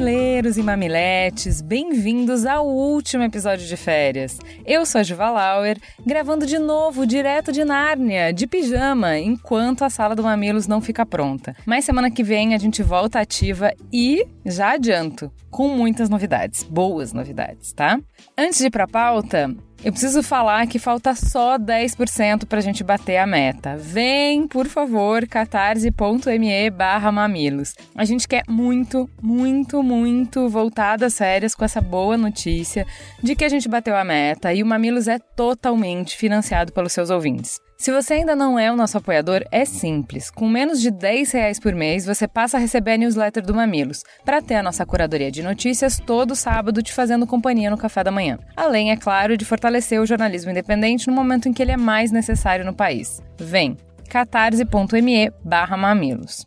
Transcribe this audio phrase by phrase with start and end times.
[0.00, 4.38] Mamileiros e mamiletes, bem-vindos ao último episódio de férias.
[4.64, 5.76] Eu sou a Juva Lauer,
[6.06, 11.04] gravando de novo direto de Nárnia, de pijama, enquanto a sala do Mamilos não fica
[11.04, 11.54] pronta.
[11.66, 17.12] Mas semana que vem a gente volta ativa e, já adianto, com muitas novidades, boas
[17.12, 18.00] novidades, tá?
[18.38, 22.84] Antes de ir pra pauta, eu preciso falar que falta só 10% para a gente
[22.84, 23.76] bater a meta.
[23.76, 27.74] Vem, por favor, catarse.me barra mamilos.
[27.94, 32.86] A gente quer muito, muito, muito voltar das férias com essa boa notícia
[33.22, 37.10] de que a gente bateu a meta e o Mamilos é totalmente financiado pelos seus
[37.10, 37.60] ouvintes.
[37.80, 40.30] Se você ainda não é o nosso apoiador, é simples.
[40.30, 44.04] Com menos de 10 reais por mês, você passa a receber a newsletter do Mamilos,
[44.22, 48.10] para ter a nossa curadoria de notícias todo sábado te fazendo companhia no café da
[48.10, 48.38] manhã.
[48.54, 52.12] Além, é claro, de fortalecer o jornalismo independente no momento em que ele é mais
[52.12, 53.22] necessário no país.
[53.38, 53.78] Vem!
[54.10, 56.44] catarse.me barra mamilos.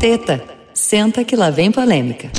[0.00, 2.30] Teta, senta que lá vem polêmica.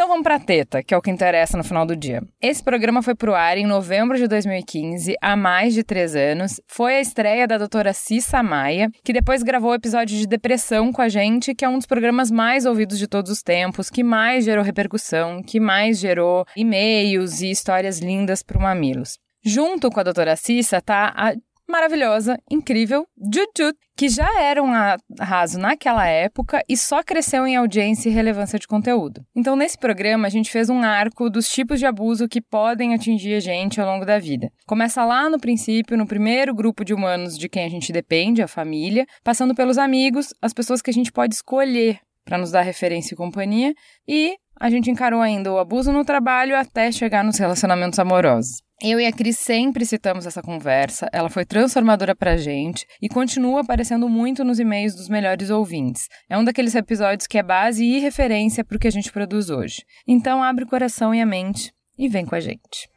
[0.00, 2.22] Então vamos pra teta, que é o que interessa no final do dia.
[2.40, 6.58] Esse programa foi pro ar em novembro de 2015, há mais de três anos.
[6.66, 11.02] Foi a estreia da doutora Cissa Maia, que depois gravou o episódio de depressão com
[11.02, 14.46] a gente, que é um dos programas mais ouvidos de todos os tempos, que mais
[14.46, 19.18] gerou repercussão, que mais gerou e-mails e histórias lindas pro Mamilos.
[19.44, 21.34] Junto com a doutora Cissa tá a
[21.70, 24.72] maravilhosa, incrível, Jujut, que já era um
[25.18, 29.22] arraso naquela época e só cresceu em audiência e relevância de conteúdo.
[29.34, 33.34] Então, nesse programa, a gente fez um arco dos tipos de abuso que podem atingir
[33.34, 34.50] a gente ao longo da vida.
[34.66, 38.48] Começa lá no princípio, no primeiro grupo de humanos de quem a gente depende, a
[38.48, 43.14] família, passando pelos amigos, as pessoas que a gente pode escolher para nos dar referência
[43.14, 43.74] e companhia,
[44.06, 48.62] e a gente encarou ainda o abuso no trabalho até chegar nos relacionamentos amorosos.
[48.82, 53.60] Eu e a Cris sempre citamos essa conversa, ela foi transformadora pra gente e continua
[53.60, 56.08] aparecendo muito nos e-mails dos melhores ouvintes.
[56.30, 59.84] É um daqueles episódios que é base e referência pro que a gente produz hoje.
[60.08, 62.88] Então abre o coração e a mente e vem com a gente.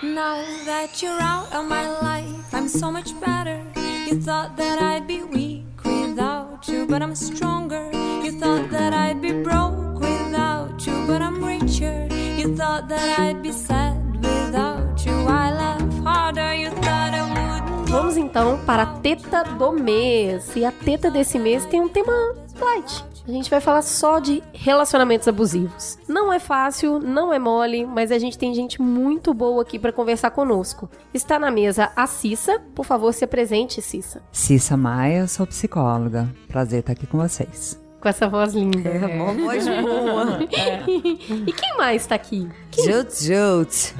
[0.00, 3.60] Now that you're out of my life, I'm so much better.
[4.06, 7.90] You thought that I'd be weak without you, but I'm stronger.
[8.22, 12.09] You thought that I'd be broke without you, but I'm richer.
[12.40, 15.12] You thought that I'd be sad without you.
[15.28, 17.90] I laugh harder, you thought I wouldn't.
[17.90, 20.56] Vamos então para a teta do mês.
[20.56, 22.10] E a teta desse mês tem um tema
[22.58, 23.04] light.
[23.28, 25.98] A gente vai falar só de relacionamentos abusivos.
[26.08, 29.92] Não é fácil, não é mole, mas a gente tem gente muito boa aqui para
[29.92, 30.88] conversar conosco.
[31.12, 32.58] Está na mesa a Cissa.
[32.74, 34.22] Por favor, se apresente, Cissa.
[34.32, 36.26] Cissa Maia, sou psicóloga.
[36.48, 38.88] Prazer estar aqui com vocês com essa voz linda.
[38.88, 40.38] É, uma voz boa.
[40.52, 40.80] É.
[41.46, 42.48] E quem mais tá aqui?
[42.74, 43.94] Jut Jut.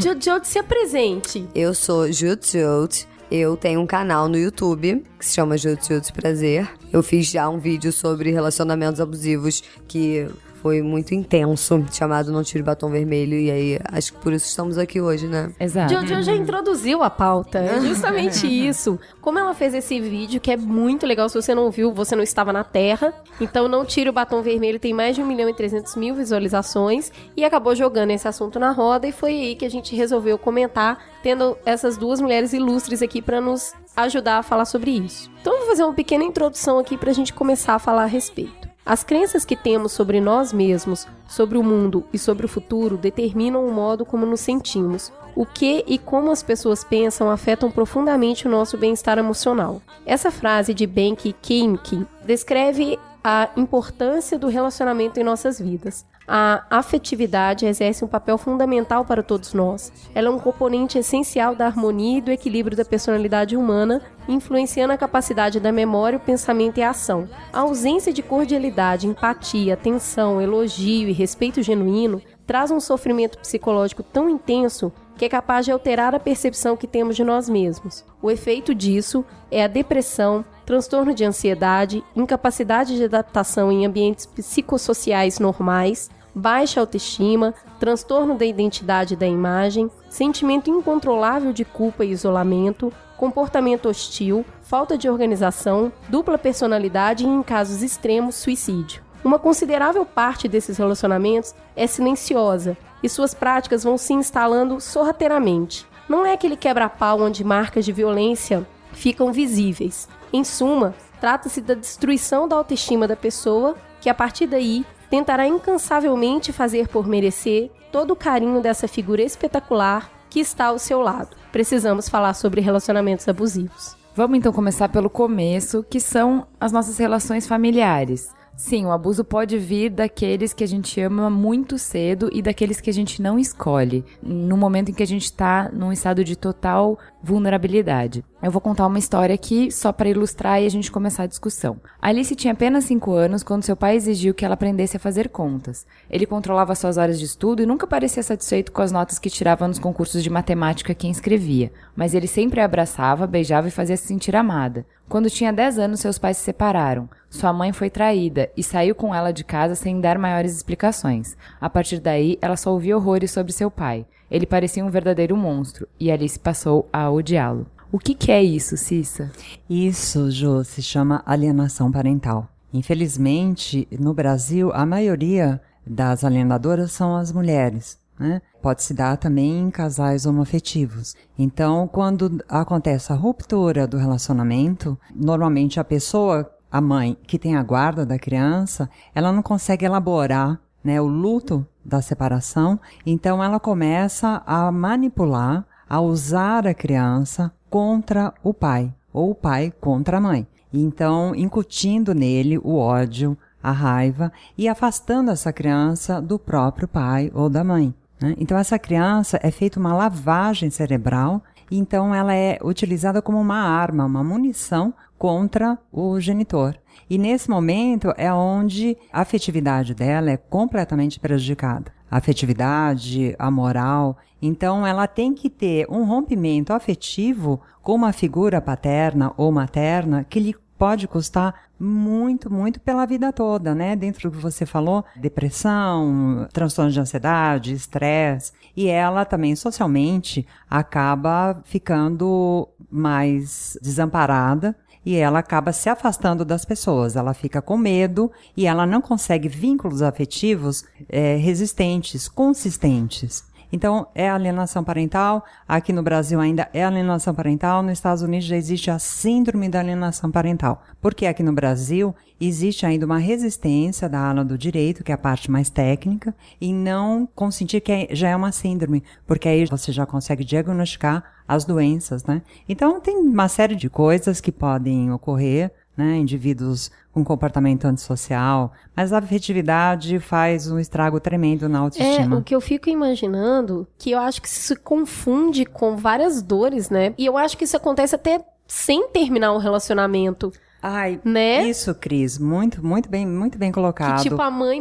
[0.00, 1.48] Jut Jut, se apresente.
[1.54, 3.06] Eu sou Jut Jut.
[3.30, 6.68] Eu tenho um canal no YouTube que se chama Jut Jut Prazer.
[6.92, 10.28] Eu fiz já um vídeo sobre relacionamentos abusivos que
[10.62, 13.38] foi muito intenso, chamado Não Tire Batom Vermelho.
[13.38, 15.52] E aí, acho que por isso estamos aqui hoje, né?
[15.58, 15.92] Exato.
[15.92, 17.58] Jojo já introduziu a pauta.
[17.58, 18.98] É justamente isso.
[19.20, 21.28] Como ela fez esse vídeo, que é muito legal.
[21.28, 23.12] Se você não viu, você não estava na Terra.
[23.40, 27.12] Então, Não Tire o Batom Vermelho tem mais de 1 milhão e 300 mil visualizações.
[27.36, 29.06] E acabou jogando esse assunto na roda.
[29.06, 33.40] E foi aí que a gente resolveu comentar, tendo essas duas mulheres ilustres aqui para
[33.40, 35.30] nos ajudar a falar sobre isso.
[35.40, 38.06] Então, eu vou fazer uma pequena introdução aqui para a gente começar a falar a
[38.06, 38.65] respeito.
[38.86, 43.66] As crenças que temos sobre nós mesmos, sobre o mundo e sobre o futuro determinam
[43.66, 45.12] o modo como nos sentimos.
[45.34, 49.82] O que e como as pessoas pensam afetam profundamente o nosso bem-estar emocional.
[50.06, 56.06] Essa frase de Benki Kimki descreve a importância do relacionamento em nossas vidas.
[56.28, 59.92] A afetividade exerce um papel fundamental para todos nós.
[60.14, 64.98] Ela é um componente essencial da harmonia e do equilíbrio da personalidade humana, influenciando a
[64.98, 67.28] capacidade da memória, o pensamento e a ação.
[67.52, 74.28] A ausência de cordialidade, empatia, atenção, elogio e respeito genuíno traz um sofrimento psicológico tão
[74.28, 78.04] intenso que é capaz de alterar a percepção que temos de nós mesmos.
[78.20, 85.38] O efeito disso é a depressão, transtorno de ansiedade, incapacidade de adaptação em ambientes psicossociais
[85.38, 93.88] normais, baixa autoestima, transtorno da identidade da imagem, sentimento incontrolável de culpa e isolamento, comportamento
[93.88, 99.02] hostil, falta de organização, dupla personalidade e, em casos extremos, suicídio.
[99.24, 105.86] Uma considerável parte desses relacionamentos é silenciosa e suas práticas vão se instalando sorrateiramente.
[106.08, 110.08] Não é aquele quebra-pau onde marcas de violência ficam visíveis.
[110.36, 116.52] Em suma, Trata-se da destruição da autoestima da pessoa, que a partir daí tentará incansavelmente
[116.52, 121.36] fazer por merecer todo o carinho dessa figura espetacular que está ao seu lado.
[121.50, 123.96] Precisamos falar sobre relacionamentos abusivos.
[124.14, 128.34] Vamos então começar pelo começo, que são as nossas relações familiares.
[128.56, 132.88] Sim, o abuso pode vir daqueles que a gente ama muito cedo e daqueles que
[132.88, 136.98] a gente não escolhe, no momento em que a gente está num estado de total
[137.26, 138.24] vulnerabilidade.
[138.40, 141.80] Eu vou contar uma história aqui só para ilustrar e a gente começar a discussão.
[142.00, 145.84] Alice tinha apenas 5 anos quando seu pai exigiu que ela aprendesse a fazer contas.
[146.08, 149.66] Ele controlava suas horas de estudo e nunca parecia satisfeito com as notas que tirava
[149.66, 154.06] nos concursos de matemática que inscrevia, mas ele sempre a abraçava, beijava e fazia se
[154.06, 154.86] sentir amada.
[155.08, 157.08] Quando tinha 10 anos, seus pais se separaram.
[157.30, 161.36] Sua mãe foi traída e saiu com ela de casa sem dar maiores explicações.
[161.60, 164.06] A partir daí, ela só ouvia horrores sobre seu pai.
[164.30, 167.66] Ele parecia um verdadeiro monstro e Alice passou a odiá-lo.
[167.92, 169.30] O que, que é isso, Cissa?
[169.70, 172.48] Isso, Jô, se chama alienação parental.
[172.72, 177.98] Infelizmente, no Brasil, a maioria das alienadoras são as mulheres.
[178.18, 178.42] Né?
[178.60, 181.14] Pode se dar também em casais homoafetivos.
[181.38, 187.62] Então, quando acontece a ruptura do relacionamento, normalmente a pessoa, a mãe que tem a
[187.62, 194.40] guarda da criança, ela não consegue elaborar né, o luto da separação, então ela começa
[194.46, 200.46] a manipular, a usar a criança contra o pai, ou o pai contra a mãe.
[200.72, 207.50] Então, incutindo nele o ódio, a raiva e afastando essa criança do próprio pai ou
[207.50, 207.92] da mãe.
[208.20, 208.36] Né?
[208.38, 214.04] Então, essa criança é feita uma lavagem cerebral, então ela é utilizada como uma arma,
[214.04, 216.76] uma munição contra o genitor.
[217.08, 221.92] E nesse momento é onde a afetividade dela é completamente prejudicada.
[222.10, 224.16] A afetividade, a moral.
[224.40, 230.40] Então ela tem que ter um rompimento afetivo com uma figura paterna ou materna que
[230.40, 233.96] lhe pode custar muito, muito pela vida toda, né?
[233.96, 238.52] Dentro do que você falou, depressão, transtorno de ansiedade, estresse.
[238.76, 244.76] E ela também socialmente acaba ficando mais desamparada
[245.06, 247.14] e ela acaba se afastando das pessoas.
[247.14, 253.44] Ela fica com medo e ela não consegue vínculos afetivos é, resistentes, consistentes.
[253.72, 255.44] Então, é alienação parental.
[255.66, 257.82] Aqui no Brasil ainda é alienação parental.
[257.82, 260.82] Nos Estados Unidos já existe a síndrome da alienação parental.
[261.00, 265.18] Porque aqui no Brasil existe ainda uma resistência da ala do direito, que é a
[265.18, 269.90] parte mais técnica, e não consentir que é, já é uma síndrome, porque aí você
[269.90, 272.42] já consegue diagnosticar as doenças, né?
[272.68, 276.16] Então, tem uma série de coisas que podem ocorrer né?
[276.16, 282.36] Indivíduos com comportamento antissocial, mas a afetividade faz um estrago tremendo na autoestima.
[282.36, 286.42] É, o que eu fico imaginando, que eu acho que isso se confunde com várias
[286.42, 287.14] dores, né?
[287.16, 290.52] E eu acho que isso acontece até sem terminar um relacionamento.
[290.82, 291.64] Ai, né?
[291.64, 294.18] isso, Cris, muito, muito bem, muito bem colocado.
[294.18, 294.80] Que tipo a mãe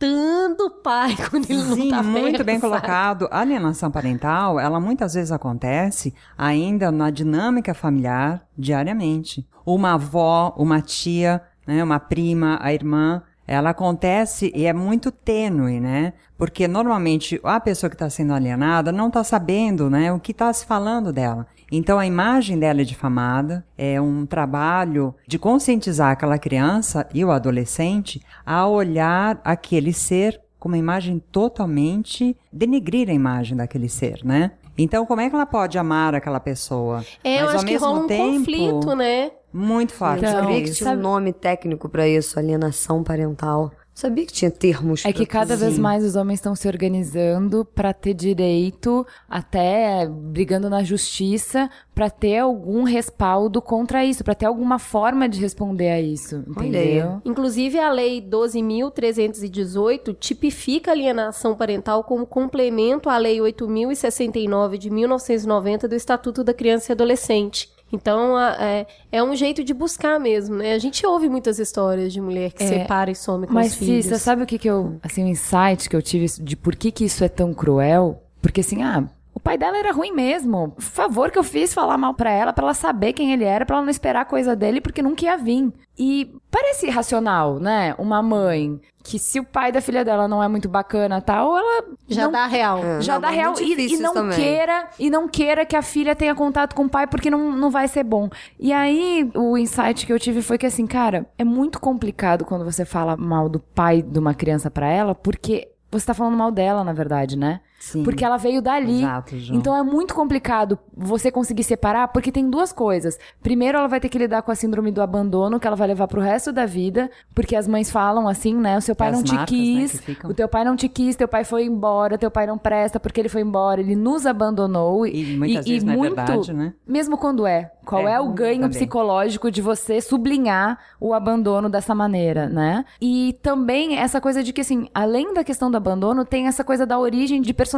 [0.00, 2.72] marretando o pai quando ele Sim, não tá muito perto, bem sabe?
[2.72, 3.28] colocado.
[3.30, 9.46] A alienação parental, ela muitas vezes acontece ainda na dinâmica familiar diariamente.
[9.66, 15.80] Uma avó, uma tia, né, uma prima, a irmã, ela acontece e é muito tênue,
[15.80, 16.12] né?
[16.36, 20.52] Porque normalmente a pessoa que está sendo alienada não está sabendo, né, o que está
[20.52, 21.46] se falando dela.
[21.70, 27.30] Então a imagem dela é difamada, é um trabalho de conscientizar aquela criança e o
[27.30, 34.52] adolescente a olhar aquele ser com uma imagem totalmente denegrir a imagem daquele ser, né?
[34.76, 37.04] Então como é que ela pode amar aquela pessoa?
[37.22, 39.30] É, eu Mas acho ao que mesmo rola um tempo, conflito, né?
[39.52, 40.24] Muito forte.
[40.24, 43.72] Eu Então, sabia que tinha um nome técnico pra isso, alienação parental.
[43.98, 47.92] Sabia que tinha termos É que cada vez mais os homens estão se organizando para
[47.92, 54.78] ter direito, até brigando na justiça, para ter algum respaldo contra isso, para ter alguma
[54.78, 57.20] forma de responder a isso, Olha entendeu?
[57.24, 65.88] Inclusive, a Lei 12.318 tipifica a alienação parental como complemento à Lei 8.069 de 1990
[65.88, 67.68] do Estatuto da Criança e Adolescente.
[67.92, 70.72] Então, a- é, é um jeito de buscar mesmo, né?
[70.74, 73.78] A gente ouve muitas histórias de mulher que É, separa e some com Mas, os
[73.78, 74.04] filhos.
[74.04, 74.96] Cissa, sabe o que que eu...
[75.02, 78.22] Assim, o insight que eu tive de por que que isso é tão cruel?
[78.42, 79.08] Porque, assim, ah...
[79.38, 80.70] O pai dela era ruim mesmo.
[80.70, 83.64] Por favor que eu fiz falar mal pra ela, pra ela saber quem ele era,
[83.64, 85.72] pra ela não esperar coisa dele, porque nunca ia vir.
[85.96, 87.94] E parece irracional, né?
[87.98, 91.84] Uma mãe que se o pai da filha dela não é muito bacana tal, ela
[92.08, 92.78] Já não dá real.
[92.84, 93.00] É.
[93.00, 94.36] já Não, dá mas real e, e não também.
[94.36, 97.70] queira e não queira que a filha tenha contato com o pai porque não, não
[97.70, 98.28] vai ser bom.
[98.58, 102.64] E aí o insight que eu tive foi que assim, cara, é muito complicado quando
[102.64, 106.50] você fala mal do pai de uma criança pra ela, porque você tá falando mal
[106.50, 107.60] dela, na verdade, né?
[107.92, 108.02] Sim.
[108.02, 108.98] Porque ela veio dali.
[109.02, 109.34] Exato.
[109.52, 113.18] Então é muito complicado você conseguir separar, porque tem duas coisas.
[113.42, 116.06] Primeiro, ela vai ter que lidar com a síndrome do abandono, que ela vai levar
[116.06, 118.76] pro resto da vida, porque as mães falam assim, né?
[118.76, 120.30] O seu pai As não te marcas, né, quis, ficam.
[120.30, 123.20] o teu pai não te quis, teu pai foi embora, teu pai não presta porque
[123.20, 125.06] ele foi embora, ele nos abandonou.
[125.06, 126.74] E muitas vezes não é verdade, né?
[126.86, 127.72] Mesmo quando é.
[127.84, 128.70] Qual é, É, o ganho também.
[128.70, 132.84] psicológico de você sublinhar o abandono dessa maneira, né?
[133.00, 136.84] E também essa coisa de que, assim, além da questão do abandono, tem essa coisa
[136.84, 137.77] da origem de personalidade,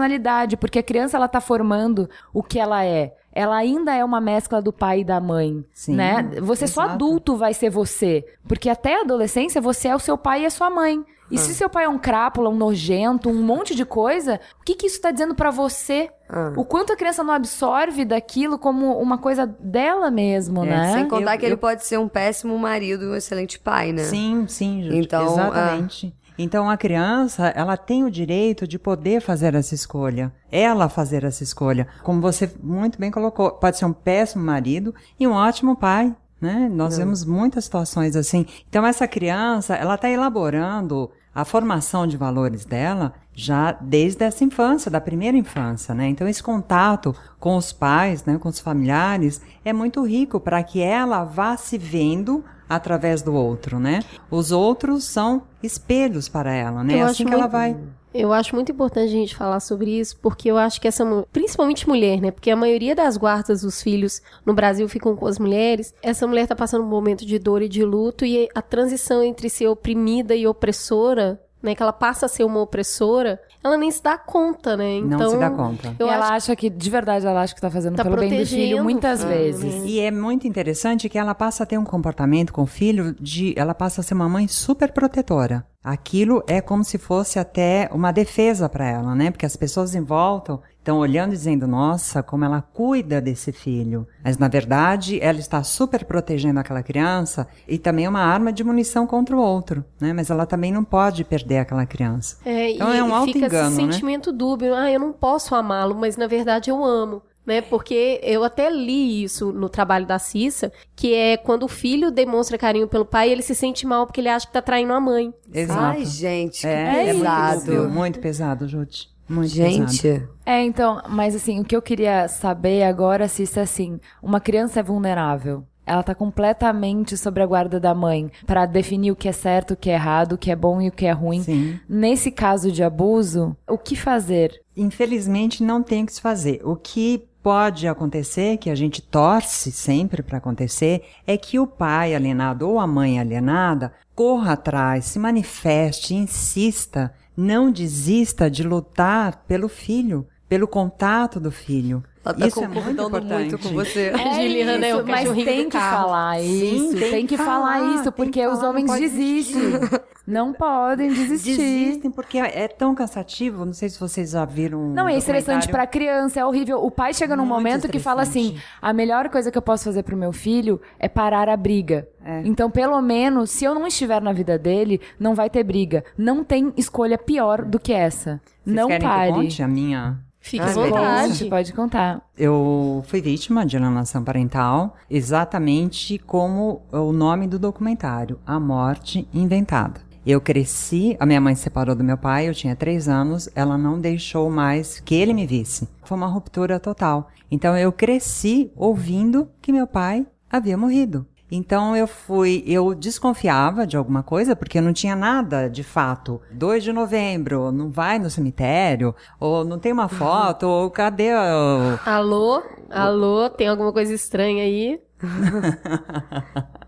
[0.57, 3.15] porque a criança, ela tá formando o que ela é.
[3.33, 6.29] Ela ainda é uma mescla do pai e da mãe, Sim, né?
[6.43, 6.95] Você só exato.
[6.95, 10.51] adulto vai ser você, porque até a adolescência você é o seu pai e a
[10.51, 11.05] sua mãe.
[11.31, 14.75] E se seu pai é um crápula, um nojento, um monte de coisa, o que
[14.75, 16.11] que isso tá dizendo pra você?
[16.29, 16.53] Ah.
[16.57, 20.93] O quanto a criança não absorve daquilo como uma coisa dela mesmo, É, né?
[20.93, 23.93] Sem contar Eu- que ele eu- pode ser um péssimo marido e um excelente pai,
[23.93, 24.03] né?
[24.03, 24.93] Sim, sim, Ju.
[24.93, 26.13] Então, Exatamente.
[26.43, 30.33] Então a criança, ela tem o direito de poder fazer essa escolha.
[30.51, 31.87] Ela fazer essa escolha.
[32.03, 36.17] Como você muito bem colocou, pode ser um péssimo marido e um ótimo pai.
[36.41, 36.71] Né?
[36.73, 38.47] Nós vemos muitas situações assim.
[38.71, 44.91] Então essa criança, ela está elaborando a formação de valores dela já desde essa infância,
[44.91, 46.09] da primeira infância, né?
[46.09, 50.81] Então esse contato com os pais, né, com os familiares, é muito rico para que
[50.81, 54.01] ela vá se vendo através do outro, né?
[54.31, 56.95] Os outros são espelhos para ela, né?
[56.95, 57.77] Eu É acho assim que ela muito- vai.
[58.13, 61.89] Eu acho muito importante a gente falar sobre isso, porque eu acho que essa, principalmente
[61.89, 62.33] mulher, né?
[62.33, 65.95] Porque a maioria das guardas dos filhos no Brasil ficam com as mulheres.
[66.03, 69.49] Essa mulher tá passando um momento de dor e de luto e a transição entre
[69.49, 71.73] ser oprimida e opressora, né?
[71.75, 74.97] Que ela passa a ser uma opressora, ela nem se dá conta, né?
[74.97, 75.95] Então, Não se dá conta.
[75.99, 78.17] Eu e ela acho acha que, de verdade, ela acha que tá fazendo Tá pelo
[78.17, 79.83] bem do filho muitas vezes.
[79.85, 83.53] E é muito interessante que ela passa a ter um comportamento com o filho de.
[83.57, 85.67] Ela passa a ser uma mãe super protetora.
[85.83, 89.31] Aquilo é como se fosse até uma defesa para ela, né?
[89.31, 94.07] Porque as pessoas em volta estão olhando e dizendo: nossa, como ela cuida desse filho.
[94.23, 98.63] Mas na verdade, ela está super protegendo aquela criança e também é uma arma de
[98.63, 100.13] munição contra o outro, né?
[100.13, 102.37] Mas ela também não pode perder aquela criança.
[102.45, 103.93] É, Então e é um fica esse auto-engano, né?
[103.93, 104.75] sentimento dúbio.
[104.75, 107.23] Ah, eu não posso amá-lo, mas na verdade eu amo.
[107.51, 107.61] Né?
[107.61, 112.57] Porque eu até li isso no trabalho da Cissa, que é quando o filho demonstra
[112.57, 115.35] carinho pelo pai, ele se sente mal porque ele acha que tá traindo a mãe.
[115.53, 115.81] Exato.
[115.81, 117.65] Ai, gente, que é, é muito pesado.
[117.65, 119.11] dúbio, muito pesado, Jute.
[119.29, 119.93] Muito pesado.
[119.93, 124.39] gente, É, então, mas assim, o que eu queria saber agora, Cissa, é assim, uma
[124.39, 125.65] criança é vulnerável.
[125.85, 129.77] Ela tá completamente sobre a guarda da mãe pra definir o que é certo, o
[129.77, 131.43] que é errado, o que é bom e o que é ruim.
[131.43, 131.81] Sim.
[131.89, 134.63] Nesse caso de abuso, o que fazer?
[134.77, 136.61] Infelizmente, não tem o que se fazer.
[136.65, 142.15] O que pode acontecer, que a gente torce sempre para acontecer, é que o pai
[142.15, 149.69] alienado ou a mãe alienada corra atrás, se manifeste, insista, não desista de lutar pelo
[149.69, 152.05] filho, pelo contato do filho.
[152.23, 153.51] Ela tá Isso é muito concordando importante.
[153.51, 154.13] muito com você.
[154.13, 157.95] Juliana é o isso, mas tem que falar Sim, isso, tem tem, que falar, falar,
[157.95, 159.61] isso, porque que os falar, não homens desistem.
[160.27, 161.57] Não podem desistir.
[161.57, 163.65] Desistem porque é tão cansativo.
[163.65, 164.79] Não sei se vocês já viram.
[164.79, 166.85] um Não, é estressante pra criança, é horrível.
[166.85, 169.85] O pai chega num Muito momento que fala assim: a melhor coisa que eu posso
[169.85, 172.07] fazer pro meu filho é parar a briga.
[172.25, 172.43] É.
[172.45, 176.05] Então, pelo menos, se eu não estiver na vida dele, não vai ter briga.
[176.17, 178.41] Não tem escolha pior do que essa.
[178.63, 179.33] Vocês não querem pare.
[179.33, 181.45] Que eu conte a minha Fique à vontade.
[181.45, 182.23] Pode contar.
[182.37, 190.01] Eu fui vítima de alienação parental, exatamente como o nome do documentário, A Morte Inventada.
[190.25, 193.79] Eu cresci, a minha mãe se separou do meu pai, eu tinha três anos, ela
[193.79, 195.89] não deixou mais que ele me visse.
[196.03, 197.29] Foi uma ruptura total.
[197.51, 201.27] Então eu cresci ouvindo que meu pai havia morrido.
[201.51, 206.41] Então eu fui, eu desconfiava de alguma coisa, porque não tinha nada de fato.
[206.53, 211.99] 2 de novembro, não vai no cemitério, ou não tem uma foto, ou cadê o.
[212.05, 212.63] Alô?
[212.89, 213.51] Alô?
[213.51, 215.01] Tem alguma coisa estranha aí?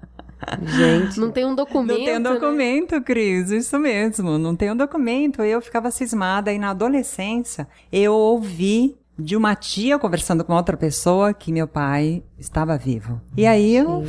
[0.65, 1.99] Gente, Não tem um documento.
[1.99, 2.31] Não tem um né?
[2.31, 5.43] documento, Cris, isso mesmo, não tem um documento.
[5.43, 11.33] Eu ficava cismada e na adolescência eu ouvi de uma tia conversando com outra pessoa
[11.33, 13.21] que meu pai estava vivo.
[13.37, 14.05] E aí eu,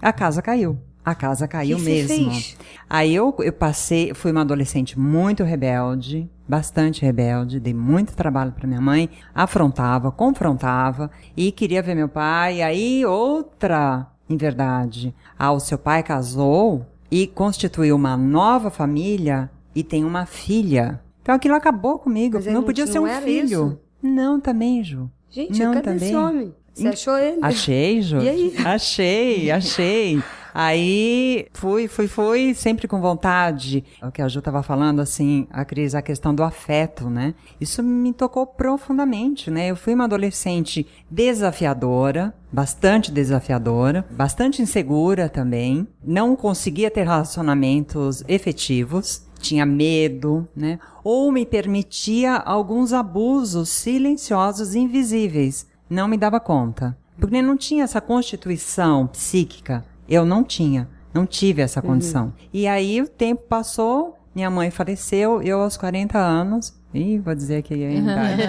[0.00, 0.78] a casa caiu.
[1.04, 2.30] A casa caiu que mesmo.
[2.30, 2.56] fez?
[2.88, 8.68] Aí eu, eu passei, fui uma adolescente muito rebelde, bastante rebelde, dei muito trabalho para
[8.68, 12.62] minha mãe, afrontava, confrontava e queria ver meu pai.
[12.62, 19.82] Aí outra, em verdade, ah, o seu pai casou e constituiu uma nova família e
[19.82, 21.00] tem uma filha.
[21.20, 23.44] Então aquilo acabou comigo, não não podia ser um filho.
[23.44, 23.80] isso?
[24.02, 25.10] Não, também, Ju.
[25.30, 26.08] Gente, não, cadê também.
[26.08, 26.54] esse homem?
[26.74, 27.38] Você achou ele?
[27.42, 28.18] Achei, Ju.
[28.20, 28.54] E aí?
[28.64, 30.22] Achei, achei.
[30.54, 33.84] Aí fui, fui, fui, sempre com vontade.
[34.02, 37.34] O que a Ju tava falando, assim, a Cris, a questão do afeto, né?
[37.60, 39.68] Isso me tocou profundamente, né?
[39.68, 45.88] Eu fui uma adolescente desafiadora, bastante desafiadora, bastante insegura também.
[46.04, 50.78] Não conseguia ter relacionamentos efetivos tinha medo, né?
[51.04, 55.66] Ou me permitia alguns abusos silenciosos, invisíveis.
[55.90, 56.96] Não me dava conta.
[57.18, 59.84] Porque não tinha essa constituição psíquica.
[60.08, 60.88] Eu não tinha.
[61.12, 62.26] Não tive essa condição.
[62.26, 62.32] Uhum.
[62.52, 66.74] E aí o tempo passou, minha mãe faleceu, eu aos 40 anos.
[66.94, 68.42] Ih, vou dizer aqui a idade.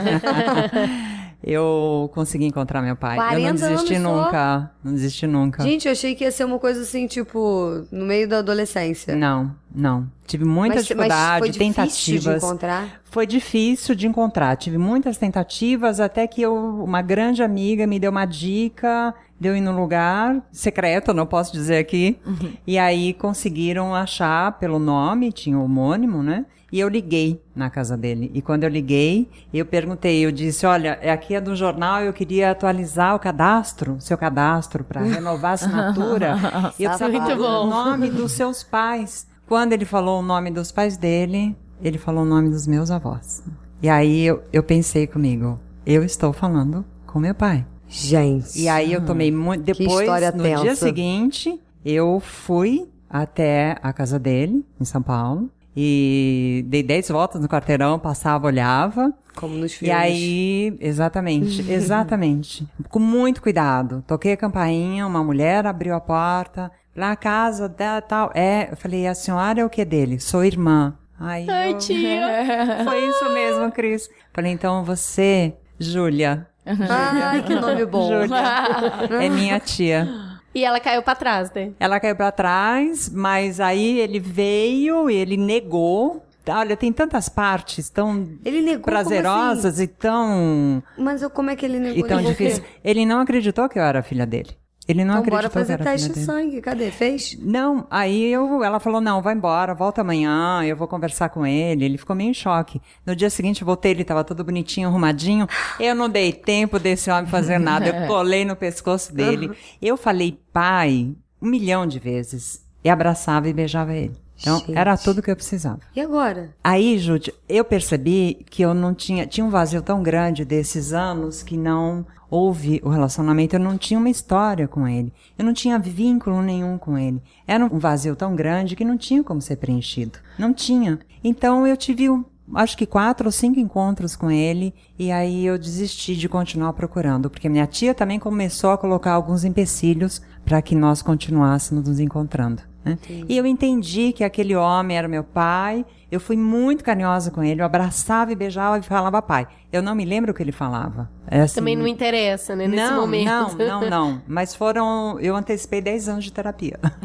[1.44, 3.36] Eu consegui encontrar meu pai.
[3.36, 4.60] Eu não desisti nunca.
[4.62, 4.70] Só?
[4.84, 5.62] Não desisti nunca.
[5.62, 9.14] Gente, eu achei que ia ser uma coisa assim, tipo, no meio da adolescência.
[9.14, 10.08] Não, não.
[10.26, 11.96] Tive muita mas, dificuldade, mas foi tentativas.
[11.98, 13.02] Difícil de encontrar?
[13.04, 14.56] Foi difícil de encontrar.
[14.56, 19.62] Tive muitas tentativas até que eu, uma grande amiga me deu uma dica, deu ir
[19.62, 22.18] no lugar secreto, não posso dizer aqui.
[22.26, 22.54] Uhum.
[22.66, 26.46] E aí conseguiram achar pelo nome, tinha o homônimo, né?
[26.72, 28.32] E eu liguei na casa dele.
[28.34, 32.12] E quando eu liguei, eu perguntei, eu disse, olha, é aqui é do jornal, eu
[32.14, 36.36] queria atualizar o cadastro, seu cadastro, para renovar a assinatura.
[36.80, 39.28] e eu precisava o nome dos seus pais.
[39.46, 43.44] Quando ele falou o nome dos pais dele, ele falou o nome dos meus avós.
[43.82, 47.68] E aí eu, eu pensei comigo, eu estou falando com meu pai.
[47.94, 48.60] Gente.
[48.60, 49.64] E aí eu tomei muito.
[49.64, 50.62] Depois, no tensa.
[50.62, 55.50] dia seguinte, eu fui até a casa dele, em São Paulo.
[55.76, 59.14] E dei 10 voltas no quarteirão, passava, olhava.
[59.36, 59.90] Como nos filmes.
[59.90, 62.68] E aí, exatamente, exatamente.
[62.90, 64.04] Com muito cuidado.
[64.08, 66.72] Toquei a campainha, uma mulher abriu a porta.
[66.96, 68.32] Lá a casa, da, tal.
[68.36, 70.20] É, eu falei, a senhora é o que dele?
[70.20, 70.96] Sou irmã.
[71.20, 71.78] Aí Ai, eu...
[71.80, 72.28] tia.
[72.86, 74.10] Foi isso mesmo, Cris.
[74.32, 76.48] Falei, então você, Júlia.
[76.66, 78.08] Ai, que nome bom.
[78.08, 79.24] Júlia.
[79.24, 80.08] É minha tia.
[80.56, 81.72] E ela caiu para trás, né?
[81.80, 86.24] Ela caiu para trás, mas aí ele veio, ele negou.
[86.48, 88.38] Olha, tem tantas partes tão
[88.82, 89.84] prazerosas assim?
[89.84, 90.84] e tão.
[90.98, 92.06] Mas eu, como é que ele negou?
[92.06, 92.64] E tão difícil.
[92.84, 94.52] Ele não acreditou que eu era filha dele.
[94.88, 96.62] Ele não então, acreditou bora fazer teste de sangue.
[96.62, 96.92] Cadê?
[96.92, 97.38] Fez?
[97.40, 101.86] Não, aí eu, ela falou, não, vai embora, volta amanhã, eu vou conversar com ele.
[101.86, 102.82] Ele ficou meio em choque.
[103.06, 105.48] No dia seguinte eu voltei, ele estava todo bonitinho, arrumadinho.
[105.80, 107.88] Eu não dei tempo desse homem fazer nada.
[107.88, 109.52] Eu colei no pescoço dele.
[109.82, 112.64] Eu falei, pai, um milhão de vezes.
[112.84, 114.24] E abraçava e beijava ele.
[114.42, 114.78] Então, Gente.
[114.78, 115.80] era tudo que eu precisava.
[115.96, 116.54] E agora?
[116.62, 119.26] Aí, Júlia, eu percebi que eu não tinha.
[119.26, 123.56] Tinha um vazio tão grande desses anos que não houve o relacionamento.
[123.56, 125.14] Eu não tinha uma história com ele.
[125.38, 127.22] Eu não tinha vínculo nenhum com ele.
[127.46, 130.18] Era um vazio tão grande que não tinha como ser preenchido.
[130.40, 131.00] Não tinha.
[131.24, 135.60] Então, eu tive um, acho que quatro ou cinco encontros com ele e aí eu
[135.60, 140.74] desisti de continuar procurando, porque minha tia também começou a colocar alguns empecilhos para que
[140.74, 142.73] nós continuássemos nos encontrando.
[142.84, 142.98] Né?
[143.28, 145.86] E eu entendi que aquele homem era meu pai.
[146.12, 147.62] Eu fui muito carinhosa com ele.
[147.62, 149.48] Eu abraçava e beijava e falava pai.
[149.72, 151.10] Eu não me lembro o que ele falava.
[151.28, 152.68] É assim, Também não interessa, né?
[152.68, 153.58] Nesse não, momento.
[153.58, 154.22] Não, não, não.
[154.28, 155.18] Mas foram.
[155.20, 156.78] Eu antecipei 10 anos de terapia.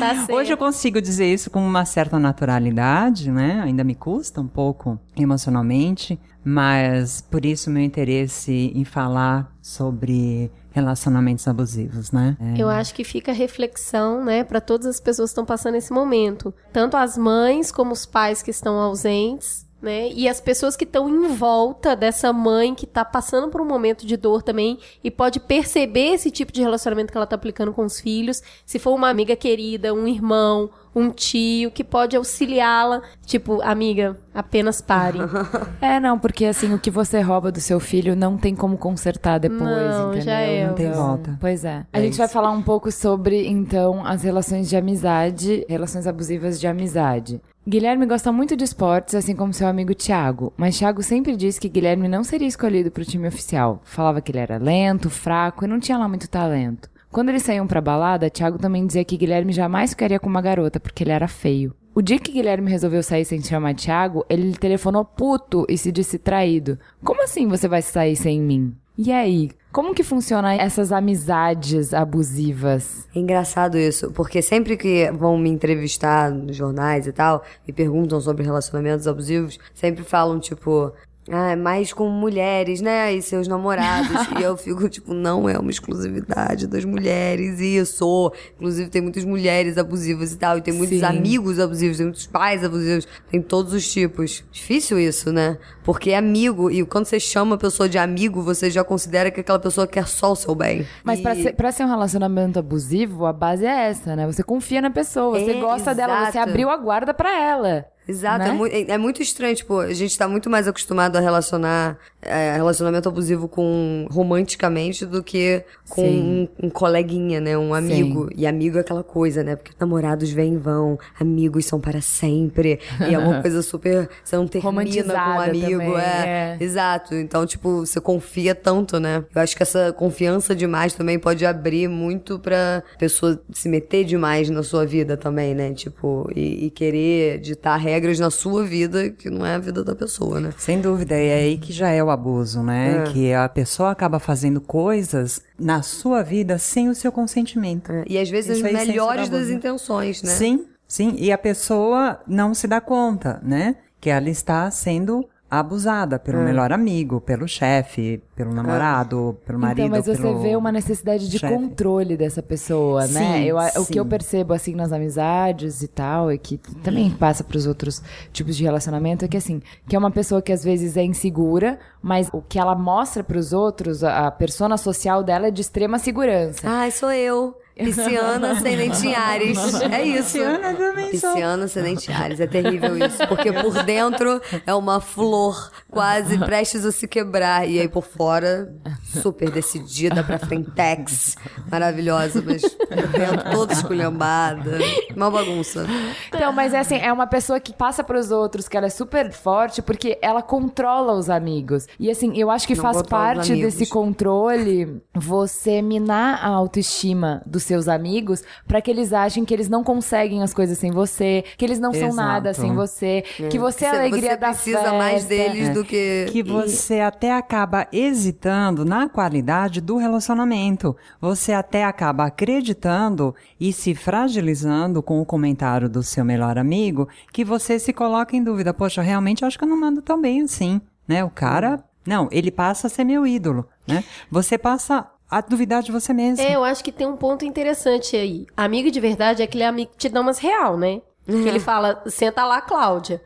[0.00, 3.60] tá Hoje eu consigo dizer isso com uma certa naturalidade, né?
[3.62, 6.18] Ainda me custa um pouco emocionalmente.
[6.44, 12.36] Mas por isso meu interesse em falar sobre relacionamentos abusivos, né?
[12.40, 12.60] É.
[12.60, 16.52] Eu acho que fica reflexão, né, para todas as pessoas que estão passando esse momento,
[16.72, 20.08] tanto as mães como os pais que estão ausentes, né?
[20.10, 24.04] E as pessoas que estão em volta dessa mãe que está passando por um momento
[24.04, 27.84] de dor também e pode perceber esse tipo de relacionamento que ela está aplicando com
[27.84, 33.60] os filhos, se for uma amiga querida, um irmão, um tio que pode auxiliá-la, tipo,
[33.62, 35.18] amiga, apenas pare.
[35.80, 39.38] é, não, porque assim, o que você rouba do seu filho não tem como consertar
[39.38, 40.22] depois, não, entendeu?
[40.22, 41.36] Já é, não tem volta.
[41.40, 41.84] Pois é.
[41.92, 42.18] A é gente isso.
[42.18, 47.40] vai falar um pouco sobre, então, as relações de amizade, relações abusivas de amizade.
[47.66, 51.68] Guilherme gosta muito de esportes, assim como seu amigo Thiago, mas Thiago sempre disse que
[51.68, 53.80] Guilherme não seria escolhido para o time oficial.
[53.84, 56.90] Falava que ele era lento, fraco e não tinha lá muito talento.
[57.14, 60.80] Quando eles saíam pra balada, Thiago também dizia que Guilherme jamais ficaria com uma garota
[60.80, 61.72] porque ele era feio.
[61.94, 66.18] O dia que Guilherme resolveu sair sem chamar Thiago, ele telefonou puto e se disse
[66.18, 66.76] traído.
[67.04, 68.74] Como assim você vai sair sem mim?
[68.98, 73.08] E aí, como que funciona essas amizades abusivas?
[73.14, 78.20] É engraçado isso, porque sempre que vão me entrevistar nos jornais e tal, e perguntam
[78.20, 80.92] sobre relacionamentos abusivos, sempre falam tipo,
[81.30, 83.14] Ah, é mais com mulheres, né?
[83.14, 84.10] E seus namorados.
[84.38, 88.30] e eu fico, tipo, não é uma exclusividade das mulheres, isso.
[88.56, 90.58] Inclusive, tem muitas mulheres abusivas e tal.
[90.58, 91.04] E tem muitos Sim.
[91.04, 93.06] amigos abusivos, tem muitos pais abusivos.
[93.30, 94.44] Tem todos os tipos.
[94.52, 95.56] Difícil isso, né?
[95.82, 96.70] Porque é amigo.
[96.70, 100.06] E quando você chama a pessoa de amigo, você já considera que aquela pessoa quer
[100.06, 100.86] só o seu bem.
[101.02, 104.26] Mas E- pra ser, pra ser um relacionamento abusivo, a base é essa, né?
[104.26, 106.50] Você confia na pessoa, você É, gosta dela, você exato.
[106.50, 107.86] abriu a guarda pra ela.
[108.06, 108.50] Exato, né?
[108.50, 111.98] é, mui- é- é muito estranho, tipo, a gente tá muito mais acostumado a relacionar
[112.26, 116.48] é, relacionamento abusivo com romanticamente do que com Sim.
[116.60, 117.56] um, um coleguinha, né?
[117.56, 118.30] Um amigo.
[118.34, 119.56] E amigo é aquela coisa, né?
[119.56, 122.80] Porque namorados vêm e vão, amigos são para sempre.
[123.08, 124.08] E é uma coisa super.
[124.24, 124.72] Você não termina
[125.12, 125.70] com um amigo.
[125.82, 126.56] também, é.
[126.60, 126.64] é.
[126.64, 127.14] Exato.
[127.14, 129.22] Então, tipo, você confia tanto, né?
[129.34, 134.48] Eu acho que essa confiança demais também pode abrir muito pra pessoa se meter demais
[134.48, 135.72] na sua vida também, né?
[135.74, 139.94] Tipo, e, e querer ditar regras na sua vida que não é a vida da
[139.94, 140.50] pessoa, né?
[140.58, 143.04] Sem dúvida, e é aí que já é o abuso, né?
[143.04, 143.12] É.
[143.12, 147.92] Que a pessoa acaba fazendo coisas na sua vida sem o seu consentimento.
[147.92, 150.30] É, E às vezes Isso as é a essência melhores das intenções, né?
[150.30, 151.14] Sim, sim.
[151.18, 153.76] E a pessoa não se dá conta, né?
[154.00, 155.24] Que ela está sendo
[155.58, 156.44] abusada pelo É.
[156.44, 159.80] melhor amigo, pelo chefe, pelo namorado, pelo marido.
[159.86, 160.40] então, mas você pelo...
[160.40, 161.52] vê uma necessidade de chefe.
[161.54, 163.38] controle dessa pessoa, né?
[163.38, 163.92] Sim, Eu, o sim.
[163.92, 168.56] que eu percebo, assim, nas amizades e tal, e que também passa pros outros tipos
[168.56, 172.28] de relacionamento, é que, assim, que é uma pessoa que às vezes é insegura, mas
[172.32, 176.60] o que ela mostra pros outros, a, a persona social dela é de extrema segurança.
[176.68, 177.56] Ai, sou eu.
[177.76, 179.58] Pisciana ascendente em Ares.
[179.82, 180.38] É isso.
[180.38, 181.32] Pisciana também sou.
[181.32, 182.40] Pisciana ascendente em Ares.
[182.40, 183.26] É terrível isso.
[183.26, 187.68] Porque por dentro é uma flor quase prestes a se quebrar.
[187.68, 188.72] E aí por fora,
[189.20, 191.36] super decidida pra frentex.
[191.70, 194.78] Maravilhosa, mas por dentro toda esculhambada.
[195.16, 195.86] Uma bagunça.
[196.28, 199.32] Então, mas é assim, é uma pessoa que passa pros outros que ela é super
[199.32, 201.86] forte porque ela controla os amigos.
[201.98, 207.63] E assim, eu acho que Não faz parte desse controle você minar a autoestima dos
[207.64, 211.64] seus amigos pra que eles achem que eles não conseguem as coisas sem você, que
[211.64, 212.16] eles não são Exato.
[212.28, 214.92] nada sem você, que você é a Você- alegria você da precisa festa.
[214.98, 216.26] mais deles do que...
[216.30, 220.96] Que você até acaba hesitando na qualidade do relacionamento.
[221.20, 227.44] Você até acaba acreditando e se fragilizando com o comentário do seu melhor amigo, que
[227.44, 228.72] você se coloca em dúvida.
[228.74, 231.24] Poxa, realmente eu acho que eu não mando tão bem assim, né?
[231.24, 234.04] O cara, não, ele passa a ser meu ídolo, né?
[234.30, 236.44] Você passa a duvidar de você mesmo.
[236.44, 238.46] É, eu acho que tem um ponto interessante aí.
[238.56, 241.00] Amigo de verdade é aquele amigo que te dá umas real, né?
[241.26, 243.20] Que ele fala, senta lá, Cláudia.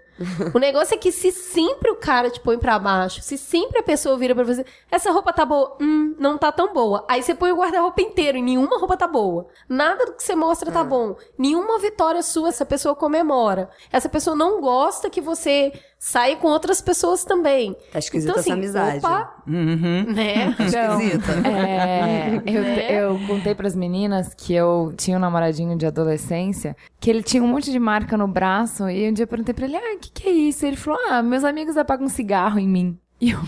[0.54, 3.82] O negócio é que se sempre o cara te põe pra baixo, se sempre a
[3.82, 7.04] pessoa vira pra você, essa roupa tá boa, hum, não tá tão boa.
[7.08, 9.46] Aí você põe o guarda-roupa inteiro e nenhuma roupa tá boa.
[9.68, 11.16] Nada do que você mostra tá bom.
[11.36, 13.70] Nenhuma vitória sua essa pessoa comemora.
[13.92, 17.76] Essa pessoa não gosta que você saia com outras pessoas também.
[17.92, 18.98] Tá esquisita então, assim, essa amizade.
[18.98, 20.04] Opa, Uhum.
[20.12, 20.54] né?
[20.60, 21.32] Então, Esquisita.
[21.48, 23.02] É, eu, Né?
[23.02, 27.48] eu contei pras meninas que eu tinha um namoradinho de adolescência, que ele tinha um
[27.48, 30.10] monte de marca no braço, e um dia eu perguntei pra ele, ah, o que,
[30.10, 30.64] que é isso?
[30.64, 32.98] Ele falou, ah, meus amigos apagam cigarro em mim.
[33.20, 33.40] E eu,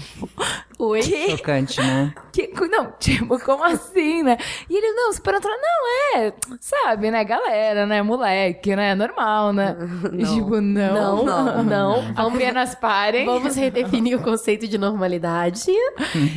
[0.80, 1.02] Oi?
[1.02, 2.14] Chocante, né?
[2.32, 4.36] que, não, tipo, como assim, né?
[4.68, 9.76] E ele, não, super natural, não, é, sabe, né, galera, né, moleque, né, normal, né?
[10.12, 12.04] E, tipo, não, Não, não.
[12.16, 13.26] apenas parem.
[13.26, 15.70] Vamos redefinir o conceito de normalidade.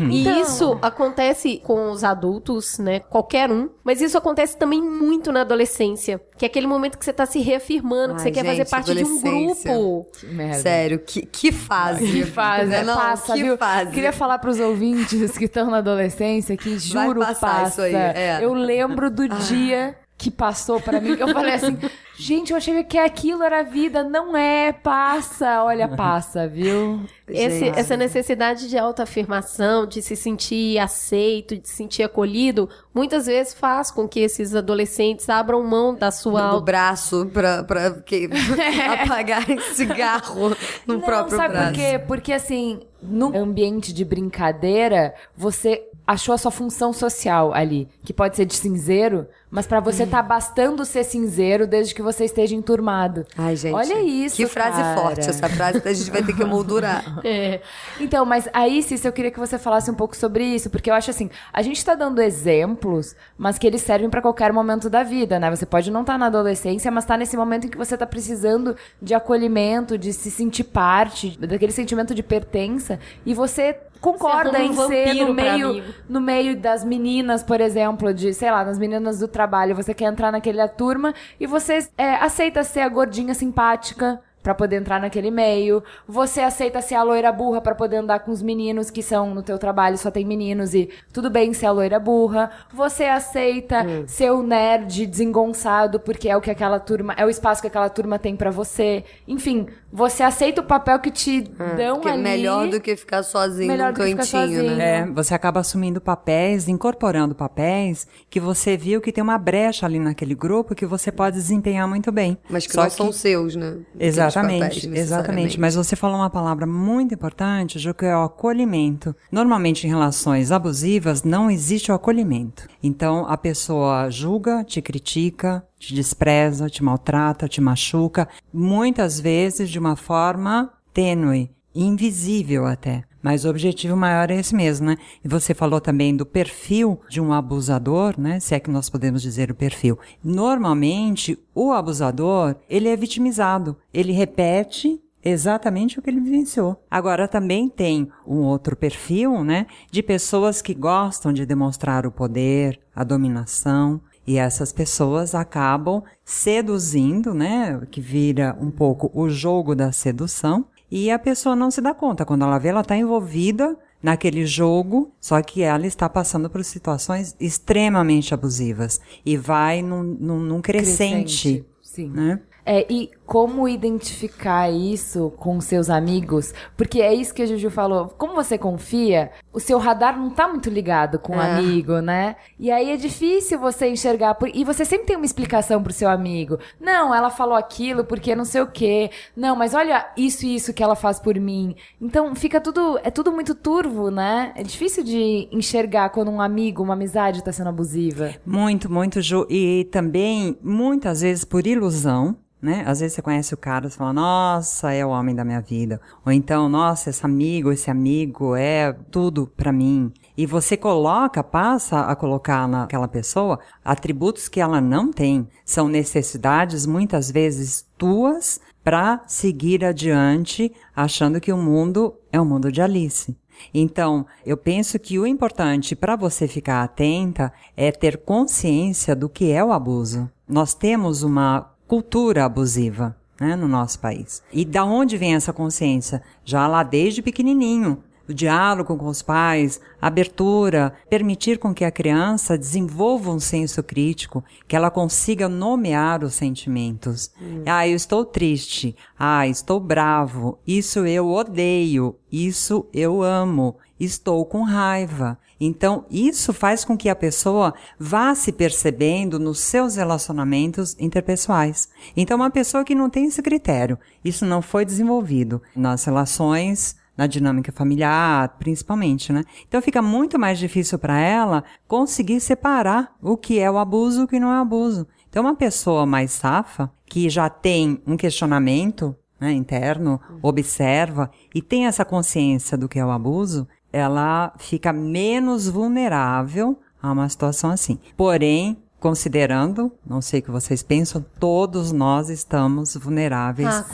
[0.10, 0.42] E Então.
[0.42, 3.00] isso acontece com os adultos, né?
[3.00, 3.70] Qualquer um.
[3.84, 6.22] Mas isso acontece também muito na adolescência.
[6.38, 8.70] Que é aquele momento que você tá se reafirmando, que Ai, você quer fazer gente,
[8.70, 10.08] parte de um grupo.
[10.20, 10.60] Que merda.
[10.60, 12.06] Sério, que, que fase.
[12.06, 13.58] Que fase, Não, passa, que viu?
[13.58, 13.92] fase.
[13.92, 17.68] Queria falar pros ouvintes que estão na adolescência que juro passa.
[17.68, 18.40] isso aí, é.
[18.42, 21.78] Eu lembro do dia que passou pra mim, que eu falei assim,
[22.18, 27.02] gente, eu achei que aquilo era vida, não é, passa, olha, passa, viu?
[27.28, 33.54] Esse- essa necessidade de autoafirmação, de se sentir aceito, de se sentir acolhido, muitas vezes
[33.54, 38.30] faz com que esses adolescentes abram mão da sua do auto braço pra, pra que,
[39.04, 40.50] apagar cigarro
[40.86, 41.70] no não, próprio sabe braço.
[41.72, 42.00] por quê?
[42.08, 48.36] Porque assim, no ambiente de brincadeira, você achou a sua função social ali, que pode
[48.36, 53.26] ser de cinzeiro, mas pra você tá bastando ser cinzeiro desde que você esteja enturmado.
[53.38, 53.74] Ai, gente.
[53.74, 55.02] Olha isso, Que frase cara.
[55.02, 55.30] forte.
[55.30, 57.04] Essa frase a gente vai ter que moldurar.
[57.26, 57.62] É.
[58.00, 60.94] Então, mas aí, Cícero, eu queria que você falasse um pouco sobre isso, porque eu
[60.94, 65.04] acho assim, a gente tá dando exemplos, mas que eles servem pra qualquer momento da
[65.04, 65.50] vida, né?
[65.50, 68.76] Você pode não estar na adolescência, mas tá nesse momento em que você tá precisando
[69.02, 74.70] de acolhimento, de se sentir parte, daquele sentimento de pertença, e você concorda arruma em
[74.70, 79.20] um ser no meio, no meio das meninas, por exemplo, de, sei lá, nas meninas
[79.20, 84.20] do trabalho, você quer entrar naquela turma e você é, aceita ser a gordinha simpática
[84.44, 85.82] pra poder entrar naquele meio.
[86.08, 89.42] Você aceita ser a loira burra pra poder andar com os meninos que são no
[89.42, 92.52] teu trabalho, só tem meninos e tudo bem ser a loira burra.
[92.74, 97.62] Você aceita ser o nerd desengonçado porque é o que aquela turma, é o espaço
[97.62, 99.04] que aquela turma tem pra você.
[99.28, 101.42] Enfim, você aceita o papel que te
[101.78, 102.22] dão Que é ali.
[102.24, 104.76] melhor do que ficar sozinho Melhor num do que ficar cantinho, sozinho.
[104.76, 104.98] né?
[105.00, 110.00] É, você acaba assumindo papéis, incorporando papéis que você viu que tem uma brecha ali
[110.00, 112.38] naquele grupo que você pode desempenhar muito bem.
[112.50, 113.78] Mas que Só não são seus, né?
[113.96, 115.60] Aqueles Exatamente, papéis, exatamente.
[115.60, 119.16] Mas você falou uma palavra muito importante, Ju, que é o acolhimento.
[119.32, 122.68] Normalmente em relações abusivas não existe o acolhimento.
[122.82, 129.80] Então a pessoa julga, te critica, te despreza, te maltrata, te machuca, muitas vezes de
[129.80, 133.04] uma forma tênue, invisível até.
[133.24, 134.98] Mas o objetivo maior é esse mesmo, né?
[135.24, 138.40] E você falou também do perfil de um abusador, né?
[138.42, 139.98] Se é que nós podemos dizer o perfil.
[140.22, 143.78] Normalmente, o abusador, ele é vitimizado.
[143.94, 146.84] Ele repete exatamente o que ele vivenciou.
[146.92, 152.78] Agora também tem um outro perfil, né, de pessoas que gostam de demonstrar o poder,
[152.94, 159.92] a dominação, e essas pessoas acabam seduzindo, né, que vira um pouco o jogo da
[159.92, 162.24] sedução, e a pessoa não se dá conta.
[162.24, 167.36] Quando ela vê, ela está envolvida naquele jogo, só que ela está passando por situações
[167.40, 172.10] extremamente abusivas e vai num, num, num crescente, Sim.
[172.12, 172.40] né?
[172.64, 176.54] É, e como identificar isso com seus amigos?
[176.76, 178.08] Porque é isso que a Juju falou.
[178.18, 181.54] Como você confia, o seu radar não tá muito ligado com o É.
[181.58, 182.36] amigo, né?
[182.60, 184.36] E aí é difícil você enxergar.
[184.36, 186.60] por- E você sempre tem uma explicação pro seu amigo.
[186.80, 189.10] Não, ela falou aquilo porque não sei o quê.
[189.36, 191.76] Não, mas olha isso e isso que ela faz por mim.
[192.02, 193.00] Então fica tudo.
[193.04, 194.52] É tudo muito turvo, né?
[194.56, 198.34] É difícil de enxergar quando um amigo, uma amizade tá sendo abusiva.
[198.46, 199.46] Muito, muito, Ju.
[199.50, 202.84] E também, muitas vezes, por ilusão, né?
[202.86, 206.00] Às vezes você conhece o cara você fala, nossa, é o homem da minha vida.
[206.26, 210.14] Ou então, nossa, esse amigo, esse amigo é tudo pra mim.
[210.38, 215.48] E você coloca, passa a colocar naquela pessoa atributos que ela não tem.
[215.66, 222.72] São necessidades, muitas vezes, tuas para seguir adiante, achando que o mundo é o mundo
[222.72, 223.36] de Alice.
[223.74, 229.52] Então, eu penso que o importante para você ficar atenta é ter consciência do que
[229.52, 230.30] é o abuso.
[230.48, 234.42] Nós temos uma cultura abusiva né, no nosso país.
[234.52, 236.22] E da onde vem essa consciência?
[236.46, 238.04] Já lá desde pequenininho.
[238.28, 244.42] O diálogo com os pais, abertura, permitir com que a criança desenvolva um senso crítico,
[244.66, 247.32] que ela consiga nomear os sentimentos.
[247.66, 248.96] Ah, eu estou triste.
[249.20, 250.58] Ah, estou bravo.
[250.66, 252.16] Isso eu odeio.
[252.32, 253.76] Isso eu amo.
[254.00, 255.38] Estou com raiva.
[255.66, 261.88] Então, isso faz com que a pessoa vá se percebendo nos seus relacionamentos interpessoais.
[262.18, 267.28] Então, uma pessoa que não tem esse critério, isso não foi desenvolvido nas relações, na
[267.28, 269.46] dinâmica familiar, principalmente, né?
[269.66, 274.24] Então, fica muito mais difícil para ela conseguir separar o que é o abuso e
[274.26, 275.08] o que não é abuso.
[275.30, 281.86] Então, uma pessoa mais safa, que já tem um questionamento né, interno, observa e tem
[281.86, 288.00] essa consciência do que é o abuso, ela fica menos vulnerável a uma situação assim.
[288.18, 293.86] Porém, considerando, não sei o que vocês pensam, todos nós estamos vulneráveis Ah,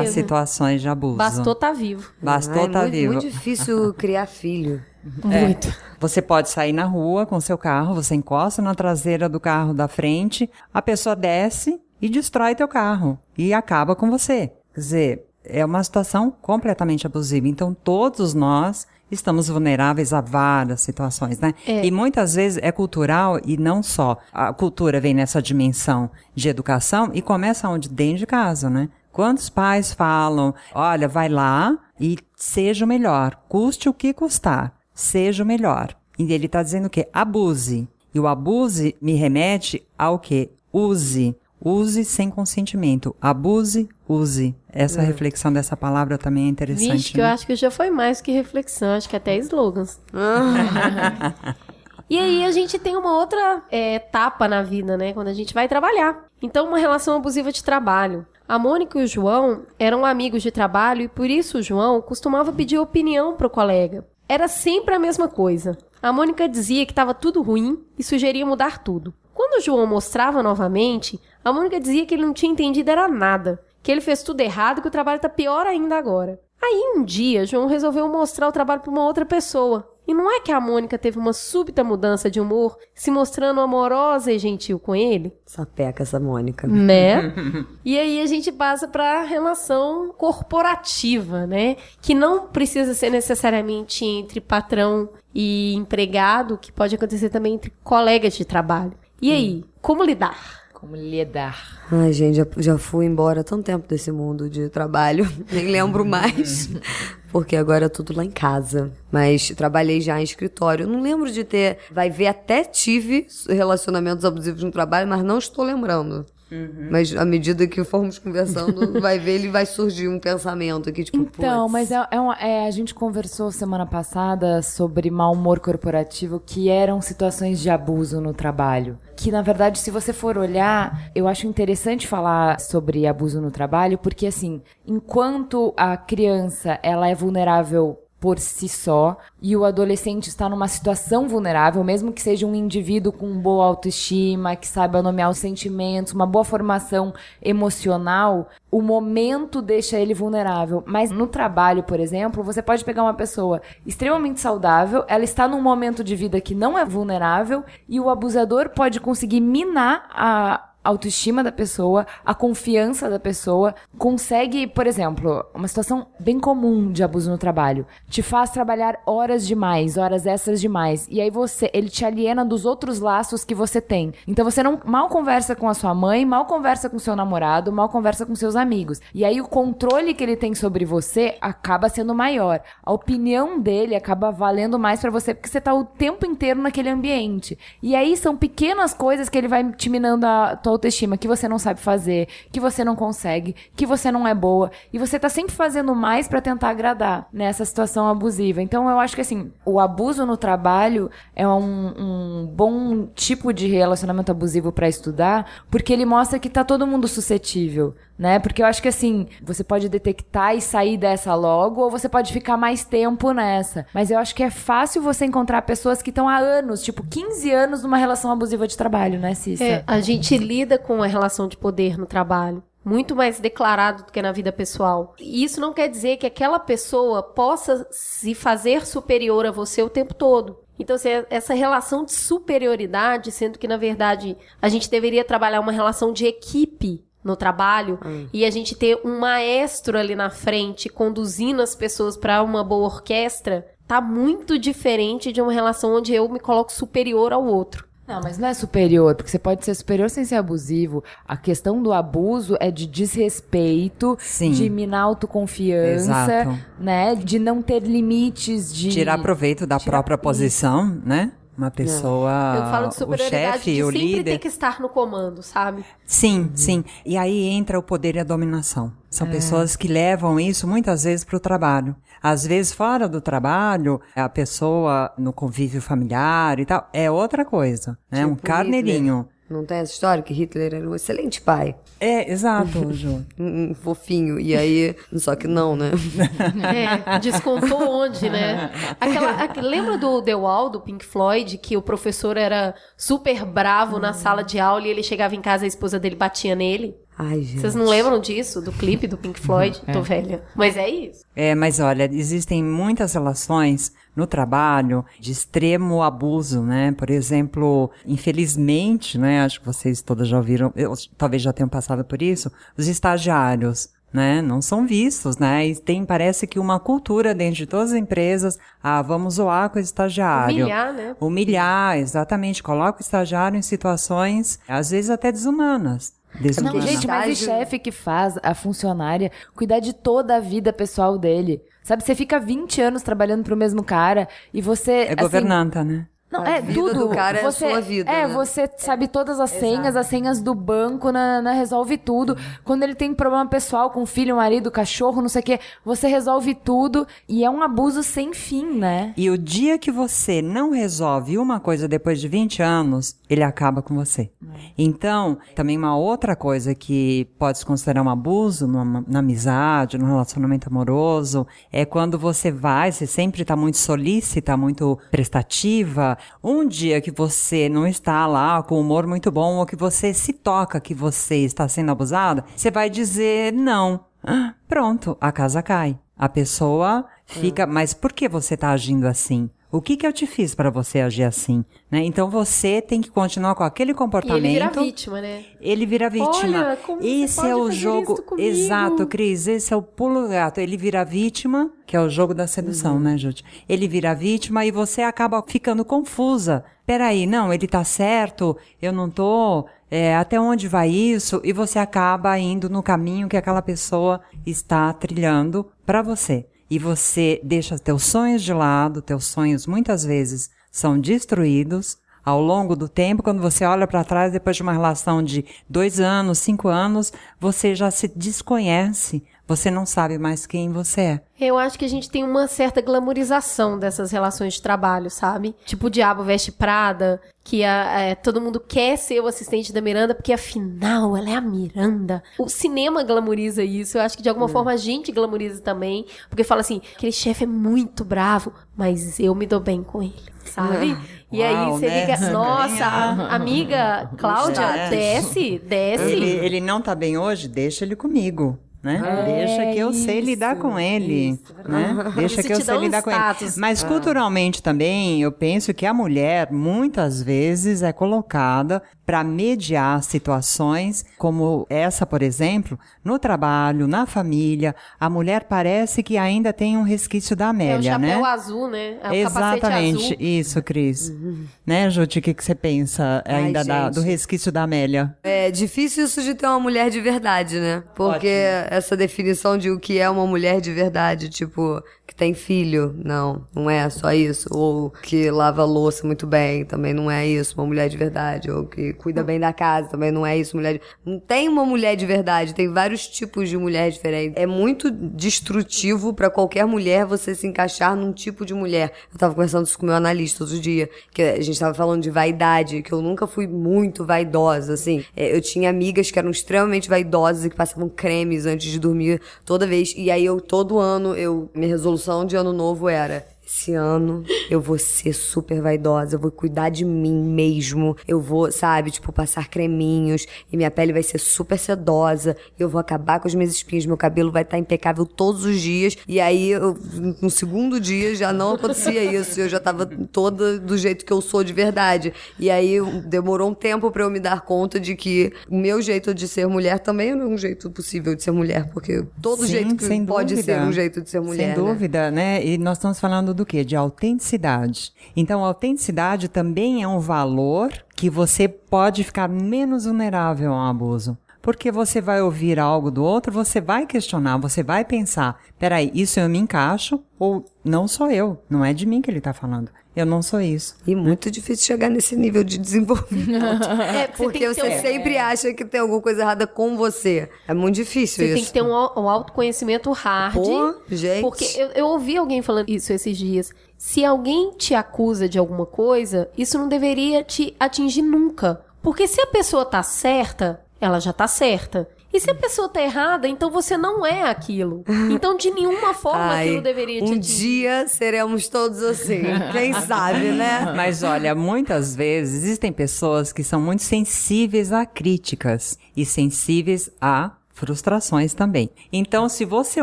[0.00, 1.16] a situações de abuso.
[1.16, 2.10] Bastou tá vivo.
[2.20, 3.12] Bastou Ah, é tá muito, vivo.
[3.14, 4.82] muito difícil criar filho.
[5.24, 5.72] Muito.
[6.00, 9.86] Você pode sair na rua com seu carro, você encosta na traseira do carro da
[9.88, 14.52] frente, a pessoa desce e destrói teu carro e acaba com você.
[14.74, 17.46] Quer dizer, é uma situação completamente abusiva.
[17.46, 21.54] Então, todos nós estamos vulneráveis a várias situações, né?
[21.66, 21.84] É.
[21.84, 24.18] E muitas vezes é cultural e não só.
[24.32, 27.88] A cultura vem nessa dimensão de educação e começa onde?
[27.88, 28.88] Dentro de casa, né?
[29.12, 35.42] Quantos pais falam, olha, vai lá e seja o melhor, custe o que custar, seja
[35.42, 35.96] o melhor.
[36.18, 37.08] E ele está dizendo o quê?
[37.12, 37.88] Abuse.
[38.14, 40.50] E o abuse me remete ao quê?
[40.72, 41.34] Use.
[41.60, 43.14] Use sem consentimento.
[43.20, 44.54] Abuse, use.
[44.68, 46.92] Essa reflexão dessa palavra também é interessante.
[46.92, 47.32] Vixe, que eu né?
[47.32, 50.00] acho que já foi mais que reflexão, acho que até slogans.
[52.08, 55.12] e aí a gente tem uma outra é, etapa na vida, né?
[55.12, 56.26] Quando a gente vai trabalhar.
[56.40, 58.26] Então, uma relação abusiva de trabalho.
[58.48, 62.52] A Mônica e o João eram amigos de trabalho e por isso o João costumava
[62.52, 64.06] pedir opinião pro colega.
[64.28, 65.76] Era sempre a mesma coisa.
[66.00, 69.12] A Mônica dizia que estava tudo ruim e sugeria mudar tudo.
[69.34, 73.62] Quando o João mostrava novamente, a Mônica dizia que ele não tinha entendido era nada,
[73.80, 76.40] que ele fez tudo errado e que o trabalho tá pior ainda agora.
[76.60, 80.40] Aí um dia, João resolveu mostrar o trabalho para uma outra pessoa E não é
[80.40, 84.96] que a Mônica teve uma súbita mudança de humor, se mostrando amorosa e gentil com
[84.96, 85.32] ele?
[85.46, 86.66] Sapeca essa Mônica.
[86.66, 87.32] Né?
[87.84, 91.76] e aí a gente passa para a relação corporativa, né?
[92.02, 98.34] Que não precisa ser necessariamente entre patrão e empregado, que pode acontecer também entre colegas
[98.34, 98.94] de trabalho.
[99.22, 100.65] E aí, como lidar?
[100.86, 101.82] Como lidar?
[101.90, 106.06] Ai, gente, já, já fui embora há tanto tempo desse mundo de trabalho, nem lembro
[106.06, 106.70] mais.
[107.32, 108.92] Porque agora é tudo lá em casa.
[109.10, 110.86] Mas trabalhei já em escritório.
[110.86, 111.78] Não lembro de ter.
[111.90, 116.24] Vai ver, até tive relacionamentos abusivos no trabalho, mas não estou lembrando.
[116.50, 116.88] Uhum.
[116.90, 121.18] Mas à medida que formos conversando, vai ver, ele vai surgir um pensamento aqui, tipo,
[121.18, 121.72] Então, putz.
[121.72, 126.68] mas é, é, uma, é, a gente conversou semana passada sobre mau humor corporativo, que
[126.68, 128.98] eram situações de abuso no trabalho.
[129.16, 133.98] Que, na verdade, se você for olhar, eu acho interessante falar sobre abuso no trabalho,
[133.98, 140.48] porque, assim, enquanto a criança ela é vulnerável por si só e o adolescente está
[140.48, 145.38] numa situação vulnerável, mesmo que seja um indivíduo com boa autoestima, que saiba nomear os
[145.38, 150.82] sentimentos, uma boa formação emocional, o momento deixa ele vulnerável.
[150.86, 155.60] Mas no trabalho, por exemplo, você pode pegar uma pessoa extremamente saudável, ela está num
[155.60, 161.42] momento de vida que não é vulnerável e o abusador pode conseguir minar a autoestima
[161.42, 167.30] da pessoa, a confiança da pessoa, consegue, por exemplo, uma situação bem comum de abuso
[167.30, 172.04] no trabalho, te faz trabalhar horas demais, horas extras demais, e aí você, ele te
[172.04, 174.12] aliena dos outros laços que você tem.
[174.26, 177.88] Então você não mal conversa com a sua mãe, mal conversa com seu namorado, mal
[177.88, 179.00] conversa com seus amigos.
[179.14, 182.60] E aí o controle que ele tem sobre você acaba sendo maior.
[182.82, 186.90] A opinião dele acaba valendo mais para você porque você tá o tempo inteiro naquele
[186.90, 187.58] ambiente.
[187.82, 191.48] E aí são pequenas coisas que ele vai te minando a tua autoestima, que você
[191.48, 195.28] não sabe fazer, que você não consegue, que você não é boa, e você tá
[195.28, 198.62] sempre fazendo mais para tentar agradar nessa situação abusiva.
[198.62, 203.66] Então eu acho que assim, o abuso no trabalho é um, um bom tipo de
[203.66, 208.38] relacionamento abusivo para estudar, porque ele mostra que tá todo mundo suscetível né?
[208.38, 212.32] Porque eu acho que assim, você pode detectar e sair dessa logo, ou você pode
[212.32, 213.86] ficar mais tempo nessa.
[213.92, 217.50] Mas eu acho que é fácil você encontrar pessoas que estão há anos, tipo 15
[217.52, 219.64] anos numa relação abusiva de trabalho, né, Cissa?
[219.64, 222.62] É, a gente lida com a relação de poder no trabalho.
[222.84, 225.14] Muito mais declarado do que na vida pessoal.
[225.18, 229.90] E isso não quer dizer que aquela pessoa possa se fazer superior a você o
[229.90, 230.60] tempo todo.
[230.78, 235.72] Então, assim, essa relação de superioridade, sendo que, na verdade, a gente deveria trabalhar uma
[235.72, 238.28] relação de equipe no trabalho hum.
[238.32, 242.86] e a gente ter um maestro ali na frente conduzindo as pessoas para uma boa
[242.86, 247.85] orquestra, tá muito diferente de uma relação onde eu me coloco superior ao outro.
[248.06, 251.02] Não, mas não é superior, porque você pode ser superior sem ser abusivo.
[251.26, 254.52] A questão do abuso é de desrespeito, Sim.
[254.52, 256.02] de minar autoconfiança,
[256.42, 256.58] Exato.
[256.78, 257.14] né?
[257.14, 261.32] De não ter limites, de Tirar proveito da Tirar- própria posição, né?
[261.56, 264.32] Uma pessoa, Eu falo de o superioridade chefe, de o sempre líder.
[264.32, 265.82] ter que estar no comando, sabe?
[266.04, 266.84] Sim, sim.
[267.04, 268.88] E aí entra o poder e a dominação.
[268.88, 268.90] É.
[269.08, 271.96] São pessoas que levam isso muitas vezes para o trabalho.
[272.28, 277.96] Às vezes, fora do trabalho, a pessoa no convívio familiar e tal, é outra coisa.
[278.10, 278.26] né?
[278.26, 279.28] um Tipo carneirinho.
[279.48, 283.24] Não tem essa história que Hitler era um excelente pai, É, exato, Ju.
[283.38, 285.92] um, um fofinho, e aí, só que não, né?
[287.14, 288.72] É, descontou onde, né?
[289.00, 294.00] Aquela, aque- lembra do The Wall, do Pink Floyd, que o professor era super bravo
[294.00, 296.96] na sala de aula e ele chegava em casa e a esposa dele batia nele?
[297.18, 297.60] Ai, gente.
[297.60, 299.80] Vocês não lembram disso, do clipe do Pink Floyd?
[299.92, 300.42] Tô velha.
[300.54, 301.24] Mas é isso.
[301.34, 306.92] É, mas olha, existem muitas relações no trabalho de extremo abuso, né?
[306.92, 309.42] Por exemplo, infelizmente, né?
[309.42, 313.88] Acho que vocês todas já ouviram, eu, talvez já tenham passado por isso, os estagiários.
[314.12, 314.40] Né?
[314.40, 315.66] Não são vistos, né?
[315.66, 319.78] E tem, parece que uma cultura dentro de todas as empresas, ah, vamos zoar com
[319.78, 320.56] o estagiário.
[320.64, 321.16] Humilhar, né?
[321.20, 322.62] Humilhar, exatamente.
[322.62, 326.14] Coloca o estagiário em situações, às vezes até desumanas.
[326.34, 326.84] Não, Desumanas.
[326.84, 331.62] gente, mas Estágio- chefe que faz a funcionária cuidar de toda a vida pessoal dele?
[331.82, 334.92] Sabe, você fica 20 anos trabalhando pro mesmo cara e você.
[334.92, 336.06] É assim, governanta, né?
[336.38, 337.08] Não, A é vida tudo.
[337.08, 338.34] do cara é a você, sua vida, É, né?
[338.34, 342.36] você sabe todas as senhas, as senhas do banco, na, na- resolve tudo.
[342.64, 346.54] Quando ele tem problema pessoal com filho, marido, cachorro, não sei o quê, você resolve
[346.54, 349.14] tudo e é um abuso sem fim, né?
[349.16, 353.80] E o dia que você não resolve uma coisa depois de 20 anos, ele acaba
[353.82, 354.30] com você.
[354.76, 360.06] Então, também uma outra coisa que pode se considerar um abuso numa, na amizade, no
[360.06, 366.16] relacionamento amoroso, é quando você vai, você sempre está muito solícita, muito prestativa.
[366.42, 370.32] Um dia que você não está lá com humor muito bom, ou que você se
[370.32, 374.04] toca que você está sendo abusada, você vai dizer não.
[374.22, 375.98] Ah, Pronto, a casa cai.
[376.16, 379.50] A pessoa fica, mas por que você está agindo assim?
[379.70, 381.64] O que que eu te fiz para você agir assim?
[381.90, 382.04] Né?
[382.04, 384.44] Então você tem que continuar com aquele E comportamento.
[384.44, 385.44] ele vira vítima, né?
[385.60, 386.58] Ele vira vítima.
[386.68, 388.16] Olha, como esse é o jogo.
[388.38, 389.46] Exato, Cris.
[389.48, 390.58] Esse é o pulo do gato.
[390.58, 393.00] Ele vira vítima, que é o jogo da sedução, Uhum.
[393.00, 393.42] né, Júlia?
[393.68, 396.64] Ele vira vítima e você acaba ficando confusa.
[396.86, 399.66] Peraí, não, ele tá certo, eu não tô.
[399.90, 401.40] é, até onde vai isso?
[401.44, 406.44] E você acaba indo no caminho que aquela pessoa está trilhando para você.
[406.70, 412.74] E você deixa teus sonhos de lado, teus sonhos muitas vezes são destruídos ao longo
[412.74, 416.66] do tempo, quando você olha para trás depois de uma relação de dois anos, cinco
[416.66, 421.20] anos, você já se desconhece, você não sabe mais quem você é.
[421.38, 425.54] Eu acho que a gente tem uma certa glamorização dessas relações de trabalho, sabe?
[425.64, 429.80] Tipo o Diabo Veste Prada, que a- é, todo mundo quer ser o assistente da
[429.80, 432.20] Miranda, porque afinal ela é a Miranda.
[432.36, 434.32] O cinema glamoriza isso, eu acho que de Hum.
[434.32, 439.20] alguma forma a gente glamoriza também, porque fala assim, aquele chefe é muito bravo, mas
[439.20, 440.12] eu me dou bem com ele,
[440.44, 440.96] sabe?
[441.30, 442.00] E aí Uau, você né?
[442.00, 444.90] liga, nossa, a- amiga Cláudia, É.
[444.90, 446.02] desce, desce.
[446.02, 447.46] Ele, ele não tá bem hoje?
[447.46, 448.58] Deixa ele comigo.
[448.86, 449.02] Né?
[449.04, 451.40] É, Deixa que eu sei lidar com ele.
[451.66, 452.12] Né?
[452.14, 453.18] Deixa Isso que eu sei um lidar com ele.
[453.18, 453.56] status.
[453.58, 461.04] Mas culturalmente também, eu penso que a mulher, muitas vezes, é colocada para mediar situações
[461.16, 464.74] como essa, por exemplo, no trabalho, na família.
[464.98, 468.28] A mulher parece que ainda tem um resquício da É o Amélia, chapéu né?
[468.28, 468.96] azul, né?
[469.02, 470.16] É o Exatamente, azul.
[470.20, 471.12] isso, Cris.
[471.66, 473.94] Né, Juti, o que, que você pensa Ai, ainda da- gente.
[473.94, 475.16] do resquício da Amélia?
[475.24, 477.82] É difícil isso de ter uma mulher de verdade, né?
[477.94, 478.28] Porque
[478.70, 483.44] essa definição de o que é uma mulher de verdade, tipo, que tem filho, não,
[483.54, 484.48] não é só isso.
[484.52, 488.50] Ou que lava louça muito bem, também não é isso, uma mulher de verdade.
[488.50, 490.80] Ou que cuida bem da casa, também não é isso, mulher de...
[491.04, 494.40] Não tem uma mulher de verdade, tem vários tipos de mulher diferentes.
[494.40, 498.92] É muito destrutivo pra qualquer mulher você se encaixar num tipo de mulher.
[499.12, 502.02] Eu tava conversando isso com o meu analista outro dia, que a gente tava falando
[502.02, 505.04] de vaidade, que eu nunca fui muito vaidosa, assim.
[505.16, 509.20] É, Eu tinha amigas que eram extremamente vaidosas e que passavam cremes antes de dormir
[509.44, 509.92] toda vez.
[509.96, 513.26] E aí eu, todo ano, eu, minha resolução de ano novo era.
[513.46, 518.50] Esse ano eu vou ser super vaidosa, eu vou cuidar de mim mesmo, eu vou,
[518.50, 523.28] sabe, tipo, passar creminhos e minha pele vai ser super sedosa, eu vou acabar com
[523.28, 525.96] as minhas espinhas, meu cabelo vai estar impecável todos os dias.
[526.08, 526.76] E aí, eu,
[527.22, 531.20] no segundo dia já não acontecia isso, eu já tava toda do jeito que eu
[531.20, 532.12] sou de verdade.
[532.40, 536.12] E aí demorou um tempo pra eu me dar conta de que o meu jeito
[536.12, 539.52] de ser mulher também não é um jeito possível de ser mulher, porque todo Sim,
[539.52, 540.54] jeito que pode dúvida.
[540.54, 541.36] ser um jeito de ser mulher.
[541.36, 541.54] Sem né?
[541.54, 542.44] dúvida, né?
[542.44, 543.64] E nós estamos falando do quê?
[543.64, 544.92] De autenticidade.
[545.14, 551.16] Então, a autenticidade também é um valor que você pode ficar menos vulnerável ao abuso.
[551.46, 556.18] Porque você vai ouvir algo do outro, você vai questionar, você vai pensar: peraí, isso
[556.18, 557.00] eu me encaixo?
[557.20, 558.42] Ou não sou eu?
[558.50, 559.70] Não é de mim que ele está falando.
[559.94, 560.76] Eu não sou isso.
[560.84, 563.44] E muito difícil chegar nesse nível de desenvolvimento.
[563.80, 567.30] É, Porque você ter um- sempre acha que tem alguma coisa errada com você.
[567.46, 568.34] É muito difícil Você isso.
[568.34, 570.34] tem que ter um, um autoconhecimento hard.
[570.34, 571.20] Pô, gente.
[571.22, 573.52] Porque eu, eu ouvi alguém falando isso esses dias.
[573.78, 578.60] Se alguém te acusa de alguma coisa, isso não deveria te atingir nunca.
[578.82, 581.88] Porque se a pessoa tá certa, ela já tá certa.
[582.12, 584.84] E se a pessoa tá errada, então você não é aquilo.
[585.10, 587.36] Então, de nenhuma forma Ai, aquilo deveria te um atingir.
[587.38, 589.22] dia seremos todos assim.
[589.52, 590.72] Quem sabe, né?
[590.74, 597.32] Mas olha, muitas vezes existem pessoas que são muito sensíveis a críticas e sensíveis a
[597.52, 598.70] frustrações também.
[598.92, 599.82] Então, se você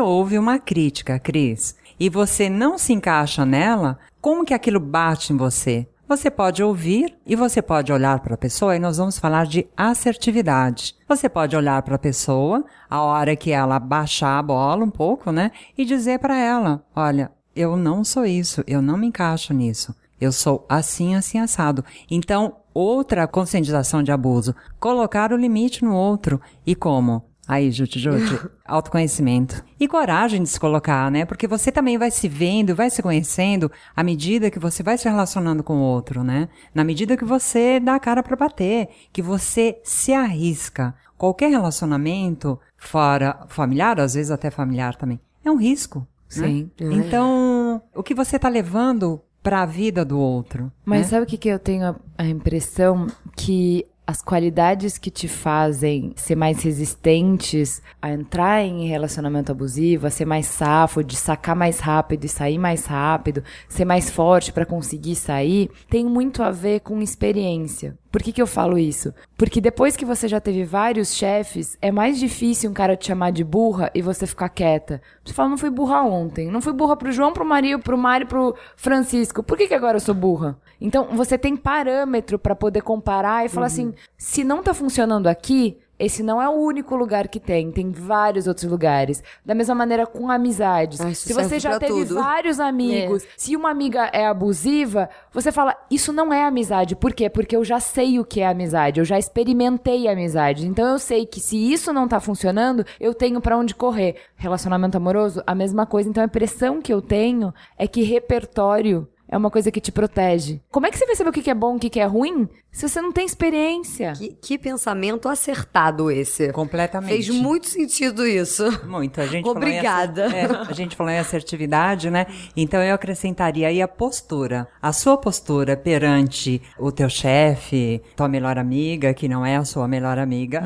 [0.00, 5.36] ouve uma crítica, Cris, e você não se encaixa nela, como que aquilo bate em
[5.36, 5.86] você?
[6.06, 9.66] Você pode ouvir e você pode olhar para a pessoa e nós vamos falar de
[9.74, 10.94] assertividade.
[11.08, 15.32] Você pode olhar para a pessoa a hora que ela baixar a bola um pouco,
[15.32, 15.50] né?
[15.76, 19.94] E dizer para ela: olha, eu não sou isso, eu não me encaixo nisso.
[20.20, 21.82] Eu sou assim, assim, assado.
[22.10, 26.38] Então, outra conscientização de abuso, colocar o limite no outro.
[26.66, 27.24] E como?
[27.46, 29.62] Aí, Jute, Jute, autoconhecimento.
[29.78, 31.24] E coragem de se colocar, né?
[31.24, 35.08] Porque você também vai se vendo, vai se conhecendo à medida que você vai se
[35.08, 36.48] relacionando com o outro, né?
[36.74, 40.94] Na medida que você dá a cara para bater, que você se arrisca.
[41.16, 46.00] Qualquer relacionamento, fora familiar, às vezes até familiar também, é um risco.
[46.36, 46.46] né?
[46.48, 46.70] Sim.
[46.80, 50.72] Então, o que você tá levando para a vida do outro?
[50.84, 51.04] Mas né?
[51.08, 53.06] sabe o que, que eu tenho a, a impressão?
[53.36, 60.10] Que as qualidades que te fazem ser mais resistentes a entrar em relacionamento abusivo, a
[60.10, 64.66] ser mais safo, de sacar mais rápido e sair mais rápido, ser mais forte para
[64.66, 67.96] conseguir sair, tem muito a ver com experiência.
[68.14, 69.12] Por que, que eu falo isso?
[69.36, 73.32] Porque depois que você já teve vários chefes, é mais difícil um cara te chamar
[73.32, 75.02] de burra e você ficar quieta.
[75.24, 76.48] Você fala, não fui burra ontem.
[76.48, 79.42] Não fui burra pro João, pro Mario, pro Mário, pro Francisco.
[79.42, 80.56] Por que, que agora eu sou burra?
[80.80, 85.76] Então, você tem parâmetro para poder comparar e falar assim, se não tá funcionando aqui,
[85.98, 89.22] esse não é o único lugar que tem, tem vários outros lugares.
[89.44, 91.00] Da mesma maneira com amizades.
[91.00, 92.16] Ah, se você já teve tudo.
[92.16, 96.96] vários amigos, se uma amiga é abusiva, você fala, isso não é amizade.
[96.96, 97.30] Por quê?
[97.30, 100.66] Porque eu já sei o que é amizade, eu já experimentei amizade.
[100.66, 104.16] Então eu sei que se isso não tá funcionando, eu tenho pra onde correr.
[104.36, 106.08] Relacionamento amoroso, a mesma coisa.
[106.08, 110.60] Então a impressão que eu tenho é que repertório é uma coisa que te protege.
[110.70, 112.48] Como é que você vai saber o que é bom e o que é ruim
[112.74, 114.14] se você não tem experiência?
[114.16, 116.52] Que, que pensamento acertado esse.
[116.52, 117.08] Completamente.
[117.08, 118.64] Fez muito sentido isso.
[118.84, 119.20] Muito.
[119.20, 120.28] A gente Obrigada.
[120.28, 122.26] Falou em, é, a gente falou em assertividade, né?
[122.56, 124.66] Então eu acrescentaria aí a postura.
[124.82, 129.86] A sua postura perante o teu chefe, tua melhor amiga, que não é a sua
[129.86, 130.60] melhor amiga.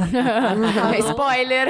[1.11, 1.69] Spoiler!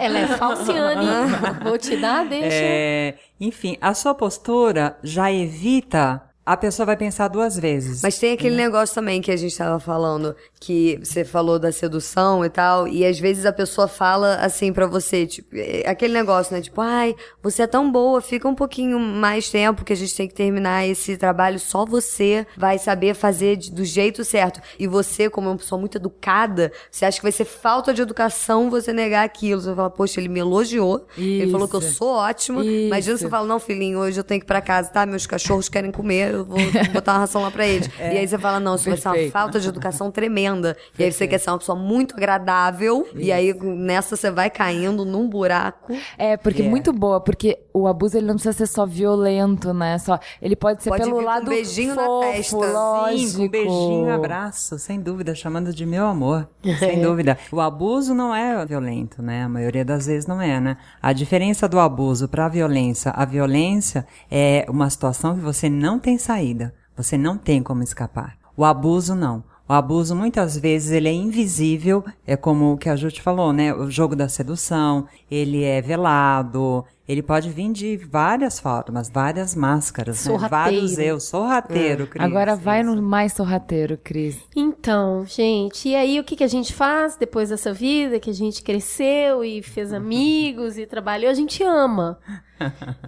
[0.00, 1.06] Ela é falciane.
[1.64, 2.48] Vou te dar, deixa.
[2.48, 6.22] É, enfim, a sua postura já evita.
[6.46, 8.02] A pessoa vai pensar duas vezes.
[8.02, 12.44] Mas tem aquele negócio também que a gente tava falando, que você falou da sedução
[12.44, 16.54] e tal, e às vezes a pessoa fala assim pra você, tipo, é aquele negócio,
[16.54, 16.60] né?
[16.60, 20.28] Tipo, ai, você é tão boa, fica um pouquinho mais tempo que a gente tem
[20.28, 24.60] que terminar esse trabalho, só você vai saber fazer de- do jeito certo.
[24.78, 28.68] E você, como uma pessoa muito educada, você acha que vai ser falta de educação
[28.68, 29.62] você negar aquilo.
[29.62, 31.94] Você fala, poxa, ele me elogiou, ele falou que eu Isso.
[31.94, 32.62] sou ótima.
[32.64, 33.24] Imagina Isso.
[33.24, 35.06] você fala, não, filhinho, hoje eu tenho que ir pra casa, tá?
[35.06, 36.58] Meus cachorros querem comer, eu vou
[36.92, 37.88] botar uma ração lá pra eles.
[38.14, 39.32] E aí você fala, não, isso vai ser uma Perfeito.
[39.32, 40.76] falta de educação tremenda.
[40.98, 45.04] E aí você quer ser uma pessoa muito agradável, e aí nessa você vai caindo
[45.04, 45.92] num buraco.
[46.18, 46.70] É, porque Yeah.
[46.70, 49.98] muito boa, porque o abuso ele não precisa ser só violento, né?
[49.98, 52.56] Só, ele pode ser Pode pelo com um lado beijinho na fofo, testa.
[52.56, 53.28] lógico.
[53.28, 57.36] Sim, com um beijinho, abraço, sem dúvida, chamando de meu amor, sem dúvida.
[57.50, 59.42] O abuso não é violento, né?
[59.44, 60.76] A maioria das vezes não é, né?
[61.02, 65.98] A diferença do abuso para a violência, a violência é uma situação que você não
[65.98, 68.36] tem saída, você não tem como escapar.
[68.56, 69.44] O abuso não.
[69.68, 73.74] O abuso muitas vezes ele é invisível, é como o que a Jute falou, né?
[73.74, 80.24] O jogo da sedução, ele é velado, ele pode vir de várias formas, várias máscaras,
[80.24, 80.32] né?
[80.32, 80.50] Sorrateiro.
[80.50, 82.24] vários eu, sorrateiro, Cris.
[82.24, 82.94] Agora vai Isso.
[82.94, 84.38] no mais sorrateiro, Cris.
[84.56, 88.34] Então, gente, e aí o que, que a gente faz depois dessa vida que a
[88.34, 91.30] gente cresceu e fez amigos e trabalhou?
[91.30, 92.18] A gente ama.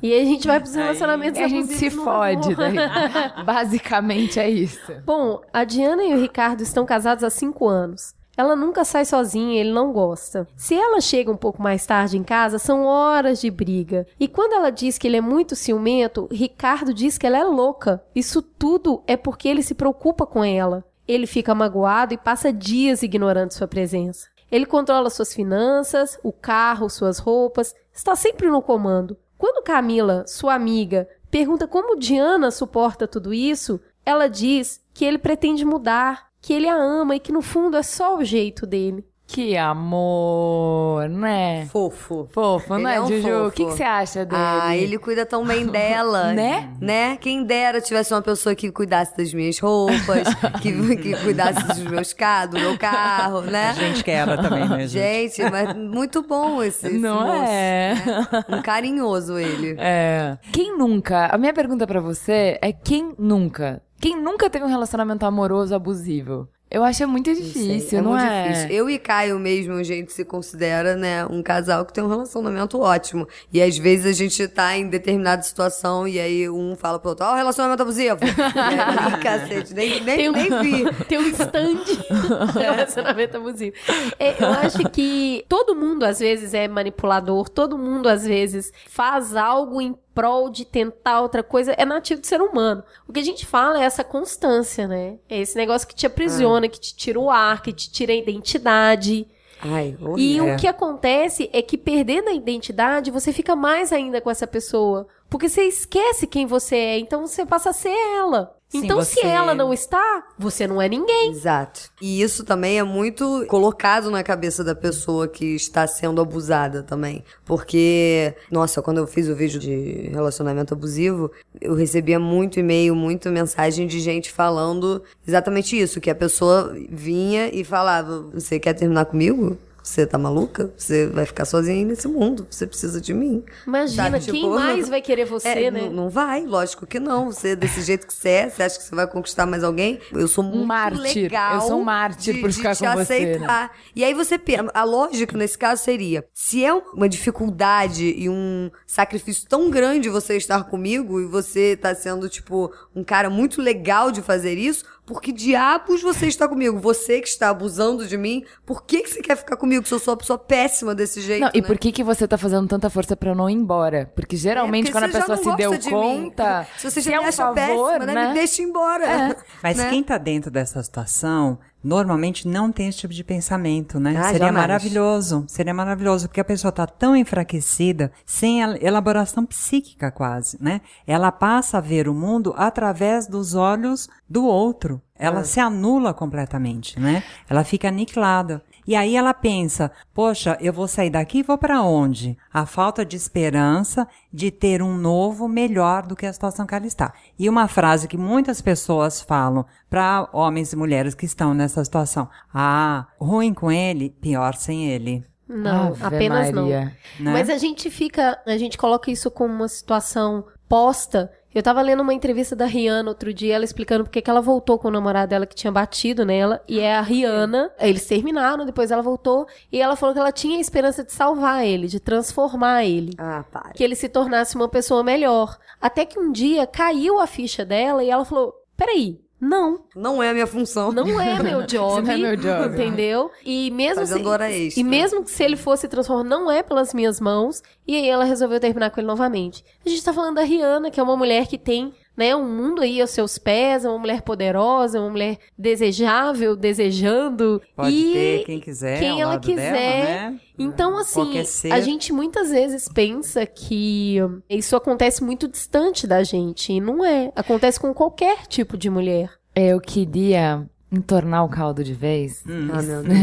[0.02, 2.76] E aí a gente vai pros relacionamentos E a gente se fode daí.
[3.46, 4.92] Basicamente é isso.
[5.06, 8.15] Bom, a Diana e o Ricardo estão casados há cinco anos.
[8.36, 10.46] Ela nunca sai sozinha, ele não gosta.
[10.56, 14.06] Se ela chega um pouco mais tarde em casa, são horas de briga.
[14.20, 18.04] E quando ela diz que ele é muito ciumento, Ricardo diz que ela é louca.
[18.14, 20.84] Isso tudo é porque ele se preocupa com ela.
[21.08, 24.26] Ele fica magoado e passa dias ignorando sua presença.
[24.50, 29.16] Ele controla suas finanças, o carro, suas roupas, está sempre no comando.
[29.38, 35.64] Quando Camila, sua amiga, pergunta como Diana suporta tudo isso, ela diz que ele pretende
[35.64, 39.04] mudar, que ele a ama e que no fundo é só o jeito dele.
[39.26, 41.66] Que amor, né?
[41.72, 42.28] Fofo.
[42.30, 43.28] Fofo, Ele né, é um Juju?
[43.28, 43.50] O fofo.
[43.56, 44.40] que, que você acha dele?
[44.40, 46.32] Ah, ele cuida tão bem dela.
[46.32, 46.70] Né?
[46.80, 47.16] Né?
[47.16, 50.32] Quem dera tivesse uma pessoa que cuidasse das minhas roupas,
[50.62, 50.70] que,
[51.02, 53.70] que cuidasse dos meus carros, do meu carro, né?
[53.70, 55.34] A gente quer ela também, né, gente?
[55.36, 57.94] Gente, mas muito bom esse, esse Não moço, é?
[57.96, 58.44] né?
[58.48, 59.74] Um carinhoso ele.
[59.80, 60.38] É.
[60.52, 61.26] Quem nunca?
[61.26, 63.82] A minha pergunta pra você é quem nunca?
[64.00, 66.48] Quem nunca teve um relacionamento amoroso abusivo?
[66.68, 68.48] Eu acho muito difícil, é não muito é?
[68.48, 68.70] difícil.
[68.70, 72.80] Eu e Caio mesmo, a gente se considera, né, um casal que tem um relacionamento
[72.80, 73.26] ótimo.
[73.52, 77.24] E às vezes a gente tá em determinada situação e aí um fala pro outro,
[77.24, 78.18] ó, relacionamento abusivo.
[78.26, 80.92] "Ih, cacete, nem, nem, Tem um, nem vi.
[81.06, 83.76] tem um stand de relacionamento abusivo.
[84.18, 89.36] É, eu acho que todo mundo às vezes é manipulador, todo mundo às vezes faz
[89.36, 92.82] algo em prol de tentar outra coisa, é nativo do ser humano.
[93.06, 95.18] O que a gente fala é essa constância, né?
[95.28, 98.16] É esse negócio que te aprisiona, que te tira o ar, que te tira a
[98.16, 99.28] identidade.
[99.60, 100.54] Ai, E horrível.
[100.54, 105.06] o que acontece é que perdendo a identidade, você fica mais ainda com essa pessoa.
[105.28, 108.55] Porque você esquece quem você é, então você passa a ser ela.
[108.68, 111.30] Sim, então, se você- ela não está, você não é ninguém.
[111.30, 111.88] Exato.
[112.02, 117.22] E isso também é muito colocado na cabeça da pessoa que está sendo abusada também.
[117.44, 123.30] Porque, nossa, quando eu fiz o vídeo de relacionamento abusivo, eu recebia muito e-mail, muita
[123.30, 129.04] mensagem de gente falando exatamente isso: que a pessoa vinha e falava: Você quer terminar
[129.06, 129.56] comigo?
[129.86, 130.72] Você tá maluca?
[130.76, 132.44] Você vai ficar sozinha aí nesse mundo.
[132.50, 133.44] Você precisa de mim.
[133.64, 135.82] Imagina, Sabe, quem tipo, mais vai querer você, É, né?
[135.82, 137.30] Não, não vai, lógico que não.
[137.30, 140.00] Você, desse jeito que você é, você acha que você vai conquistar mais alguém?
[140.12, 141.22] Eu sou muito mártir.
[141.22, 141.54] legal.
[141.54, 143.76] Eu sou um mártir de, por de ficar te com você, aceitar.
[143.94, 148.68] E aí você pensa, a lógica nesse caso seria, se é uma dificuldade e um
[148.86, 154.10] sacrifício tão grande você estar comigo e você tá sendo, tipo, um cara muito legal
[154.10, 156.78] de fazer isso, por que diabos você está comigo?
[156.80, 160.00] Você que está abusando de mim, por que, que você quer ficar comigo se eu
[160.00, 161.66] sou uma pessoa péssima desse jeito, Não, e né?
[161.66, 164.10] por que, que você tá fazendo tanta força pra eu não ir embora?
[164.16, 166.60] Porque geralmente É, porque quando a pessoa se deu de conta.
[166.60, 166.66] mim.
[166.78, 168.14] Se você se já é me um acha favor, péssima, né?
[168.14, 168.28] né?
[168.28, 169.36] Me deixa embora.
[169.62, 169.88] Mas né?
[169.90, 174.16] quem tá dentro dessa situação, normalmente não tem esse tipo de pensamento, né?
[174.18, 174.54] Ah, Seria jamais.
[174.54, 180.80] maravilhoso, seria maravilhoso, porque a pessoa tá tão enfraquecida, sem elaboração psíquica quase, né?
[181.06, 185.00] Ela passa a ver o mundo através dos olhos do outro.
[185.18, 187.22] Ela se anula completamente, né?
[187.48, 188.62] Ela fica aniquilada.
[188.86, 192.38] E aí ela pensa: poxa, eu vou sair daqui e vou para onde?
[192.52, 196.86] A falta de esperança de ter um novo melhor do que a situação que ela
[196.86, 197.12] está.
[197.38, 202.28] E uma frase que muitas pessoas falam para homens e mulheres que estão nessa situação:
[202.52, 205.24] ah, ruim com ele, pior sem ele.
[205.48, 206.96] Não, Ave apenas Maria.
[207.20, 207.32] não.
[207.32, 211.30] Mas a gente fica, a gente coloca isso como uma situação posta.
[211.56, 214.78] Eu tava lendo uma entrevista da Rihanna outro dia, ela explicando porque que ela voltou
[214.78, 217.72] com o namorado dela que tinha batido nela, e é a Rihanna.
[217.80, 221.64] Eles terminaram, depois ela voltou, e ela falou que ela tinha a esperança de salvar
[221.64, 223.14] ele, de transformar ele.
[223.16, 223.70] Ah, para.
[223.70, 225.56] Que ele se tornasse uma pessoa melhor.
[225.80, 230.30] Até que um dia caiu a ficha dela e ela falou: peraí, não, Não é
[230.30, 230.92] a minha função.
[230.92, 232.02] não é meu job.
[232.02, 232.74] Não é meu job.
[232.74, 233.30] Entendeu?
[233.44, 234.80] E mesmo Fazendo se, hora extra.
[234.80, 237.62] E mesmo que se ele fosse transformar, não é pelas minhas mãos.
[237.86, 239.64] E aí ela resolveu terminar com ele novamente.
[239.84, 242.82] A gente tá falando da Rihanna, que é uma mulher que tem, né, um mundo
[242.82, 247.60] aí aos seus pés, é uma mulher poderosa, uma mulher desejável, desejando.
[247.74, 249.72] Pode e ter quem quiser, quem ao ela lado quiser.
[249.72, 250.40] dela, né?
[250.58, 251.72] Então, assim, Qualquer ser.
[251.72, 254.16] a gente muitas vezes pensa que
[254.48, 256.72] isso acontece muito distante da gente.
[256.72, 257.30] E não é.
[257.36, 259.30] Acontece com qualquer tipo de mulher.
[259.54, 260.66] Eu queria
[260.96, 263.14] entornar o caldo de vez Ah, meu Deus.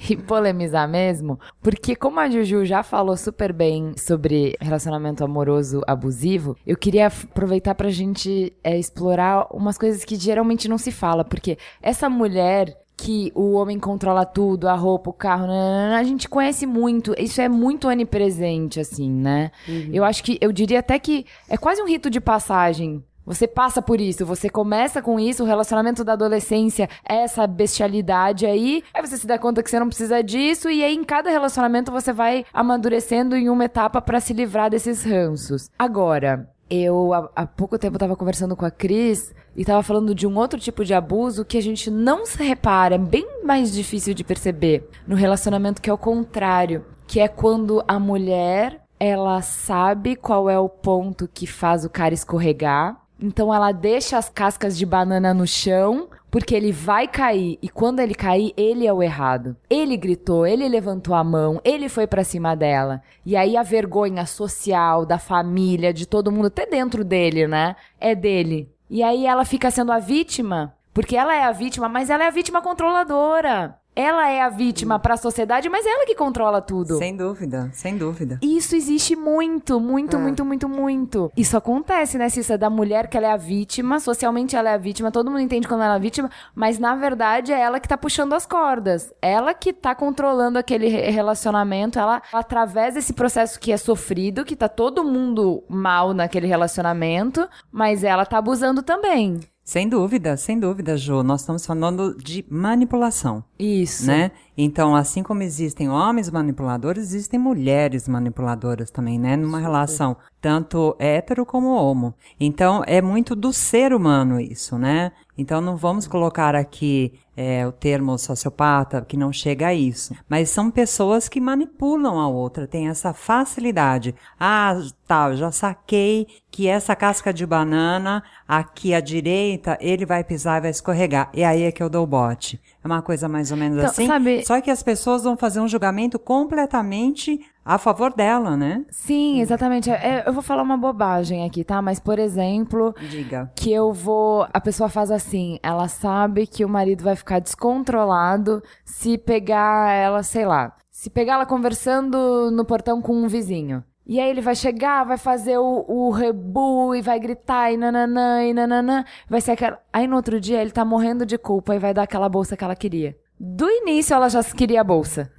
[0.10, 6.56] e polemizar mesmo, porque como a Juju já falou super bem sobre relacionamento amoroso abusivo,
[6.66, 11.58] eu queria aproveitar pra gente é, explorar umas coisas que geralmente não se fala, porque
[11.80, 16.66] essa mulher que o homem controla tudo, a roupa, o carro, nananana, a gente conhece
[16.66, 19.50] muito, isso é muito onipresente, assim, né?
[19.92, 23.80] Eu acho que, eu diria até que é quase um rito de passagem você passa
[23.80, 29.00] por isso, você começa com isso, o relacionamento da adolescência é essa bestialidade aí, aí
[29.00, 32.12] você se dá conta que você não precisa disso, e aí em cada relacionamento você
[32.12, 35.70] vai amadurecendo em uma etapa pra se livrar desses ranços.
[35.78, 40.26] Agora, eu há, há pouco tempo tava conversando com a Cris e tava falando de
[40.26, 44.14] um outro tipo de abuso que a gente não se repara, é bem mais difícil
[44.14, 50.14] de perceber no relacionamento que é o contrário, que é quando a mulher ela sabe
[50.14, 53.01] qual é o ponto que faz o cara escorregar.
[53.22, 58.00] Então ela deixa as cascas de banana no chão, porque ele vai cair e quando
[58.00, 59.56] ele cair, ele é o errado.
[59.70, 63.00] Ele gritou, ele levantou a mão, ele foi pra cima dela.
[63.24, 67.76] E aí a vergonha social da família, de todo mundo, até dentro dele, né?
[68.00, 68.68] É dele.
[68.90, 72.26] E aí ela fica sendo a vítima, porque ela é a vítima, mas ela é
[72.26, 73.78] a vítima controladora.
[73.94, 76.96] Ela é a vítima pra sociedade, mas é ela que controla tudo.
[76.96, 78.38] Sem dúvida, sem dúvida.
[78.42, 80.18] Isso existe muito, muito, É.
[80.18, 81.30] muito, muito, muito.
[81.36, 82.56] Isso acontece, né, Cissa?
[82.56, 85.68] Da mulher que ela é a vítima, socialmente ela é a vítima, todo mundo entende
[85.68, 89.12] quando ela é a vítima, mas na verdade é ela que tá puxando as cordas.
[89.20, 94.56] Ela que tá controlando aquele re- relacionamento, ela, através desse processo que é sofrido, que
[94.56, 99.40] tá todo mundo mal naquele relacionamento, mas ela tá abusando também.
[99.64, 101.22] Sem dúvida, sem dúvida, Ju.
[101.22, 103.44] Nós estamos falando de manipulação.
[103.58, 104.06] Isso.
[104.06, 104.32] né?
[104.58, 109.36] Então, assim como existem homens manipuladores, existem mulheres manipuladoras também, né?
[109.36, 112.12] Numa relação tanto hétero como homo.
[112.40, 115.12] Então, é muito do ser humano isso, né?
[115.38, 120.14] Então, não vamos colocar aqui é, o termo sociopata, que não chega a isso.
[120.28, 124.14] Mas são pessoas que manipulam a outra, têm essa facilidade.
[124.38, 124.76] Ah,
[125.06, 130.62] tá, já saquei que essa casca de banana aqui à direita, ele vai pisar e
[130.62, 131.30] vai escorregar.
[131.32, 132.60] E aí é que eu dou o bote.
[132.84, 134.06] É uma coisa mais ou menos Então, assim.
[134.06, 138.84] sabe- Só que as pessoas vão fazer um julgamento completamente a favor dela, né?
[138.90, 139.88] Sim, exatamente.
[139.88, 141.80] É, eu vou falar uma bobagem aqui, tá?
[141.80, 143.50] Mas, por exemplo, Diga.
[143.54, 144.46] que eu vou.
[144.52, 150.22] A pessoa faz assim, ela sabe que o marido vai ficar descontrolado se pegar ela,
[150.22, 153.82] sei lá, se pegar ela conversando no portão com um vizinho.
[154.04, 158.44] E aí ele vai chegar, vai fazer o, o rebu e vai gritar e nananã
[158.44, 159.04] e nananã.
[159.28, 159.80] Vai ser aquela.
[159.92, 162.64] Aí no outro dia ele tá morrendo de culpa e vai dar aquela bolsa que
[162.64, 163.16] ela queria.
[163.38, 165.30] Do início ela já queria a bolsa.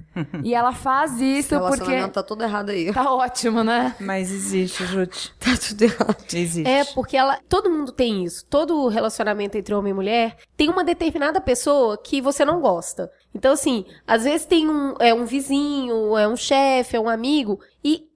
[0.42, 2.92] e ela faz Esse isso porque relacionamento tá todo errado aí.
[2.92, 3.96] tá ótimo, né?
[3.98, 5.34] Mas existe, Jute.
[5.40, 6.24] Tá tudo errado.
[6.32, 6.68] Existe.
[6.68, 7.38] É, porque ela.
[7.48, 8.44] Todo mundo tem isso.
[8.46, 13.10] Todo relacionamento entre homem e mulher tem uma determinada pessoa que você não gosta.
[13.34, 17.58] Então, assim, às vezes tem um, é um vizinho, é um chefe, é um amigo,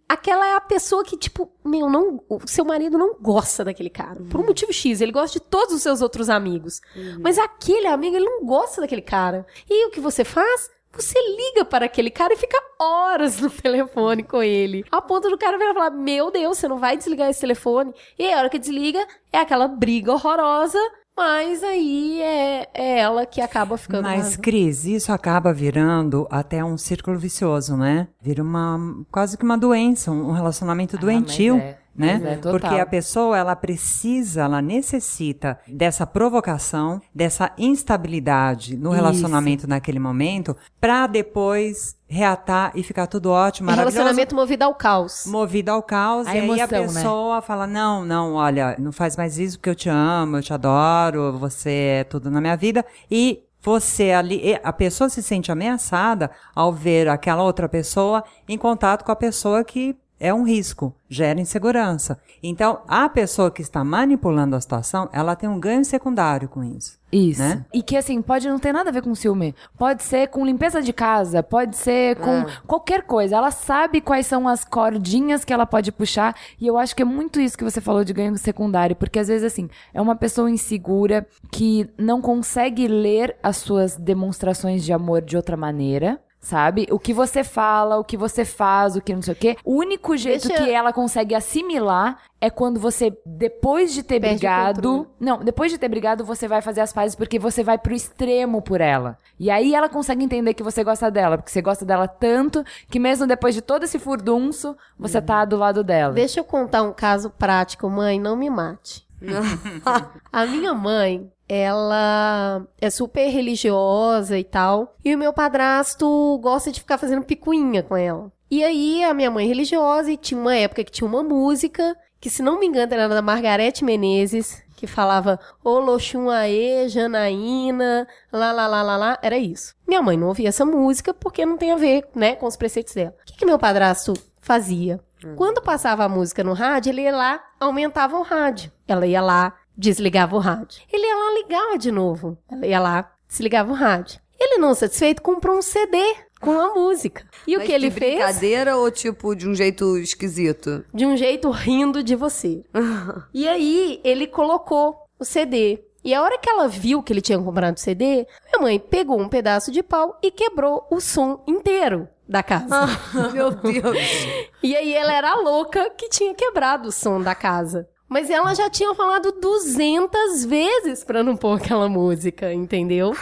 [0.09, 4.21] aquela é a pessoa que, tipo, meu, não, o seu marido não gosta daquele cara.
[4.31, 6.81] Por um motivo X, ele gosta de todos os seus outros amigos.
[7.21, 9.47] Mas aquele amigo, ele não gosta daquele cara.
[9.69, 10.71] E o que você faz?
[10.93, 14.85] Você liga para aquele cara e fica horas no telefone com ele.
[14.91, 17.93] A ponto do cara virar e falar: Meu Deus, você não vai desligar esse telefone.
[18.19, 20.79] E aí, a hora que desliga, é aquela briga horrorosa.
[21.19, 24.05] Mas aí é, é ela que acaba ficando.
[24.05, 28.07] Mas, mais- Cris, isso acaba virando até um círculo vicioso, né?
[28.23, 28.79] Vira uma
[29.11, 32.21] quase que uma doença, um relacionamento Ah, doentio, mas é, né?
[32.35, 32.37] é.
[32.37, 38.97] Porque a pessoa ela precisa, ela necessita dessa provocação, dessa instabilidade no Isso.
[38.97, 43.97] relacionamento naquele momento, pra depois reatar e ficar tudo ótimo, É maravilhoso.
[43.99, 45.27] relacionamento movido ao caos.
[45.27, 46.87] Movido ao caos, A e aí a emoção, né?
[46.87, 50.53] pessoa fala: Não, não, olha, não faz mais isso porque eu te amo, eu te
[50.55, 52.85] adoro, você é tudo na minha vida.
[53.11, 59.05] E você ali, a pessoa se sente ameaçada ao ver aquela outra pessoa em contato
[59.05, 62.19] com a pessoa que é um risco, gera insegurança.
[62.43, 66.99] Então, a pessoa que está manipulando a situação, ela tem um ganho secundário com isso.
[67.11, 67.41] Isso.
[67.41, 67.65] Né?
[67.73, 69.55] E que assim, pode não ter nada a ver com ciúme.
[69.79, 73.37] Pode ser com limpeza de casa, pode ser com qualquer coisa.
[73.37, 76.35] Ela sabe quais são as cordinhas que ela pode puxar.
[76.61, 78.95] E eu acho que é muito isso que você falou de ganho secundário.
[78.95, 84.85] Porque às vezes, assim, é uma pessoa insegura que não consegue ler as suas demonstrações
[84.85, 86.21] de amor de outra maneira.
[86.41, 86.87] Sabe?
[86.91, 89.57] O que você fala, o que você faz, o que não sei o quê.
[89.65, 94.37] O único jeito Deixa- que ela consegue assimilar é quando você, depois de ter Perde
[94.37, 97.93] brigado, não, depois de ter brigado, você vai fazer as pazes porque você vai pro
[97.93, 99.19] extremo por ela.
[99.39, 103.01] E aí ela consegue entender que você gosta dela, porque você gosta dela tanto que
[103.01, 106.15] mesmo depois de todo esse furdunço, você tá do lado dela.
[106.15, 109.07] Deixa eu contar um caso prático, mãe, não me mate.
[110.33, 116.81] a minha mãe, ela é super religiosa e tal, e o meu padrasto gosta de
[116.81, 118.31] ficar fazendo picuinha com ela.
[118.51, 121.97] E aí, a minha mãe é religiosa, e tinha uma época que tinha uma música,
[122.21, 128.07] que se não me engano era da Margarete Menezes, que falava Ô Loxum Aê, Janaína,
[128.33, 129.75] lá, lá, lá, lá, lá, era isso.
[129.87, 132.95] Minha mãe não ouvia essa música porque não tem a ver, né, com os preceitos
[132.95, 133.15] dela.
[133.23, 135.01] O que, que meu padrasto fazia?
[135.35, 138.71] Quando passava a música no rádio, ele ia lá, aumentava o rádio.
[138.87, 140.83] Ela ia lá, desligava o rádio.
[140.93, 142.37] Ele ia lá, ligava de novo.
[142.51, 144.21] Ela ia lá, desligava o rádio.
[144.39, 145.97] Ele, não satisfeito, comprou um CD
[146.41, 147.25] com a música.
[147.47, 148.15] E o Mas que ele de fez?
[148.17, 150.85] brincadeira ou tipo de um jeito esquisito?
[150.93, 152.65] de um jeito rindo de você.
[153.33, 155.83] e aí, ele colocou o CD.
[156.05, 159.21] E a hora que ela viu que ele tinha comprado o CD, minha mãe pegou
[159.21, 162.87] um pedaço de pau e quebrou o som inteiro da casa.
[163.33, 163.97] Meu Deus.
[164.63, 167.89] E aí ela era a louca que tinha quebrado o som da casa.
[168.09, 173.15] Mas ela já tinha falado 200 vezes pra não pôr aquela música, entendeu?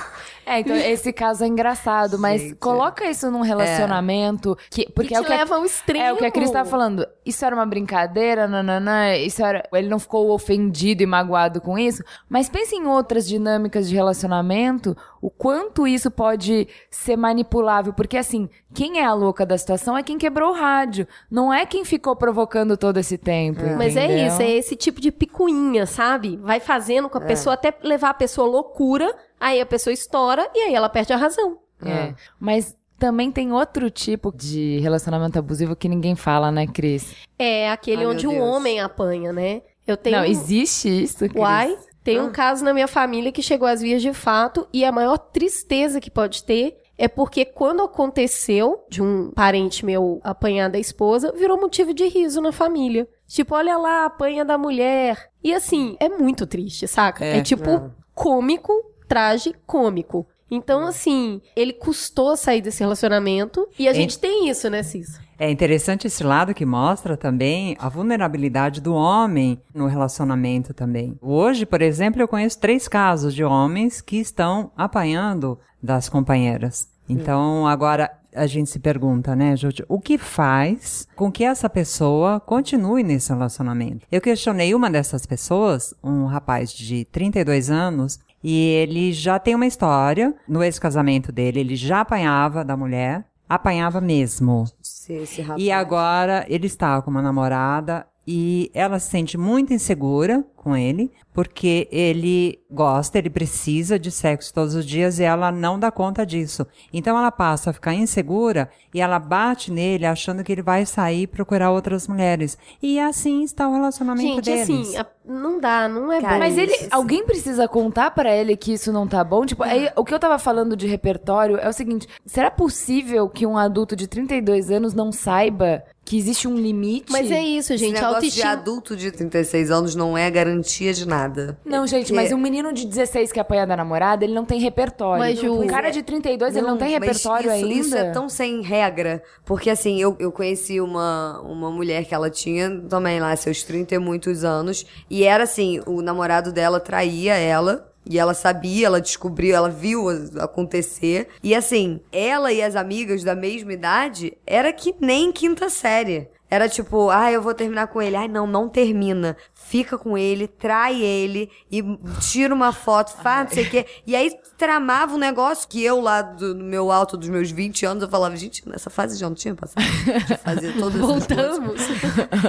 [0.46, 2.54] É, então esse caso é engraçado, mas Gente.
[2.54, 6.04] coloca isso num relacionamento que porque que é o que a- leva ao extremo.
[6.04, 7.06] É o que a Cris tava falando.
[7.24, 9.64] Isso era uma brincadeira, nananã, isso era.
[9.72, 12.02] Ele não ficou ofendido e magoado com isso.
[12.28, 17.92] Mas pense em outras dinâmicas de relacionamento, o quanto isso pode ser manipulável.
[17.92, 21.08] Porque assim, quem é a louca da situação é quem quebrou o rádio.
[21.28, 23.62] Não é quem ficou provocando todo esse tempo.
[23.76, 26.36] Mas é isso, é esse tipo de picuinha, sabe?
[26.36, 30.48] Vai fazendo com a pessoa até levar a pessoa à loucura, aí a pessoa estoura
[30.54, 31.58] e aí ela perde a razão.
[31.84, 32.14] É.
[32.40, 37.14] Mas também tem outro tipo de relacionamento abusivo que ninguém fala, né, Cris?
[37.38, 39.62] É aquele Ai, onde o homem apanha, né?
[39.86, 41.34] Eu tenho Não, existe isso, Cris?
[41.36, 42.22] Uai, tem Ah.
[42.22, 46.00] um caso na minha família que chegou às vias de fato e a maior tristeza
[46.00, 51.60] que pode ter é porque quando aconteceu de um parente meu apanhar da esposa, virou
[51.60, 53.06] motivo de riso na família.
[53.28, 55.28] Tipo, olha lá, apanha da mulher.
[55.44, 57.22] E assim, é muito triste, saca?
[57.22, 57.42] É, É.
[57.42, 58.72] tipo cômico,
[59.08, 60.26] traje cômico.
[60.50, 65.18] Então, assim, ele custou sair desse relacionamento e a gente tem isso, né, Cis?
[65.38, 71.18] É interessante esse lado que mostra também a vulnerabilidade do homem no relacionamento também.
[71.20, 76.88] Hoje, por exemplo, eu conheço três casos de homens que estão apanhando das companheiras.
[77.08, 82.38] Então, agora a gente se pergunta, né, Júlio, o que faz com que essa pessoa
[82.38, 84.06] continue nesse relacionamento?
[84.12, 89.66] Eu questionei uma dessas pessoas, um rapaz de 32 anos, e ele já tem uma
[89.66, 90.34] história.
[90.48, 94.64] No ex-casamento dele, ele já apanhava da mulher, apanhava mesmo.
[94.82, 95.62] Esse, esse rapaz.
[95.62, 101.12] E agora ele está com uma namorada e ela se sente muito insegura com ele,
[101.32, 106.26] porque ele gosta, ele precisa de sexo todos os dias e ela não dá conta
[106.26, 106.66] disso.
[106.92, 111.28] Então ela passa a ficar insegura e ela bate nele achando que ele vai sair
[111.28, 112.58] procurar outras mulheres.
[112.82, 114.62] E assim está o relacionamento Gente, deles.
[114.88, 116.38] assim, a- não dá, não é Cara, bom.
[116.40, 116.88] Mas ele, Isso.
[116.90, 119.44] alguém precisa contar pra ele que isso não tá bom?
[119.46, 123.46] Tipo, aí, o que eu tava falando de repertório é o seguinte: será possível que
[123.46, 127.10] um adulto de 32 anos não saiba que existe um limite?
[127.10, 127.98] Mas é isso, Esse gente.
[127.98, 128.50] A negócio de autoestima.
[128.52, 131.58] adulto de 36 anos não é garantia de nada.
[131.64, 134.60] Não, gente, Porque- mas um menino de 16 que apanha da namorada, ele não tem
[134.60, 135.18] repertório.
[135.18, 137.74] Mas, Ju, um cara de 32, ele não tem mas repertório isso, ainda.
[137.74, 139.20] Isso é tão sem regra.
[139.44, 143.96] Porque assim, eu, eu conheci uma, uma mulher que ela tinha também lá seus 30
[143.96, 144.86] e muitos anos.
[145.10, 147.92] E era assim, o namorado dela traía ela.
[148.08, 150.08] E ela sabia, ela descobriu, ela viu
[150.40, 151.28] acontecer.
[151.42, 156.28] E assim, ela e as amigas da mesma idade era que nem quinta série.
[156.48, 158.14] Era tipo, ah, eu vou terminar com ele.
[158.14, 159.36] Ai, não, não termina.
[159.68, 161.82] Fica com ele, trai ele e
[162.20, 163.86] tira uma foto, faz não sei o quê.
[164.06, 167.84] E aí tramava um negócio que eu lá do no meu alto dos meus 20
[167.84, 171.00] anos, eu falava, gente, nessa fase já não tinha passado de fazer todas.
[171.00, 171.80] Voltamos.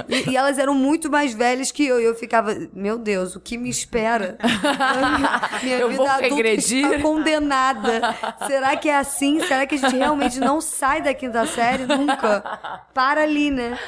[0.08, 2.00] E, e elas eram muito mais velhas que eu.
[2.00, 4.38] E eu ficava, meu Deus, o que me espera?
[5.62, 6.84] Minha Eu vida vou adulta regredir?
[6.86, 8.14] está condenada.
[8.46, 9.40] Será que é assim?
[9.40, 12.40] Será que a gente realmente não sai da quinta série nunca?
[12.94, 13.78] Para ali, né?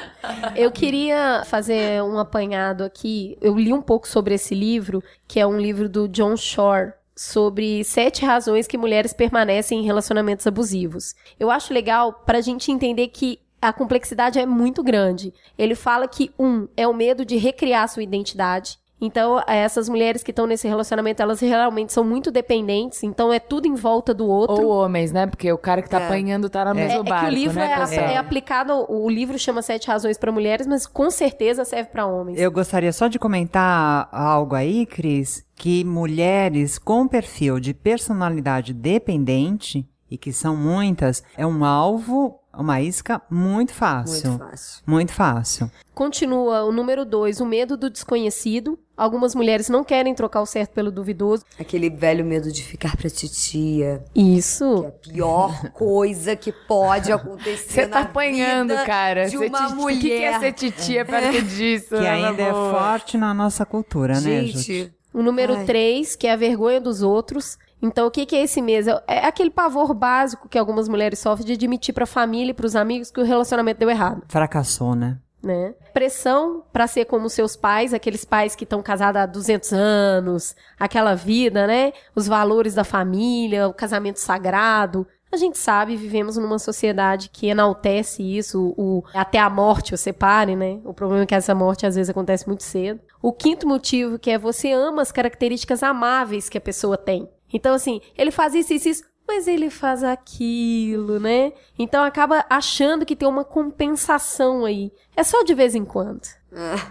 [0.57, 3.20] Eu queria fazer um apanhado aqui.
[3.41, 6.93] Eu li um pouco sobre esse livro, que é um livro do John Shore.
[7.17, 11.15] Sobre sete razões que mulheres permanecem em relacionamentos abusivos.
[11.39, 15.35] Eu acho legal para a gente entender que a complexidade é muito grande.
[15.59, 18.79] Ele fala que, um, é o medo de recriar sua identidade.
[19.01, 23.67] Então, essas mulheres que estão nesse relacionamento, elas realmente são muito dependentes, então é tudo
[23.67, 24.67] em volta do outro.
[24.67, 25.27] Ou homens, né?
[25.27, 26.05] Porque o cara que tá É.
[26.05, 29.09] apanhando tá no É, mesmo é barco, que o livro né, é, é aplicado, o
[29.09, 32.39] livro chama Sete Razões para Mulheres, mas com certeza serve para homens.
[32.39, 39.87] Eu gostaria só de comentar algo aí, Cris, que mulheres com perfil de personalidade dependente,
[40.11, 44.31] e que são muitas, é um alvo, uma isca muito fácil.
[44.31, 44.83] Muito fácil.
[44.87, 45.71] Muito fácil.
[45.95, 48.79] Continua o número dois, o medo do desconhecido.
[48.97, 51.45] Algumas mulheres não querem trocar o certo pelo duvidoso.
[51.59, 54.05] Aquele velho medo de ficar pra titia.
[54.15, 54.81] Isso.
[54.81, 59.25] Que é a pior coisa que pode acontecer Você tá na apanhando, vida cara.
[59.25, 59.97] de Ser uma titi- mulher.
[59.97, 61.89] O que, é ser titia perto disso?
[61.97, 62.71] Que ainda é boa?
[62.73, 64.59] forte na nossa cultura, né, Jute?
[64.73, 65.65] Gente, O número Ai.
[65.65, 67.59] três, que é a vergonha dos outros.
[67.83, 68.87] Então, o que, que é esse mês?
[68.87, 73.11] É aquele pavor básico que algumas mulheres sofrem de admitir pra família e pros amigos
[73.11, 74.23] que o relacionamento deu errado.
[74.29, 75.19] Fracassou, né?
[75.43, 75.75] né?
[75.93, 81.15] Pressão pra ser como seus pais, aqueles pais que estão casados há 200 anos, aquela
[81.15, 81.93] vida, né?
[82.15, 85.07] Os valores da família, o casamento sagrado.
[85.33, 90.57] A gente sabe, vivemos numa sociedade que enaltece isso, o até a morte o separe,
[90.57, 90.81] né?
[90.85, 93.01] O problema é que essa morte às vezes acontece muito cedo.
[93.23, 97.29] O quinto motivo que é você ama as características amáveis que a pessoa tem.
[97.53, 101.53] Então assim, ele faz isso, isso, isso, mas ele faz aquilo, né?
[101.79, 104.93] Então acaba achando que tem uma compensação aí.
[105.17, 106.23] É só de vez em quando.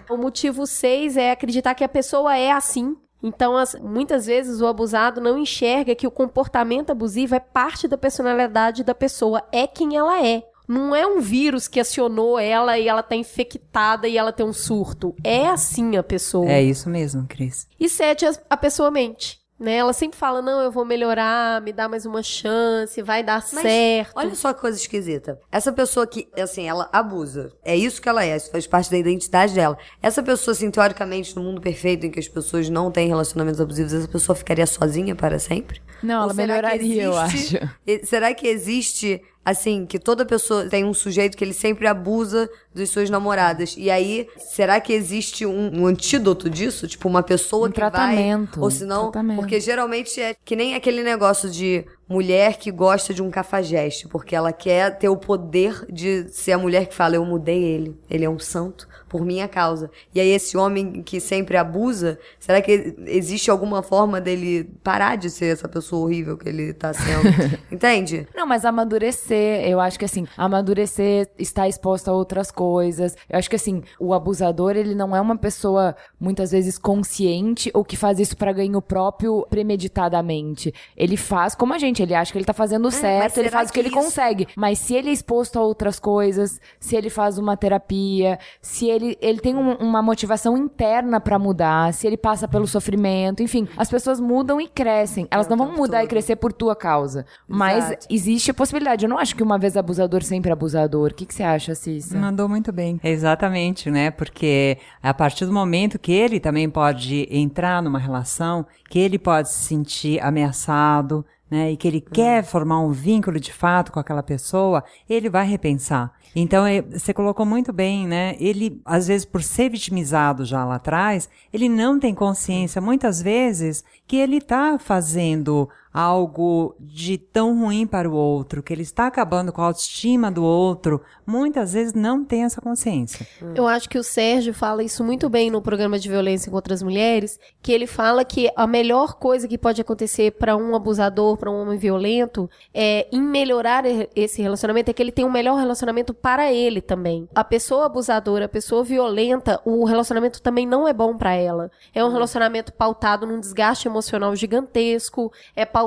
[0.09, 2.95] O motivo 6 é acreditar que a pessoa é assim.
[3.21, 7.97] Então, as- muitas vezes o abusado não enxerga que o comportamento abusivo é parte da
[7.97, 10.43] personalidade da pessoa, é quem ela é.
[10.65, 14.53] Não é um vírus que acionou ela e ela tá infectada e ela tem um
[14.53, 15.13] surto.
[15.23, 16.49] É assim a pessoa.
[16.49, 17.67] É isso mesmo, Cris.
[17.77, 19.37] E sete, a pessoa mente.
[19.59, 19.73] Né?
[19.75, 23.61] Ela sempre fala, não, eu vou melhorar, me dá mais uma chance, vai dar Mas
[23.63, 24.13] certo.
[24.15, 25.39] Olha só que coisa esquisita.
[25.51, 27.51] Essa pessoa que, assim, ela abusa.
[27.63, 29.77] É isso que ela é, isso faz parte da identidade dela.
[30.01, 33.93] Essa pessoa, assim, teoricamente, no mundo perfeito em que as pessoas não têm relacionamentos abusivos,
[33.93, 35.81] essa pessoa ficaria sozinha para sempre?
[36.01, 37.69] Não, Ou ela melhoraria, eu existe- acho.
[37.85, 42.49] e- Será que existe, assim, que toda pessoa tem um sujeito que ele sempre abusa
[42.73, 43.75] das suas namoradas?
[43.77, 46.87] E aí, será que existe um, um antídoto disso?
[46.87, 48.63] Tipo, uma pessoa Um que tratamento, vai...
[48.63, 49.11] Ou senão...
[49.11, 49.39] tratamento.
[49.39, 54.35] Porque geralmente é que nem aquele negócio de mulher que gosta de um cafajeste, porque
[54.35, 58.25] ela quer ter o poder de ser a mulher que fala, eu mudei ele, ele
[58.25, 59.91] é um santo por minha causa.
[60.13, 65.29] E aí esse homem que sempre abusa, será que existe alguma forma dele parar de
[65.29, 67.29] ser essa pessoa horrível que ele tá sendo?
[67.71, 68.27] Entende?
[68.35, 73.15] Não, mas amadurecer, eu acho que assim, amadurecer, estar exposto a outras coisas.
[73.29, 77.83] Eu acho que assim, o abusador, ele não é uma pessoa muitas vezes consciente ou
[77.83, 80.73] que faz isso pra ganho próprio premeditadamente.
[80.95, 83.49] Ele faz como a gente Exatamente, ele acha que ele tá fazendo mas certo, ele
[83.49, 84.47] faz o que que ele isso- consegue.
[84.55, 89.17] Mas se ele é exposto a outras coisas, se ele faz uma terapia, se ele,
[89.21, 93.89] ele tem um- uma motivação interna pra mudar, se ele passa pelo sofrimento, enfim, as
[93.89, 95.27] pessoas mudam e crescem.
[95.31, 96.09] Elas não vão mudar e todo.
[96.09, 97.25] crescer por tua causa.
[97.47, 98.07] Mas Exato.
[98.09, 99.05] existe a possibilidade.
[99.05, 101.11] Eu não acho que uma vez abusador, sempre abusador.
[101.11, 102.17] O que, que você acha, Cissa?
[102.17, 102.99] Mandou muito bem.
[103.03, 104.11] Exatamente, né?
[104.11, 109.49] Porque a partir do momento que ele também pode entrar numa relação, que ele pode
[109.49, 111.71] se sentir ameaçado, né?
[111.71, 116.11] E que ele quer formar um vínculo de fato com aquela pessoa, ele vai repensar.
[116.35, 118.35] Então, é- você colocou muito bem, né?
[118.39, 123.83] Ele, às vezes, por ser vitimizado já lá atrás, ele não tem consciência, muitas vezes,
[124.07, 129.51] que ele está fazendo algo de tão ruim para o outro, que ele está acabando
[129.51, 133.27] com a autoestima do outro, muitas vezes não tem essa consciência.
[133.55, 136.83] Eu acho que o Sérgio fala isso muito bem no programa de violência contra as
[136.83, 141.51] mulheres, que ele fala que a melhor coisa que pode acontecer para um abusador, para
[141.51, 143.83] um homem violento, é em melhorar
[144.15, 147.27] esse relacionamento é que ele tem um melhor relacionamento para ele também.
[147.33, 151.71] A pessoa abusadora, a pessoa violenta, o relacionamento também não é bom para ela.
[151.93, 155.78] É um relacionamento pautado num desgaste emocional gigantesco, é pautado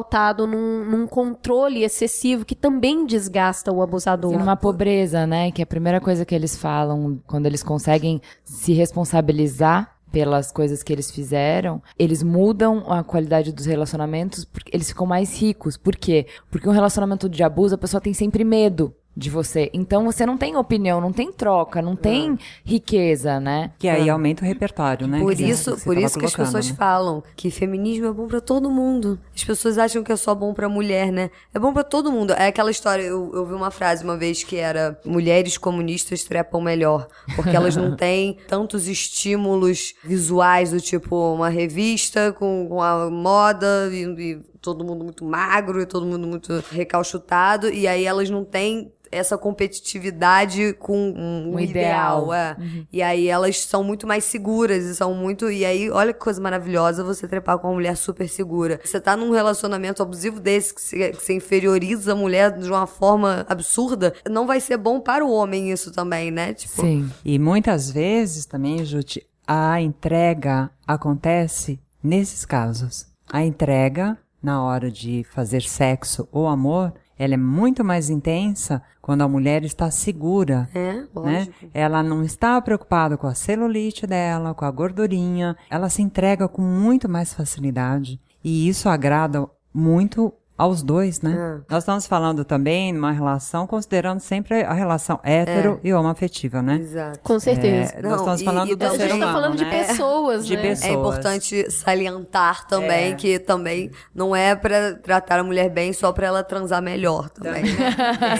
[0.46, 4.32] num, num controle excessivo que também desgasta o abusador.
[4.32, 5.50] Sim, numa pobreza, né?
[5.50, 10.82] Que é a primeira coisa que eles falam quando eles conseguem se responsabilizar pelas coisas
[10.82, 15.78] que eles fizeram, eles mudam a qualidade dos relacionamentos, porque eles ficam mais ricos.
[15.78, 16.26] Por quê?
[16.50, 19.70] Porque um relacionamento de abuso, a pessoa tem sempre medo de você.
[19.72, 23.70] Então você não tem opinião, não tem troca, não tem riqueza, né?
[23.78, 25.20] Que aí aumenta o repertório, né?
[25.20, 26.76] Por Que é isso, o que você por isso que as pessoas né?
[26.76, 29.18] falam que feminismo é bom pra todo mundo.
[29.34, 31.30] As pessoas acham que é só bom pra mulher, né?
[31.52, 32.32] É bom pra todo mundo.
[32.32, 36.60] É aquela história, eu, eu vi uma frase uma vez que era mulheres comunistas trepam
[36.60, 37.06] melhor,
[37.36, 43.90] porque elas não têm tantos estímulos visuais do tipo uma revista com, com a moda
[43.92, 48.44] e, e todo mundo muito magro e todo mundo muito recalchutado e aí elas não
[48.44, 52.34] têm essa competitividade com um, Um ideal, ideal.
[52.34, 52.56] é.
[52.90, 55.50] E aí elas são muito mais seguras e são muito.
[55.50, 58.80] E aí, olha que coisa maravilhosa você trepar com uma mulher super segura.
[58.82, 62.86] Você tá num relacionamento abusivo desse, que você, que você inferioriza a mulher de uma
[62.86, 66.54] forma absurda, não vai ser bom para o homem isso também, né?
[66.54, 67.10] Tipo, Sim.
[67.22, 73.06] E muitas vezes também, Jute, a entrega acontece nesses casos.
[73.30, 79.22] A entrega, na hora de fazer sexo ou amor, ela é muito mais intensa quando
[79.22, 80.68] a mulher está segura.
[80.74, 81.48] É, Né?
[81.72, 85.56] Ela não está preocupada com a celulite dela, com a gordurinha.
[85.70, 88.20] Ela se entrega com muito mais facilidade.
[88.42, 91.32] E isso agrada muito aos dois, né?
[91.32, 91.72] É.
[91.72, 96.76] Nós estamos falando também numa relação, considerando sempre a relação hétero e homoafetiva, né?
[96.76, 97.18] Exato.
[97.22, 97.94] Com certeza.
[97.96, 99.56] É, Não, nós estamos e- falando e do a também- ser gente tá humano, falando
[99.56, 99.70] de né?
[99.86, 100.62] pessoas, De né?
[100.62, 100.90] pessoas.
[100.90, 103.14] É importante salientar também É.
[103.14, 107.62] que também não é pra tratar a mulher bem só pra ela transar melhor também.
[107.64, 107.70] né?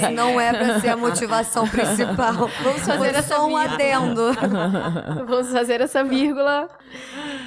[0.00, 2.34] Isso não é pra ser a motivação principal.
[2.62, 3.74] Vamos fazer essa só um vírgula.
[3.74, 4.22] adendo.
[5.26, 6.68] Vamos fazer essa vírgula.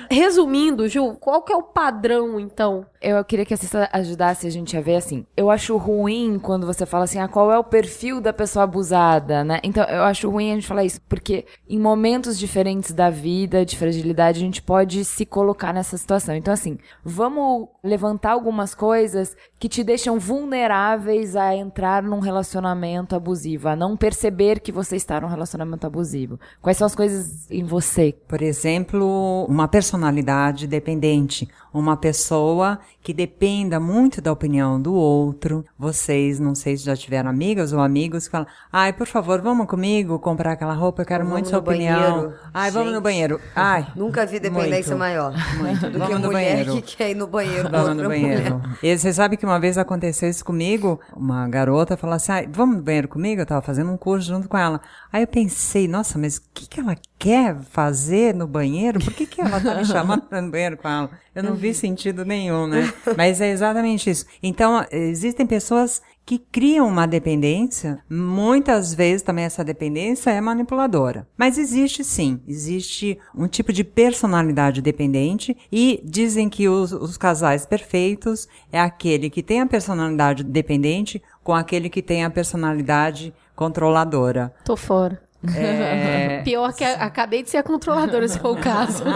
[0.10, 2.86] Resumindo, Ju, qual que é o padrão, então?
[3.02, 5.26] Eu queria que a Cissa ajudasse a gente a ver assim.
[5.36, 9.44] Eu acho ruim quando você fala assim, ah, qual é o perfil da pessoa abusada,
[9.44, 9.60] né?
[9.64, 13.78] Então, eu acho ruim a gente falar isso, porque em momentos diferentes da vida, de
[13.78, 16.36] fragilidade, a gente pode se colocar nessa situação.
[16.36, 23.68] Então, assim, vamos levantar algumas coisas que te deixam vulneráveis a entrar num relacionamento abusivo,
[23.68, 26.40] a não perceber que você está num relacionamento abusivo.
[26.62, 28.16] Quais são as coisas em você?
[28.28, 34.45] Por exemplo, uma personalidade dependente, uma pessoa que dependa muito da opinião
[34.82, 35.66] do outro.
[35.78, 39.68] Vocês, não sei se já tiveram amigas ou amigos que falam: "Ai, por favor, vamos
[39.68, 42.00] comigo comprar aquela roupa, eu quero Vamos muito sua opinião".
[42.00, 42.34] banheiro.
[42.54, 43.04] Ai, vamos no Gente.
[43.04, 43.42] banheiro.
[43.56, 45.00] Ai, Nunca vi dependência muito.
[45.00, 45.90] maior Muito.
[45.90, 46.32] do Vamos que mulher
[46.64, 46.82] banheiro.
[46.82, 48.56] que quer ir no banheiro com Vamos no banheiro.
[48.60, 48.78] mulher.
[48.84, 51.00] E você sabe que uma vez aconteceu isso comigo?
[51.16, 53.42] Uma garota falou assim: "Ai, vamos no banheiro comigo?
[53.42, 54.80] Eu tava fazendo um curso junto com ela.
[55.12, 59.00] Aí eu pensei, nossa, mas o que, que ela quer fazer no banheiro?
[59.00, 61.10] Por que, que ela tá me chamando pra ir no banheiro com ela?
[61.36, 62.92] Eu não vi sentido nenhum, né?
[63.18, 64.26] Mas é exatamente isso.
[64.42, 68.00] Então, existem pessoas que criam uma dependência.
[68.10, 71.28] Muitas vezes também essa dependência é manipuladora.
[71.38, 77.66] Mas existe sim, existe um tipo de personalidade dependente e dizem que os, os casais
[77.66, 84.52] perfeitos é aquele que tem a personalidade dependente com aquele que tem a personalidade controladora.
[84.66, 85.25] Tô fora.
[85.56, 89.04] É, Pior que a- acabei de ser a controladora, se for o caso.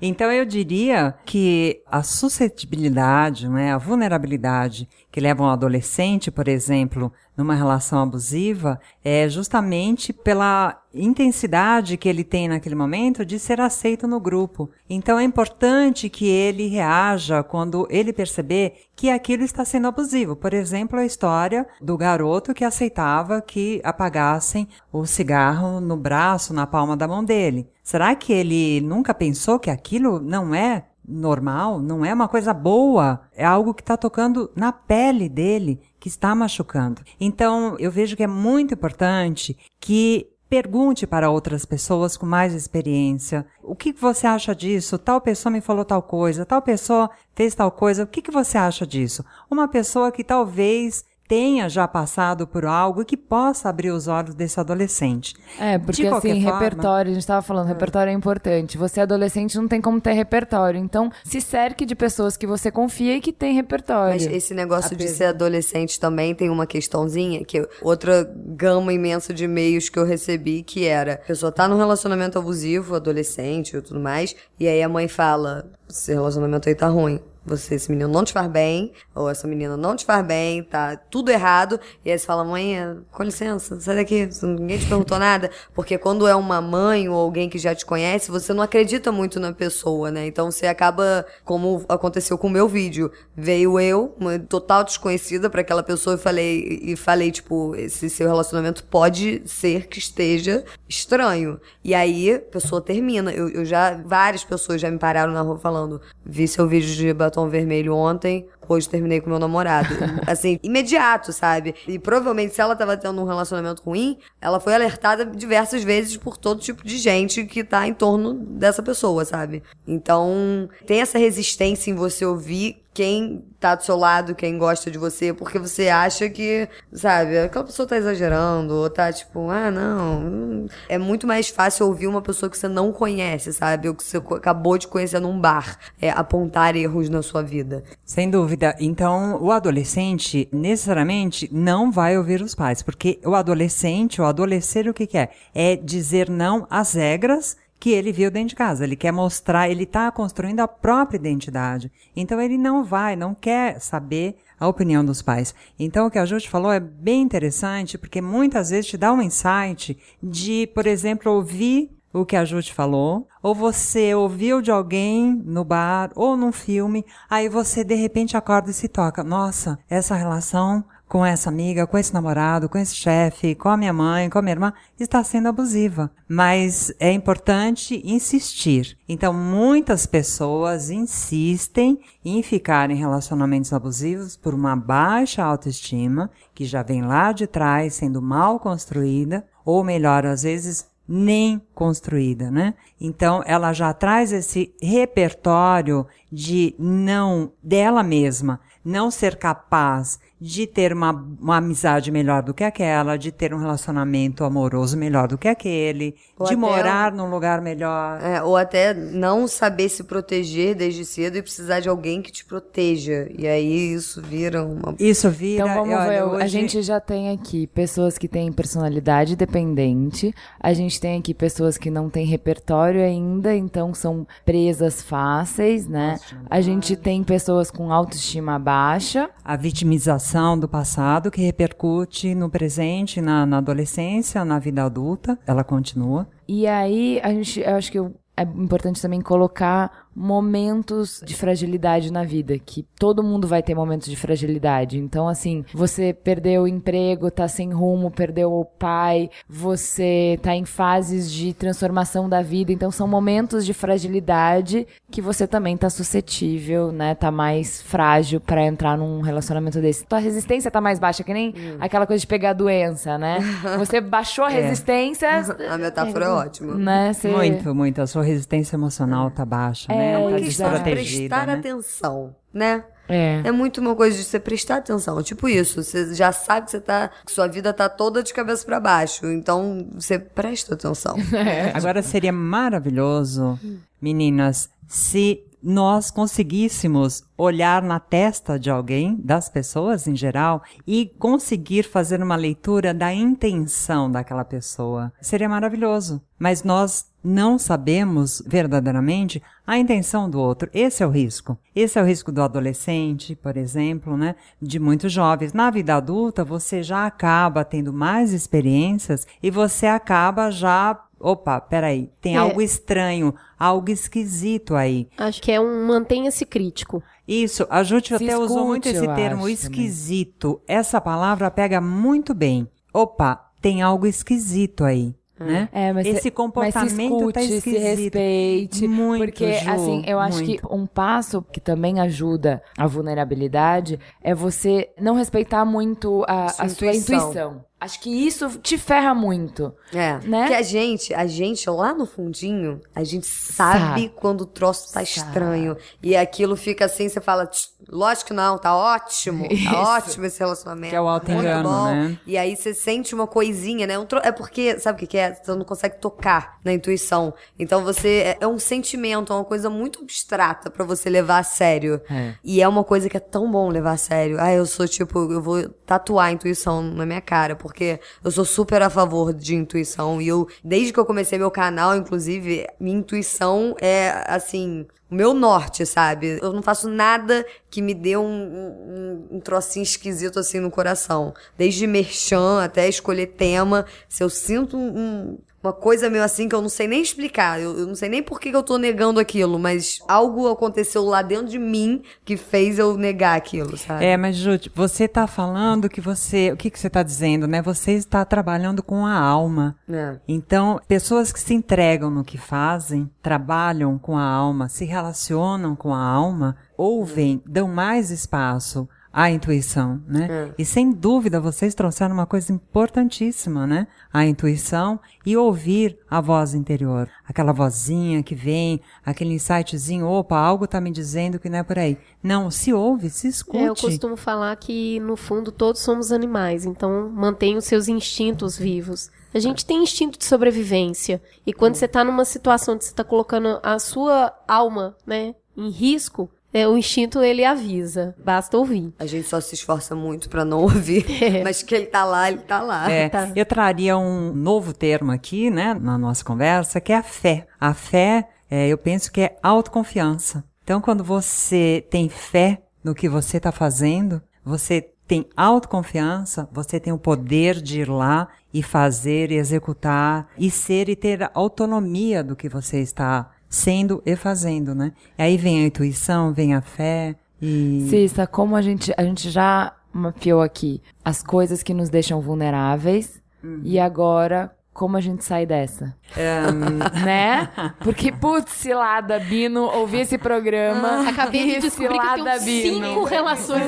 [0.00, 7.12] Então eu diria que a suscetibilidade, né, a vulnerabilidade que levam um adolescente, por exemplo,
[7.36, 14.06] numa relação abusiva, é justamente pela intensidade que ele tem naquele momento de ser aceito
[14.06, 14.70] no grupo.
[14.88, 20.36] Então é importante que ele reaja quando ele perceber que aquilo está sendo abusivo.
[20.36, 26.66] Por exemplo, a história do garoto que aceitava que apagassem o cigarro no braço, na
[26.66, 27.68] palma da mão dele.
[27.82, 33.20] Será que ele nunca pensou que aquilo não é normal, não é uma coisa boa,
[33.36, 37.00] é algo que está tocando na pele dele, que está machucando.
[37.18, 43.46] Então, eu vejo que é muito importante que pergunte para outras pessoas com mais experiência.
[43.62, 44.98] O que você acha disso?
[44.98, 48.02] Tal pessoa me falou tal coisa, tal pessoa fez tal coisa.
[48.02, 49.24] O que você acha disso?
[49.50, 54.60] Uma pessoa que talvez tenha já passado por algo que possa abrir os olhos desse
[54.60, 55.34] adolescente.
[55.58, 58.76] É, porque assim, forma, repertório, a gente estava falando, repertório é importante.
[58.76, 63.16] Você adolescente não tem como ter repertório, então se cerque de pessoas que você confia
[63.16, 64.14] e que tem repertório.
[64.14, 69.44] Mas esse negócio de ser adolescente também tem uma questãozinha, que outra gama imensa de
[69.44, 74.00] e-mails que eu recebi, que era, a pessoa tá num relacionamento abusivo, adolescente e tudo
[74.00, 78.24] mais, e aí a mãe fala, esse relacionamento aí tá ruim você, esse menino não
[78.24, 81.78] te faz bem, ou essa menina não te faz bem, tá tudo errado.
[82.04, 82.76] E aí você fala, mãe,
[83.12, 85.50] com licença, sai daqui, ninguém te perguntou nada.
[85.74, 89.38] Porque quando é uma mãe ou alguém que já te conhece, você não acredita muito
[89.38, 90.26] na pessoa, né?
[90.26, 95.60] Então você acaba, como aconteceu com o meu vídeo, veio eu, uma total desconhecida para
[95.60, 101.60] aquela pessoa, e falei, e falei, tipo, esse seu relacionamento pode ser que esteja estranho.
[101.82, 103.32] E aí a pessoa termina.
[103.32, 107.12] Eu, eu já, várias pessoas já me pararam na rua falando, vi seu vídeo de
[107.34, 109.88] batom vermelho ontem, hoje terminei com meu namorado.
[110.26, 111.74] assim, imediato, sabe?
[111.86, 116.36] E provavelmente, se ela tava tendo um relacionamento ruim, ela foi alertada diversas vezes por
[116.36, 119.62] todo tipo de gente que tá em torno dessa pessoa, sabe?
[119.86, 124.96] Então, tem essa resistência em você ouvir quem tá do seu lado, quem gosta de
[124.96, 130.66] você, porque você acha que, sabe, aquela pessoa tá exagerando, ou tá tipo, ah, não.
[130.88, 133.88] É muito mais fácil ouvir uma pessoa que você não conhece, sabe?
[133.88, 137.82] Ou que você acabou de conhecer num bar, é, apontar erros na sua vida.
[138.04, 138.53] Sem dúvida.
[138.78, 144.94] Então, o adolescente, necessariamente, não vai ouvir os pais, porque o adolescente, o adolescer, o
[144.94, 145.30] que, que é?
[145.54, 148.84] É dizer não às regras que ele viu dentro de casa.
[148.84, 151.92] Ele quer mostrar, ele está construindo a própria identidade.
[152.16, 155.54] Então ele não vai, não quer saber a opinião dos pais.
[155.78, 159.20] Então o que a Ju falou é bem interessante, porque muitas vezes te dá um
[159.20, 165.42] insight de, por exemplo, ouvir o que a Ju falou, ou você ouviu de alguém
[165.44, 169.24] no bar ou num filme, aí você de repente acorda e se toca.
[169.24, 173.92] Nossa, essa relação com essa amiga, com esse namorado, com esse chefe, com a minha
[173.92, 176.10] mãe, com a minha irmã, está sendo abusiva.
[176.28, 178.96] Mas é importante insistir.
[179.08, 186.82] Então, muitas pessoas insistem em ficar em relacionamentos abusivos por uma baixa autoestima, que já
[186.82, 192.74] vem lá de trás sendo mal construída, ou melhor, às vezes nem construída, né?
[193.00, 200.92] Então ela já traz esse repertório de não dela mesma não ser capaz de ter
[200.92, 205.48] uma, uma amizade melhor do que aquela, de ter um relacionamento amoroso melhor do que
[205.48, 208.20] aquele, ou de morar num lugar melhor.
[208.22, 212.44] É, ou até não saber se proteger desde cedo e precisar de alguém que te
[212.44, 213.26] proteja.
[213.38, 214.94] E aí isso vira uma.
[214.98, 215.64] Isso vira.
[215.64, 216.22] Então vamos olha, ver.
[216.24, 216.42] Hoje...
[216.42, 221.78] A gente já tem aqui pessoas que têm personalidade dependente, a gente tem aqui pessoas
[221.78, 226.18] que não têm repertório ainda, então são presas fáceis, né?
[226.50, 229.30] A gente tem pessoas com autoestima baixa.
[229.42, 235.38] A vitimização do passado que repercute no presente, na, na adolescência, na vida adulta.
[235.46, 236.26] Ela continua.
[236.48, 242.12] E aí, a gente, eu acho que eu, é importante também colocar momentos de fragilidade
[242.12, 244.98] na vida, que todo mundo vai ter momentos de fragilidade.
[244.98, 250.64] Então, assim, você perdeu o emprego, tá sem rumo, perdeu o pai, você tá em
[250.64, 252.72] fases de transformação da vida.
[252.72, 257.14] Então, são momentos de fragilidade que você também tá suscetível, né?
[257.14, 260.04] Tá mais frágil para entrar num relacionamento desse.
[260.04, 261.76] Tua resistência tá mais baixa, que nem hum.
[261.80, 263.38] aquela coisa de pegar doença, né?
[263.78, 264.60] Você baixou a é.
[264.60, 265.28] resistência.
[265.70, 266.74] A metáfora é, é ótima.
[266.74, 267.12] Né?
[267.12, 267.28] Você...
[267.28, 268.02] Muito, muito.
[268.02, 269.96] A sua resistência emocional tá baixa, é.
[269.96, 270.03] né?
[270.04, 271.54] É uma questão de prestar né?
[271.54, 272.84] atenção, né?
[273.08, 273.42] É.
[273.44, 275.22] é muito uma coisa de você prestar atenção.
[275.22, 277.10] Tipo isso, você já sabe que você tá.
[277.26, 279.26] Que sua vida tá toda de cabeça para baixo.
[279.26, 281.16] Então, você presta atenção.
[281.34, 281.72] É.
[281.74, 283.58] Agora seria maravilhoso,
[284.00, 291.84] meninas, se nós conseguíssemos olhar na testa de alguém, das pessoas em geral, e conseguir
[291.84, 295.10] fazer uma leitura da intenção daquela pessoa.
[295.22, 296.20] Seria maravilhoso.
[296.38, 300.68] Mas nós não sabemos verdadeiramente a intenção do outro.
[300.74, 301.58] Esse é o risco.
[301.74, 304.34] Esse é o risco do adolescente, por exemplo, né?
[304.60, 305.54] De muitos jovens.
[305.54, 312.10] Na vida adulta, você já acaba tendo mais experiências e você acaba já opa, peraí,
[312.20, 312.38] tem É.
[312.38, 315.08] algo estranho, algo esquisito aí.
[315.18, 317.02] Acho que é um mantenha-se crítico.
[317.26, 320.60] Isso, a Júti Se até usou muito escute, esse termo, acho, esquisito.
[320.68, 322.68] Essa palavra pega muito bem.
[322.92, 325.14] Opa, tem algo esquisito aí.
[325.40, 325.68] Né?
[325.72, 327.82] É, mas Esse se- comportamento mas se escute, tá se esquisito.
[327.82, 328.86] respeite.
[328.88, 330.60] Muito, porque, Ju, assim, eu acho muito.
[330.68, 336.64] que um passo que também ajuda a vulnerabilidade é você não respeitar muito a, Sua
[336.64, 337.64] a sua intuição.
[337.80, 339.74] Acho que isso te ferra muito.
[339.92, 340.40] É, Né?
[340.40, 344.12] porque a gente, a gente lá no fundinho, a gente sabe, Sabe.
[344.16, 345.76] quando o troço tá estranho.
[346.02, 349.64] E aquilo fica assim, você fala, "Tch, lógico que não, tá ótimo, Isso.
[349.70, 350.90] tá ótimo esse relacionamento.
[350.90, 352.18] Que é o muito auto-engano, bom." né?
[352.26, 353.98] E aí você sente uma coisinha, né?
[353.98, 355.34] Um tro- É porque, sabe o que que é?
[355.34, 357.34] Você não consegue tocar na intuição.
[357.58, 361.42] Então você, é- é um sentimento, é uma coisa muito abstrata pra você levar a
[361.44, 362.00] sério.
[362.10, 362.34] É.
[362.42, 364.40] E é uma coisa que é tão bom levar a sério.
[364.40, 368.44] Ah, eu sou tipo, eu vou tatuar a intuição na minha cara, porque eu sou
[368.44, 370.20] super a favor de intuição.
[370.20, 375.32] E eu, desde que eu comecei meu canal, inclusive, minha intuição é, assim, o meu
[375.32, 376.38] norte, sabe?
[376.42, 381.32] Eu não faço nada que me dê um, um, um trocinho esquisito assim no coração.
[381.56, 383.86] Desde merchan até escolher tema.
[384.10, 387.58] Se eu sinto um- um, uma coisa meio assim que eu não sei nem explicar.
[387.58, 391.02] Eu, eu não sei nem por que, que eu tô negando aquilo, mas algo aconteceu
[391.04, 394.04] lá dentro de mim que fez eu negar aquilo, sabe?
[394.04, 397.62] É, mas Júti, você tá falando que você, o que que você tá dizendo, né?
[397.62, 399.74] Você está trabalhando com a alma.
[399.88, 400.18] É.
[400.28, 405.94] Então, pessoas que se entregam no que fazem, trabalham com a alma, se relacionam com
[405.94, 410.52] a alma, ouvem, dão mais espaço à intuição, né?
[410.58, 413.86] E sem dúvida vocês trouxeram uma coisa importantíssima, né?
[414.12, 417.08] A intuição e ouvir a voz interior.
[417.24, 421.78] Aquela vozinha que vem, aquele insightzinho, opa, algo tá me dizendo que não é por
[421.78, 421.96] aí.
[422.20, 423.58] Não, se ouve, se escute.
[423.58, 428.58] É, eu costumo falar que, no fundo, todos somos animais, então mantenha os seus instintos
[428.58, 429.12] vivos.
[429.32, 431.22] A gente tem instinto de sobrevivência.
[431.46, 435.70] E quando você tá numa situação onde você tá colocando a sua alma, né, em
[435.70, 438.14] risco, é, o instinto ele avisa.
[438.24, 438.94] Basta ouvir.
[438.96, 441.04] A gente só se esforça muito pra não ouvir,
[441.42, 442.88] mas que ele tá lá, ele tá lá.
[442.88, 443.30] É, Tá.
[443.34, 447.46] Eu traria um novo termo aqui, né, na nossa conversa, que é a fé.
[447.60, 450.44] A fé, é, eu penso que é autoconfiança.
[450.62, 456.92] Então, quando você tem fé no que você está fazendo, você tem autoconfiança, você tem
[456.92, 462.36] o poder de ir lá e fazer e executar e ser e ter autonomia do
[462.36, 464.92] que você está sendo e fazendo, né?
[465.18, 469.30] E aí vem a intuição, vem a fé e Cissa, como a gente, a gente
[469.30, 473.22] já mapeou aqui as coisas que nos deixam vulneráveis
[473.62, 475.96] e agora como a gente sai dessa?
[477.04, 477.48] né?
[477.78, 481.08] Porque, putz, cilada, Bino, ouvi esse programa.
[481.08, 482.86] Acabei de descobrir que eu tenho Bino.
[482.88, 483.62] cinco relações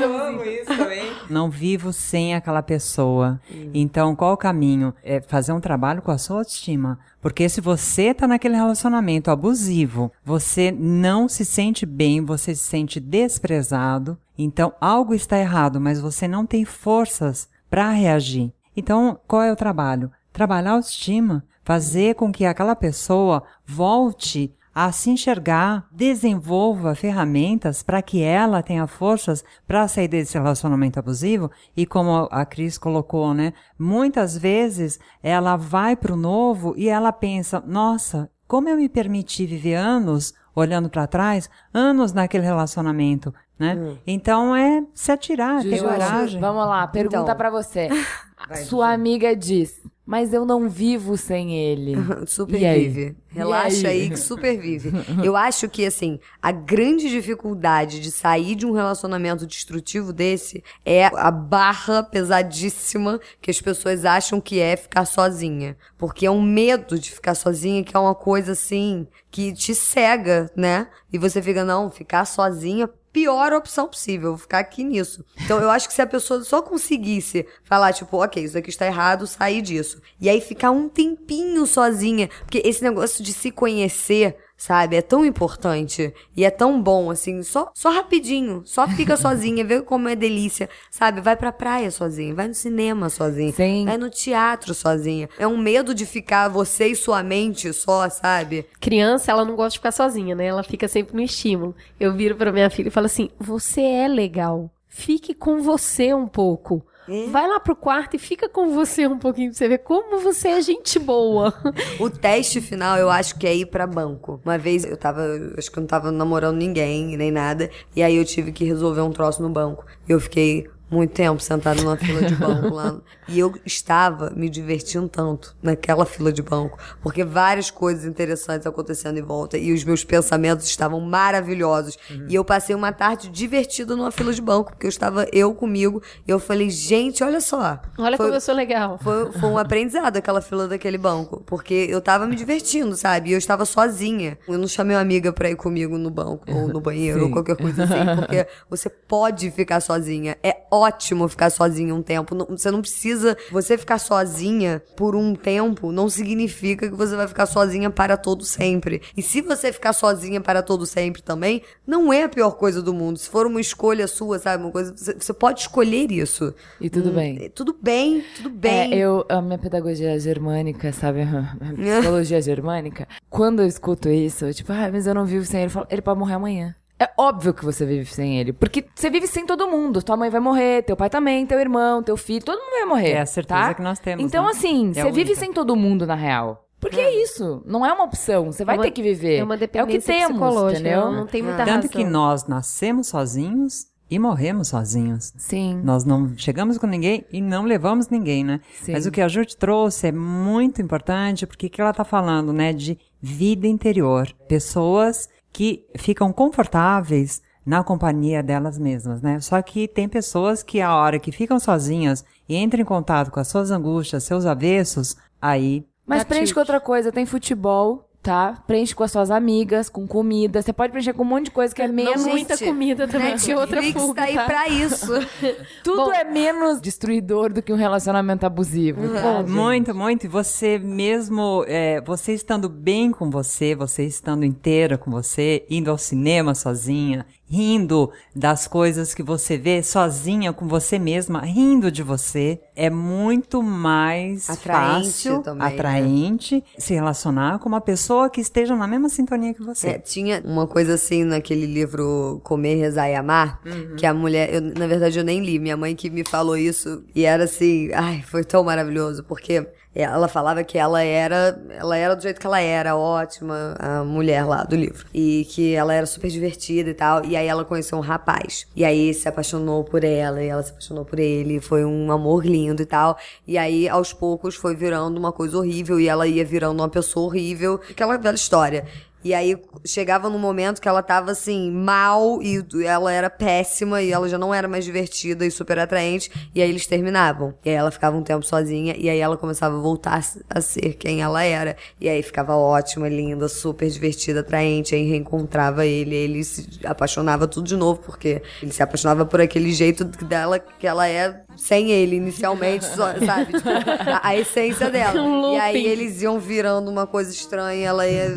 [1.30, 3.40] não vivo sem aquela pessoa.
[3.72, 4.92] Então, qual o caminho?
[5.04, 6.98] É fazer um trabalho com a sua autoestima.
[7.26, 13.00] Porque se você tá naquele relacionamento abusivo, você não se sente bem, você se sente
[13.00, 18.52] desprezado, então algo está errado, mas você não tem forças para reagir.
[18.76, 20.08] Então, qual é o trabalho?
[20.32, 28.02] Trabalhar a autoestima, fazer com que aquela pessoa volte a se enxergar, desenvolva ferramentas para
[28.02, 33.54] que ela tenha forças para sair desse relacionamento abusivo e como a Cris colocou, né,
[33.78, 39.46] muitas vezes ela vai para o novo e ela pensa, nossa, como eu me permiti
[39.46, 43.96] viver anos olhando para trás, anos naquele relacionamento, né?
[44.06, 46.38] Então é se atirar, ter coragem.
[46.38, 47.34] Vamos lá, pergunta Então.
[47.36, 47.88] pra você.
[48.68, 51.94] Sua amiga diz, mas eu não vivo sem ele.
[52.26, 52.88] Super E aí?
[52.88, 53.16] vive.
[53.28, 54.02] Relaxa aí?
[54.02, 54.10] aí?
[54.10, 54.90] que super vive.
[55.22, 61.04] Eu acho que, assim, a grande dificuldade de sair de um relacionamento destrutivo desse é
[61.06, 65.76] a barra pesadíssima que as pessoas acham que é ficar sozinha.
[65.98, 70.50] Porque é um medo de ficar sozinha que é uma coisa, assim, que te cega,
[70.56, 70.88] né?
[71.12, 75.24] E você fica, não, ficar sozinha pior opção possível, vou ficar aqui nisso.
[75.42, 78.84] Então eu acho que se a pessoa só conseguisse falar, tipo, ok, isso aqui está
[78.84, 80.02] errado, sair disso.
[80.20, 82.28] E aí ficar um tempinho sozinha.
[82.40, 84.96] Porque esse negócio de se conhecer, sabe?
[84.96, 89.82] É tão importante e é tão bom, assim, só, só rapidinho, só fica sozinha, vê
[89.82, 91.20] como é delícia, sabe?
[91.20, 93.84] Vai pra praia sozinha, vai no cinema sozinha, Sim.
[93.84, 95.28] vai no teatro sozinha.
[95.38, 98.66] É um medo de ficar você e sua mente só, sabe?
[98.80, 100.46] Criança, ela não gosta de ficar sozinha, né?
[100.46, 101.74] Ela fica sempre no estímulo.
[101.98, 104.70] Eu viro pra minha filha e falo assim: você é legal.
[104.88, 106.82] Fique com você um pouco.
[107.08, 107.26] É.
[107.26, 110.48] Vai lá pro quarto e fica com você um pouquinho pra você ver como você
[110.48, 111.54] é gente boa.
[112.00, 114.40] O teste final eu acho que é ir pra banco.
[114.44, 115.22] Uma vez eu tava,
[115.56, 119.00] acho que eu não tava namorando ninguém, nem nada, e aí eu tive que resolver
[119.00, 119.84] um troço no banco.
[120.08, 122.96] E eu fiquei muito tempo sentado numa fila de banco lá.
[123.28, 129.18] E eu estava me divertindo tanto naquela fila de banco, porque várias coisas interessantes acontecendo
[129.18, 131.98] em volta e os meus pensamentos estavam maravilhosos.
[132.28, 136.00] E eu passei uma tarde divertida numa fila de banco, porque eu estava eu comigo,
[136.26, 137.80] e eu falei, gente, olha só.
[137.98, 138.98] Olha Foi- como eu sou legal.
[139.02, 141.42] foi, foi um aprendizado aquela fila daquele banco.
[141.46, 143.30] Porque eu tava me divertindo, sabe?
[143.30, 144.38] E eu estava sozinha.
[144.46, 147.32] Eu não chamei uma amiga pra ir comigo no banco, ou no banheiro, ou Sim.
[147.32, 148.16] qualquer coisa assim.
[148.16, 150.36] Porque você pode ficar sozinha.
[150.42, 152.34] É ótimo ficar sozinha um tempo.
[152.34, 153.36] Não- você não precisa.
[153.50, 158.44] Você ficar sozinha por um tempo não significa que você vai ficar sozinha para todo
[158.44, 159.02] sempre.
[159.16, 162.92] E se você ficar sozinha para todo sempre também, não é a pior coisa do
[162.94, 163.18] mundo.
[163.18, 164.62] Se for uma escolha sua, sabe?
[164.64, 164.94] Uma coisa.
[164.96, 166.54] Você, pode escolher isso.
[166.80, 167.50] E tudo Hum, bem.
[167.54, 168.92] Tudo bem, tudo bem.
[168.92, 171.22] É, eu, a minha pedagogia germânica, sabe?
[171.26, 173.06] A psicologia germânica.
[173.30, 175.72] Quando eu escuto isso, eu tipo, ah, mas eu não vivo sem ele.
[175.90, 176.74] Ele pode morrer amanhã.
[176.98, 178.52] É óbvio que você vive sem ele.
[178.54, 180.02] Porque você vive sem todo mundo.
[180.02, 183.10] Tua mãe vai morrer, teu pai também, teu irmão, teu filho, todo mundo vai morrer.
[183.12, 183.74] É a certeza tá?
[183.74, 184.50] que nós temos, Então, né?
[184.50, 186.62] assim, É você vive sem todo mundo, na real.
[186.80, 187.62] Porque é isso.
[187.66, 188.52] Não é uma opção.
[188.52, 189.36] Você vai É uma- ter que viver.
[189.38, 190.80] É uma é o que dependência temos, psicológica.
[190.80, 191.12] entendeu?
[191.12, 191.88] Não tem muita Tanto razão.
[191.90, 195.32] que nós nascemos sozinhos e morremos sozinhos.
[195.36, 195.80] Sim.
[195.82, 198.60] Nós não chegamos com ninguém e não levamos ninguém, né?
[198.80, 198.92] Sim.
[198.92, 202.52] Mas o que a Jute trouxe é muito importante, porque o que ela tá falando,
[202.52, 204.28] né, de vida interior.
[204.46, 209.40] Pessoas que ficam confortáveis na companhia delas mesmas, né?
[209.40, 213.40] Só que tem pessoas que a hora que ficam sozinhas e entram em contato com
[213.40, 216.52] as suas angústias, seus avessos, aí Mas tilt.
[216.52, 217.10] com outra coisa.
[217.10, 218.60] Tem futebol, tá?
[218.66, 220.60] Preenche com as suas amigas, com comida.
[220.60, 222.24] Você pode preencher com um monte de coisa que é menos.
[222.24, 223.36] Não muita comida também.
[223.36, 224.44] Tinha outra Netflix fuga, tá aí tá?
[224.44, 225.12] pra isso.
[225.84, 226.12] Tudo Bom.
[226.12, 229.00] é menos destruidor do que um relacionamento abusivo.
[229.14, 229.50] tá, gente?
[229.50, 230.24] Muito, muito.
[230.24, 235.88] E você mesmo, é, você estando bem com você, você estando inteira com você, indo
[235.88, 242.02] ao cinema sozinha, rindo das coisas que você vê sozinha com você mesma, rindo de
[242.02, 245.74] você, é muito mais Atraente fácil, também, né?
[245.74, 249.88] atraente, se relacionar com uma pessoa que esteja na mesma sintonia que você.
[249.90, 253.60] É, tinha uma coisa assim naquele livro Comer, Rezar e Amar,
[253.96, 257.04] que a mulher, eu, na verdade eu nem li, minha mãe que me falou isso,
[257.14, 259.66] e era assim, ai, foi tão maravilhoso, porque
[260.02, 264.44] ela falava que ela era, ela era do jeito que ela era, ótima, a mulher
[264.44, 267.96] lá do livro, e que ela era super divertida e tal, e aí ela conheceu
[267.96, 271.84] um rapaz, e aí se apaixonou por ela, e ela se apaixonou por ele, foi
[271.84, 273.16] um amor lindo e tal,
[273.46, 277.26] e aí aos poucos foi virando uma coisa horrível, e ela ia virando uma pessoa
[277.26, 278.84] horrível, aquela velha história.
[279.26, 284.12] E aí chegava num momento que ela tava assim, mal, e ela era péssima, e
[284.12, 287.52] ela já não era mais divertida e super atraente, e aí eles terminavam.
[287.64, 290.94] E aí ela ficava um tempo sozinha, e aí ela começava a voltar a ser
[290.94, 291.76] quem ela era.
[292.00, 297.66] E aí ficava ótima, linda, super divertida, atraente, aí reencontrava ele, ele se apaixonava tudo
[297.66, 302.16] de novo, porque ele se apaixonava por aquele jeito dela que ela é sem ele
[302.16, 303.52] inicialmente, só, sabe?
[303.52, 305.20] Tipo, a, a essência dela.
[305.26, 308.28] Um E aí eles iam virando uma coisa estranha, ela ia.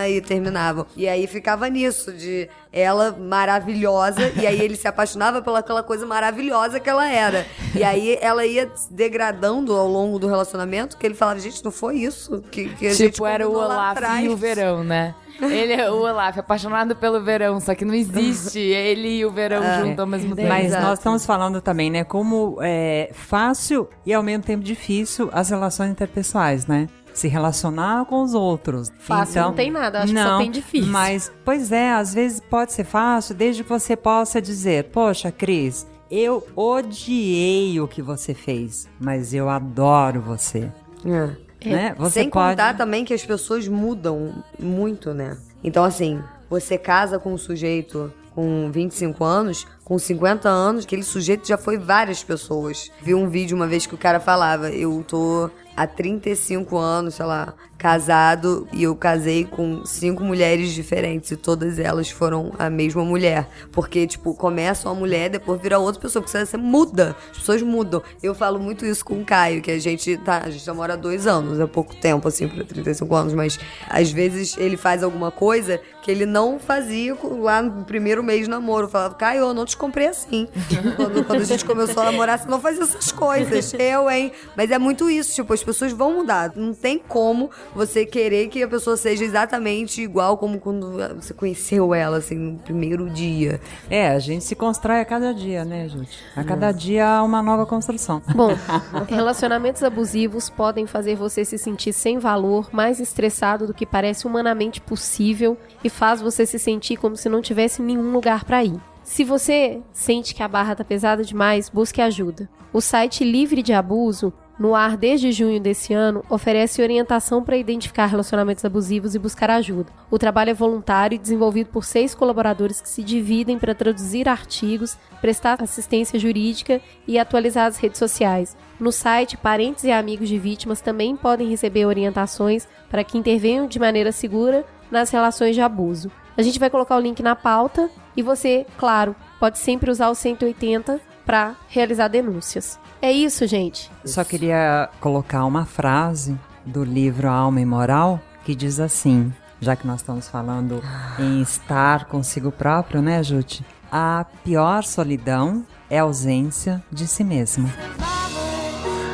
[0.00, 0.86] Aí terminavam.
[0.96, 6.78] E aí ficava nisso, de ela maravilhosa, e aí ele se apaixonava pelaquela coisa maravilhosa
[6.80, 7.46] que ela era.
[7.74, 11.70] E aí ela ia se degradando ao longo do relacionamento, que ele falava, gente, não
[11.70, 15.14] foi isso que, que a gente Tipo, era o Olaf atrás." e o verão, né?
[15.40, 19.62] Ele é o Olaf, apaixonado pelo verão, só que não existe ele e o verão
[19.80, 20.48] junto ao mesmo tempo.
[20.48, 20.84] Mas Exato.
[20.84, 25.90] nós estamos falando também, né, como é fácil e ao mesmo tempo difícil as relações
[25.90, 26.88] interpessoais, né?
[27.14, 28.92] Se relacionar com os outros.
[28.98, 30.92] Fácil não tem nada, acho que só não, tem difícil.
[30.92, 35.86] Mas, pois é, às vezes pode ser fácil, desde que você possa dizer, poxa, Cris,
[36.10, 40.70] eu odiei o que você fez, mas eu adoro você.
[41.04, 41.47] É.
[41.64, 41.94] Né?
[41.98, 42.50] Você Sem pode...
[42.50, 45.36] contar também que as pessoas mudam muito, né?
[45.62, 51.48] Então, assim, você casa com um sujeito com 25 anos, com 50 anos, aquele sujeito
[51.48, 52.88] já foi várias pessoas.
[53.02, 57.26] Vi um vídeo uma vez que o cara falava: Eu tô há 35 anos, sei
[57.26, 63.04] lá, casado e eu casei com cinco mulheres diferentes e todas elas foram a mesma
[63.04, 63.48] mulher.
[63.70, 68.02] Porque, tipo, começa uma mulher, depois vira outra pessoa, porque você muda, as pessoas mudam.
[68.20, 70.96] Eu falo muito isso com o Caio, que a gente tá, a gente namora há
[70.96, 75.30] dois anos, é pouco tempo, assim, pra 35 anos, mas às vezes ele faz alguma
[75.30, 78.86] coisa que ele não fazia lá no primeiro mês de namoro.
[78.86, 80.48] Eu falava, Caio, eu não te comprei assim.
[80.96, 83.74] quando, quando a gente começou a namorar, você não fazia essas coisas.
[83.74, 84.32] Eu, hein?
[84.56, 86.52] Mas é muito isso, tipo, as pessoas vão mudar.
[86.56, 91.94] Não tem como você querer que a pessoa seja exatamente igual como quando você conheceu
[91.94, 93.60] ela, assim, no primeiro dia.
[93.90, 96.18] É, a gente se constrói a cada dia, né, gente?
[96.34, 98.22] A cada dia há uma nova construção.
[98.34, 98.56] Bom,
[99.08, 104.80] relacionamentos abusivos podem fazer você se sentir sem valor, mais estressado do que parece humanamente
[104.80, 108.80] possível e faz você se sentir como se não tivesse nenhum lugar para ir.
[109.02, 112.48] Se você sente que a barra tá pesada demais, busque ajuda.
[112.72, 118.06] O site Livre de Abuso no ar desde junho desse ano, oferece orientação para identificar
[118.06, 119.92] relacionamentos abusivos e buscar ajuda.
[120.10, 124.96] O trabalho é voluntário e desenvolvido por seis colaboradores que se dividem para traduzir artigos,
[125.20, 128.56] prestar assistência jurídica e atualizar as redes sociais.
[128.80, 133.78] No site, parentes e amigos de vítimas também podem receber orientações para que intervenham de
[133.78, 136.10] maneira segura nas relações de abuso.
[136.36, 140.14] A gente vai colocar o link na pauta e você, claro, pode sempre usar o
[140.14, 142.80] 180 para realizar denúncias.
[143.00, 143.90] É isso, gente.
[144.04, 149.86] Só queria colocar uma frase do livro Alma e Moral que diz assim, já que
[149.86, 150.82] nós estamos falando
[151.18, 153.64] em estar consigo próprio, né, Jute?
[153.90, 157.70] A pior solidão é a ausência de si mesmo.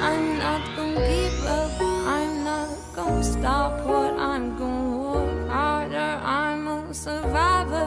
[0.03, 1.83] I'm not gonna give up.
[2.07, 6.21] I'm not gonna stop what I'm gonna work harder.
[6.25, 7.87] I'm a survivor.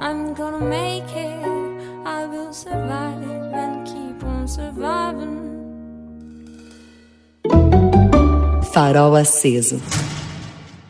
[0.00, 1.44] I'm gonna make it.
[2.06, 3.13] I will survive
[4.46, 5.44] surviving.
[8.72, 9.80] Farol aceso.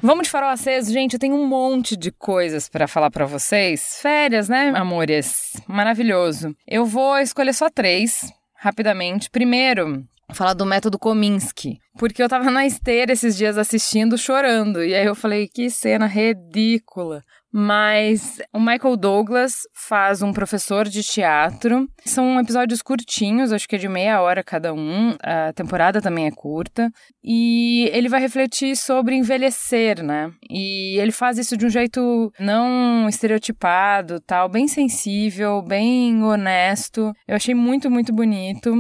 [0.03, 1.15] Vamos de farol aceso, gente.
[1.15, 3.99] Eu tenho um monte de coisas pra falar pra vocês.
[4.03, 5.53] Férias, né, amores?
[5.67, 6.55] Maravilhoso.
[6.67, 9.31] Eu vou escolher só três, rapidamente.
[9.31, 11.79] Primeiro, falar do método Kominsky.
[11.99, 14.85] Porque eu tava na esteira esses dias assistindo, chorando.
[14.85, 17.23] E aí eu falei, que cena ridícula.
[17.57, 21.89] Mas o Michael Douglas faz um professor de teatro.
[22.05, 25.15] São episódios curtinhos, acho que é de meia hora cada um.
[25.23, 26.91] A temporada também é curta.
[27.23, 30.33] E ele vai refletir sobre envelhecer, né?
[30.51, 37.13] E ele faz isso de um jeito não estereotipado, tal, bem sensível, bem honesto.
[37.29, 38.75] Eu achei muito, muito bonito.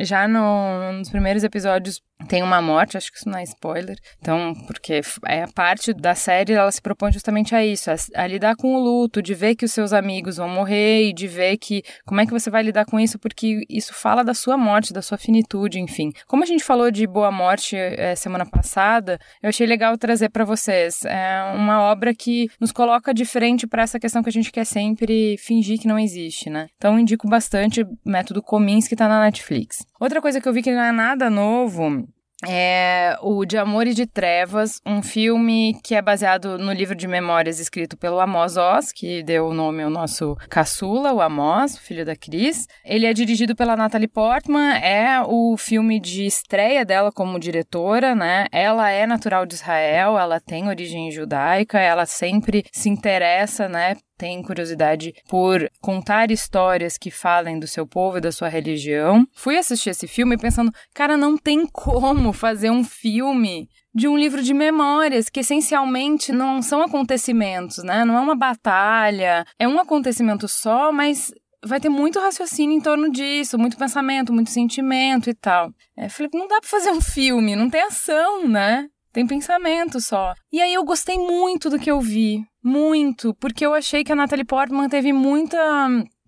[0.00, 3.96] Já no, nos primeiros episódios tem uma morte, acho que isso não é spoiler.
[4.18, 8.26] Então, porque é a parte da série, ela se propõe justamente a isso, a, a,
[8.26, 11.56] lidar com o luto, de ver que os seus amigos vão morrer e de ver
[11.58, 14.92] que como é que você vai lidar com isso, porque isso fala da sua morte,
[14.92, 16.10] da sua finitude, enfim.
[16.26, 20.44] Como a gente falou de Boa Morte é, semana passada, eu achei legal trazer para
[20.44, 21.04] vocês.
[21.04, 24.64] É uma obra que nos coloca de frente para essa questão que a gente quer
[24.64, 26.68] sempre fingir que não existe, né?
[26.76, 29.86] Então, indico bastante o método Comins que tá na Netflix.
[30.00, 32.05] Outra coisa que eu vi que não é nada novo
[32.46, 37.08] é o De Amor e de Trevas, um filme que é baseado no livro de
[37.08, 42.04] memórias escrito pelo Amos Oz, que deu o nome ao nosso caçula, o Amos, filho
[42.04, 42.66] da Cris.
[42.84, 48.46] Ele é dirigido pela Natalie Portman, é o filme de estreia dela como diretora, né?
[48.52, 54.42] Ela é natural de Israel, ela tem origem judaica, ela sempre se interessa, né, tem
[54.42, 59.26] curiosidade por contar histórias que falem do seu povo e da sua religião.
[59.34, 64.42] Fui assistir esse filme pensando, cara, não tem como fazer um filme de um livro
[64.42, 68.04] de memórias que essencialmente não são acontecimentos, né?
[68.04, 71.32] Não é uma batalha, é um acontecimento só, mas
[71.64, 75.72] vai ter muito raciocínio em torno disso, muito pensamento, muito sentimento e tal.
[75.96, 78.86] É, falei, não dá pra fazer um filme, não tem ação, né?
[79.16, 80.34] Tem pensamento só.
[80.52, 82.44] E aí eu gostei muito do que eu vi.
[82.62, 83.32] Muito.
[83.40, 85.58] Porque eu achei que a Natalie Portman teve muita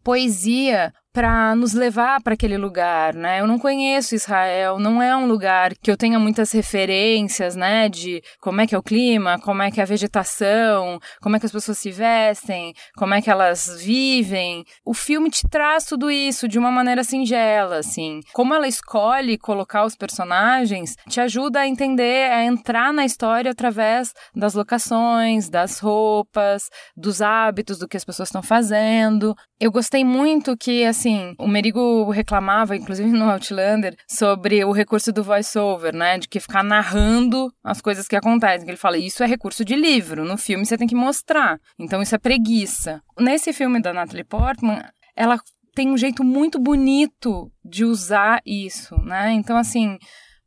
[0.02, 3.40] poesia para nos levar para aquele lugar, né?
[3.40, 8.23] Eu não conheço Israel, não é um lugar que eu tenha muitas referências, né, de
[8.40, 11.47] como é que é o clima, como é que é a vegetação, como é que
[11.47, 14.62] as pessoas se vestem, como é que elas vivem.
[14.85, 18.20] O filme te traz tudo isso de uma maneira singela, assim.
[18.32, 24.12] Como ela escolhe colocar os personagens, te ajuda a entender, a entrar na história através
[24.36, 29.35] das locações, das roupas, dos hábitos, do que as pessoas estão fazendo.
[29.61, 35.13] Eu gostei muito que, assim, assim, o Merigo reclamava, inclusive no Outlander, sobre o recurso
[35.13, 36.19] do voice-over, né?
[36.19, 38.69] De que ficar narrando as coisas que acontecem.
[38.69, 41.59] Ele fala, isso é recurso de livro, no filme você tem que mostrar.
[41.79, 43.03] Então isso é preguiça.
[43.19, 44.83] Nesse filme da Natalie Portman,
[45.17, 45.41] ela
[45.75, 49.33] tem um jeito muito bonito de usar isso, né?
[49.33, 49.97] Então, assim,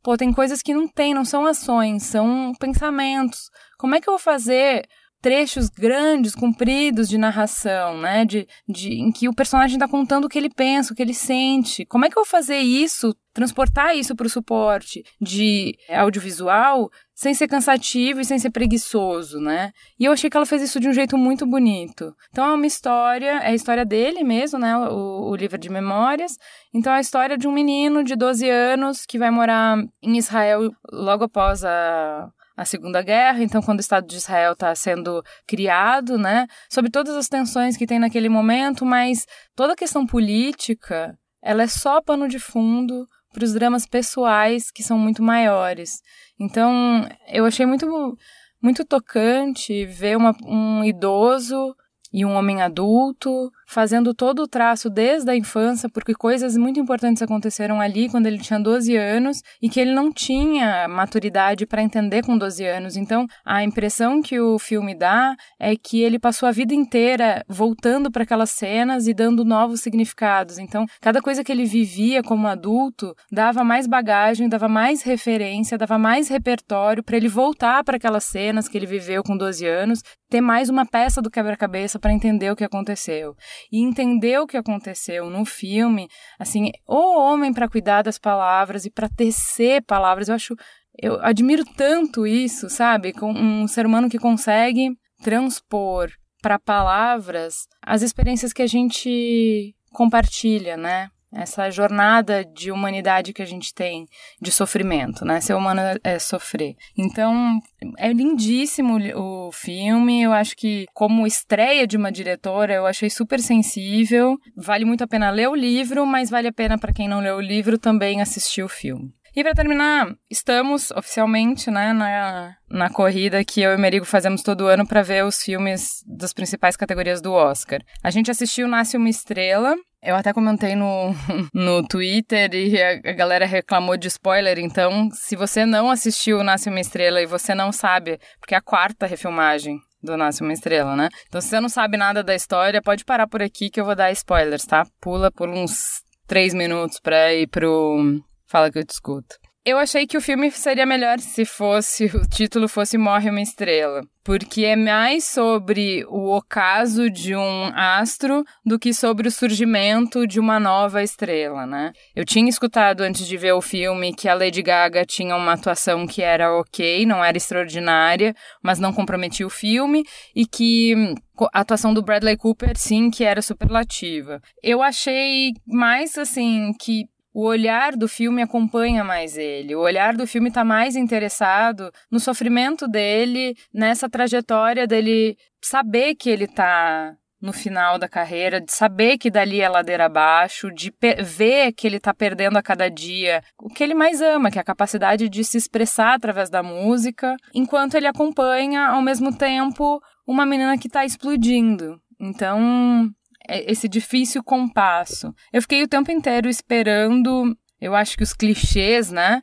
[0.02, 3.48] pô, tem coisas que não tem, não são ações, são pensamentos.
[3.78, 4.84] Como é que eu vou fazer
[5.22, 8.24] trechos grandes, compridos de narração, né?
[8.24, 11.14] De, de, em que o personagem está contando o que ele pensa, o que ele
[11.14, 11.86] sente.
[11.86, 17.32] Como é que eu vou fazer isso, transportar isso para o suporte de audiovisual sem
[17.34, 19.70] ser cansativo e sem ser preguiçoso, né?
[19.98, 22.12] E eu achei que ela fez isso de um jeito muito bonito.
[22.30, 24.76] Então é uma história, é a história dele mesmo, né?
[24.76, 26.36] O, o livro de memórias.
[26.74, 30.68] Então é a história de um menino de 12 anos que vai morar em Israel
[30.90, 32.28] logo após a
[32.62, 37.14] a Segunda Guerra, então quando o Estado de Israel está sendo criado, né, sobre todas
[37.14, 42.28] as tensões que tem naquele momento, mas toda a questão política, ela é só pano
[42.28, 46.00] de fundo para os dramas pessoais que são muito maiores.
[46.38, 48.16] Então, eu achei muito
[48.62, 51.74] muito tocante ver uma, um idoso
[52.12, 57.22] e um homem adulto, fazendo todo o traço desde a infância, porque coisas muito importantes
[57.22, 62.22] aconteceram ali quando ele tinha 12 anos e que ele não tinha maturidade para entender
[62.22, 62.96] com 12 anos.
[62.96, 68.10] Então, a impressão que o filme dá é que ele passou a vida inteira voltando
[68.10, 70.58] para aquelas cenas e dando novos significados.
[70.58, 75.96] Então, cada coisa que ele vivia como adulto dava mais bagagem, dava mais referência, dava
[75.96, 80.40] mais repertório para ele voltar para aquelas cenas que ele viveu com 12 anos, ter
[80.40, 83.34] mais uma peça do quebra-cabeça para entender o que aconteceu.
[83.70, 86.08] E entender o que aconteceu no filme,
[86.38, 90.56] assim, o homem para cuidar das palavras e para tecer palavras, eu acho.
[91.00, 93.12] Eu admiro tanto isso, sabe?
[93.12, 94.90] Com um ser humano que consegue
[95.22, 96.10] transpor
[96.42, 101.08] para palavras as experiências que a gente compartilha, né?
[101.32, 104.06] Essa jornada de humanidade que a gente tem
[104.40, 105.40] de sofrimento, né?
[105.40, 106.74] Ser humano é sofrer.
[106.96, 107.58] Então,
[107.98, 110.22] é lindíssimo o filme.
[110.22, 114.36] Eu acho que, como estreia de uma diretora, eu achei super sensível.
[114.56, 117.36] Vale muito a pena ler o livro, mas vale a pena para quem não leu
[117.36, 119.12] o livro também assistir o filme.
[119.34, 124.42] E para terminar, estamos oficialmente né, na, na corrida que eu e o Merigo fazemos
[124.42, 127.80] todo ano para ver os filmes das principais categorias do Oscar.
[128.02, 131.14] A gente assistiu Nasce uma Estrela, eu até comentei no,
[131.54, 136.80] no Twitter e a, galera reclamou de spoiler, então se você não assistiu Nasce uma
[136.80, 141.08] Estrela e você não sabe, porque é a quarta refilmagem do Nasce uma Estrela, né?
[141.28, 143.94] Então se você não sabe nada da história, pode parar por aqui que eu vou
[143.94, 144.84] dar spoilers, tá?
[145.00, 148.20] Pula por uns três minutos pra ir pro
[148.52, 149.41] Fala que eu te escuto.
[149.64, 154.02] Eu achei que o filme seria melhor se fosse o título fosse Morre uma Estrela,
[154.24, 160.40] porque é mais sobre o ocaso de um astro do que sobre o surgimento de
[160.40, 161.92] uma nova estrela, né?
[162.12, 166.08] Eu tinha escutado antes de ver o filme que a Lady Gaga tinha uma atuação
[166.08, 168.34] que era ok, não era extraordinária,
[168.64, 170.02] mas não comprometia o filme
[170.34, 171.14] e que
[171.54, 174.40] a atuação do Bradley Cooper, sim, que era superlativa.
[174.60, 179.74] Eu achei mais assim que o olhar do filme acompanha mais ele.
[179.74, 186.28] O olhar do filme está mais interessado no sofrimento dele, nessa trajetória dele saber que
[186.28, 190.94] ele está no final da carreira, de saber que dali é ladeira abaixo, de
[191.24, 194.60] ver que ele está perdendo a cada dia o que ele mais ama, que é
[194.60, 200.46] a capacidade de se expressar através da música, enquanto ele acompanha, ao mesmo tempo, uma
[200.46, 202.00] menina que está explodindo.
[202.20, 203.10] Então,
[203.48, 205.34] esse difícil compasso.
[205.52, 209.40] Eu fiquei o tempo inteiro esperando, eu acho que os clichês, né?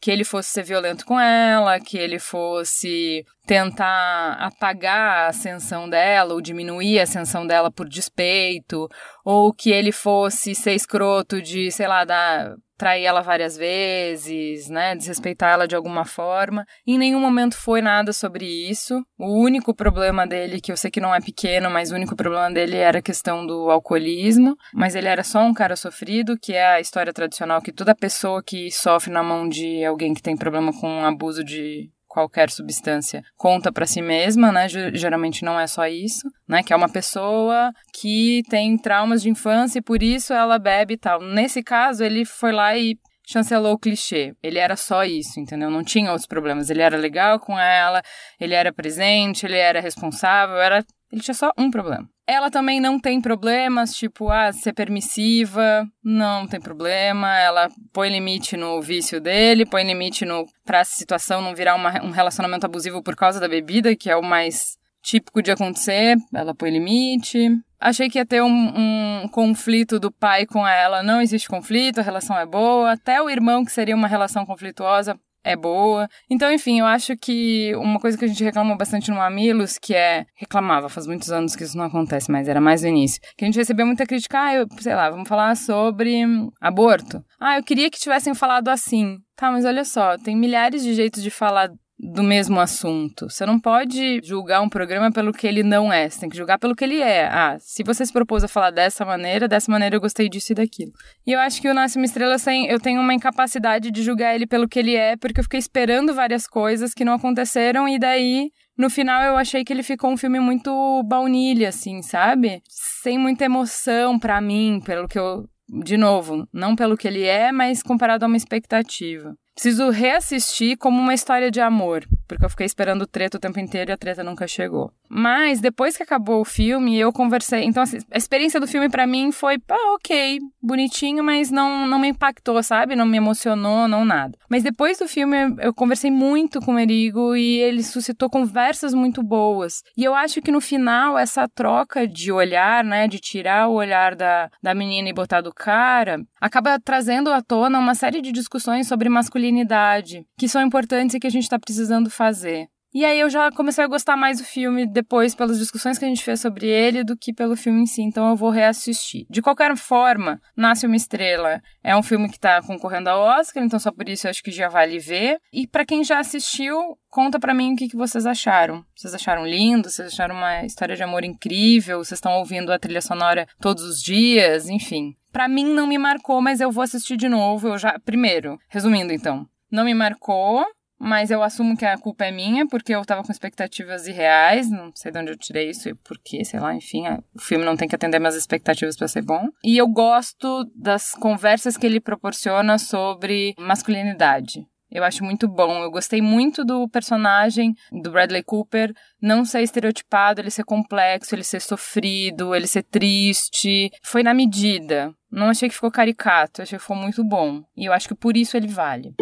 [0.00, 6.34] Que ele fosse ser violento com ela, que ele fosse tentar apagar a ascensão dela
[6.34, 8.88] ou diminuir a ascensão dela por despeito,
[9.24, 14.96] ou que ele fosse ser escroto de, sei lá, dar trair ela várias vezes, né,
[14.96, 16.66] desrespeitar ela de alguma forma.
[16.84, 19.00] Em nenhum momento foi nada sobre isso.
[19.16, 22.50] O único problema dele, que eu sei que não é pequeno, mas o único problema
[22.50, 26.74] dele era a questão do alcoolismo, mas ele era só um cara sofrido, que é
[26.74, 30.72] a história tradicional que toda pessoa que sofre na mão de alguém que tem problema
[30.80, 34.68] com abuso de qualquer substância conta para si mesma, né?
[34.68, 36.62] Geralmente não é só isso, né?
[36.62, 40.98] Que é uma pessoa que tem traumas de infância e por isso ela bebe e
[40.98, 41.22] tal.
[41.22, 44.34] Nesse caso, ele foi lá e chancelou o clichê.
[44.42, 45.70] Ele era só isso, entendeu?
[45.70, 46.68] Não tinha outros problemas.
[46.68, 48.02] Ele era legal com ela,
[48.38, 52.08] ele era presente, ele era responsável, era ele tinha só um problema.
[52.26, 57.36] Ela também não tem problemas, tipo, ah, ser permissiva, não tem problema.
[57.36, 62.10] Ela põe limite no vício dele, põe limite no pra situação não virar uma, um
[62.10, 66.16] relacionamento abusivo por causa da bebida, que é o mais típico de acontecer.
[66.32, 67.50] Ela põe limite.
[67.80, 71.02] Achei que ia ter um, um, conflito do pai com ela.
[71.02, 72.92] Não existe conflito, a relação é boa.
[72.92, 76.08] Até o irmão, que seria uma relação conflituosa, é boa.
[76.30, 79.94] Então, enfim, eu acho que uma coisa que a gente reclama bastante no Mamilos, que
[79.94, 80.24] é.
[80.34, 83.20] Reclamava, faz muitos anos que isso não acontece, mas era mais no início.
[83.36, 86.22] Que a gente recebeu muita crítica, ah, eu, sei lá, vamos falar sobre
[86.60, 87.22] aborto.
[87.40, 89.18] Ah, eu queria que tivessem falado assim.
[89.36, 91.68] Tá, mas olha só, tem milhares de jeitos de falar
[92.02, 93.30] do mesmo assunto.
[93.30, 96.58] Você não pode julgar um programa pelo que ele não é, você tem que julgar
[96.58, 97.28] pelo que ele é.
[97.28, 100.56] Ah, se você se propôs a falar dessa maneira, dessa maneira eu gostei disso e
[100.56, 100.90] daquilo.
[101.24, 102.36] E eu acho que o Nasce uma Estrela,
[102.68, 106.12] eu tenho uma incapacidade de julgar ele pelo que ele é, porque eu fiquei esperando
[106.12, 110.16] várias coisas que não aconteceram e daí no final eu achei que ele ficou um
[110.16, 112.62] filme muito baunilha, assim, sabe?
[112.68, 115.48] Sem muita emoção para mim, pelo que eu.
[115.84, 119.34] De novo, não pelo que ele é, mas comparado a uma expectativa.
[119.54, 123.60] Preciso reassistir como uma história de amor, porque eu fiquei esperando o treta o tempo
[123.60, 124.90] inteiro e a treta nunca chegou.
[125.08, 127.64] Mas depois que acabou o filme, eu conversei.
[127.64, 131.98] Então, assim, a experiência do filme para mim foi, ah, ok, bonitinho, mas não, não
[131.98, 132.96] me impactou, sabe?
[132.96, 134.38] Não me emocionou, não nada.
[134.48, 139.22] Mas depois do filme, eu conversei muito com o Erigo e ele suscitou conversas muito
[139.22, 139.82] boas.
[139.94, 144.14] E eu acho que no final, essa troca de olhar, né, de tirar o olhar
[144.14, 148.88] da, da menina e botar do cara, acaba trazendo à tona uma série de discussões
[148.88, 152.66] sobre masculinidade que são importantes e que a gente está precisando fazer.
[152.94, 156.08] E aí eu já comecei a gostar mais do filme depois pelas discussões que a
[156.08, 159.24] gente fez sobre ele do que pelo filme em si, então eu vou reassistir.
[159.30, 163.78] De qualquer forma, Nasce uma Estrela é um filme que está concorrendo ao Oscar, então
[163.78, 165.38] só por isso eu acho que já vale ver.
[165.52, 168.84] E para quem já assistiu, conta para mim o que, que vocês acharam.
[168.94, 169.88] Vocês acharam lindo?
[169.88, 171.98] Vocês acharam uma história de amor incrível?
[172.04, 174.68] Vocês estão ouvindo a trilha sonora todos os dias?
[174.68, 175.16] Enfim.
[175.32, 177.68] Para mim não me marcou, mas eu vou assistir de novo.
[177.68, 180.62] Eu já, primeiro, resumindo então, não me marcou
[181.02, 184.92] mas eu assumo que a culpa é minha, porque eu tava com expectativas irreais, não
[184.94, 187.02] sei de onde eu tirei isso e por quê, sei lá, enfim,
[187.34, 189.48] o filme não tem que atender minhas expectativas para ser bom.
[189.64, 194.64] E eu gosto das conversas que ele proporciona sobre masculinidade.
[194.88, 195.82] Eu acho muito bom.
[195.82, 201.42] Eu gostei muito do personagem do Bradley Cooper não ser estereotipado, ele ser complexo, ele
[201.42, 203.90] ser sofrido, ele ser triste.
[204.04, 205.12] Foi na medida.
[205.30, 207.64] Não achei que ficou caricato, achei que ficou muito bom.
[207.74, 209.14] E eu acho que por isso ele vale.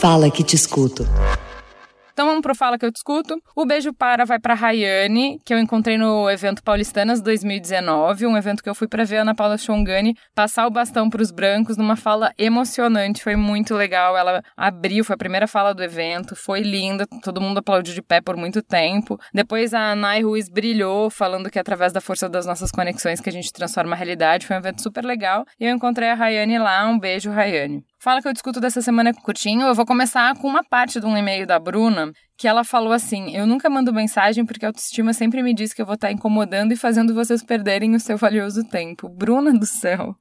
[0.00, 1.04] Fala que te escuto.
[2.12, 3.40] Então vamos pro Fala que eu discuto.
[3.54, 8.60] O beijo para vai para Rayane, que eu encontrei no evento Paulistanas 2019, um evento
[8.60, 11.76] que eu fui para ver a Ana Paula Chongani passar o bastão para os brancos
[11.76, 14.16] numa fala emocionante, foi muito legal.
[14.16, 18.20] Ela abriu, foi a primeira fala do evento, foi linda, todo mundo aplaudiu de pé
[18.20, 19.16] por muito tempo.
[19.32, 23.28] Depois a Nai Ruiz brilhou, falando que é através da força das nossas conexões que
[23.28, 24.46] a gente transforma a realidade.
[24.46, 25.44] Foi um evento super legal.
[25.58, 26.84] E eu encontrei a Rayane lá.
[26.88, 27.84] Um beijo, Rayane.
[28.00, 29.66] Fala que eu discuto dessa semana curtinho.
[29.66, 33.34] Eu vou começar com uma parte de um e-mail da Bruna, que ela falou assim:
[33.34, 36.72] Eu nunca mando mensagem porque a autoestima sempre me diz que eu vou estar incomodando
[36.72, 39.08] e fazendo vocês perderem o seu valioso tempo.
[39.08, 40.14] Bruna do céu.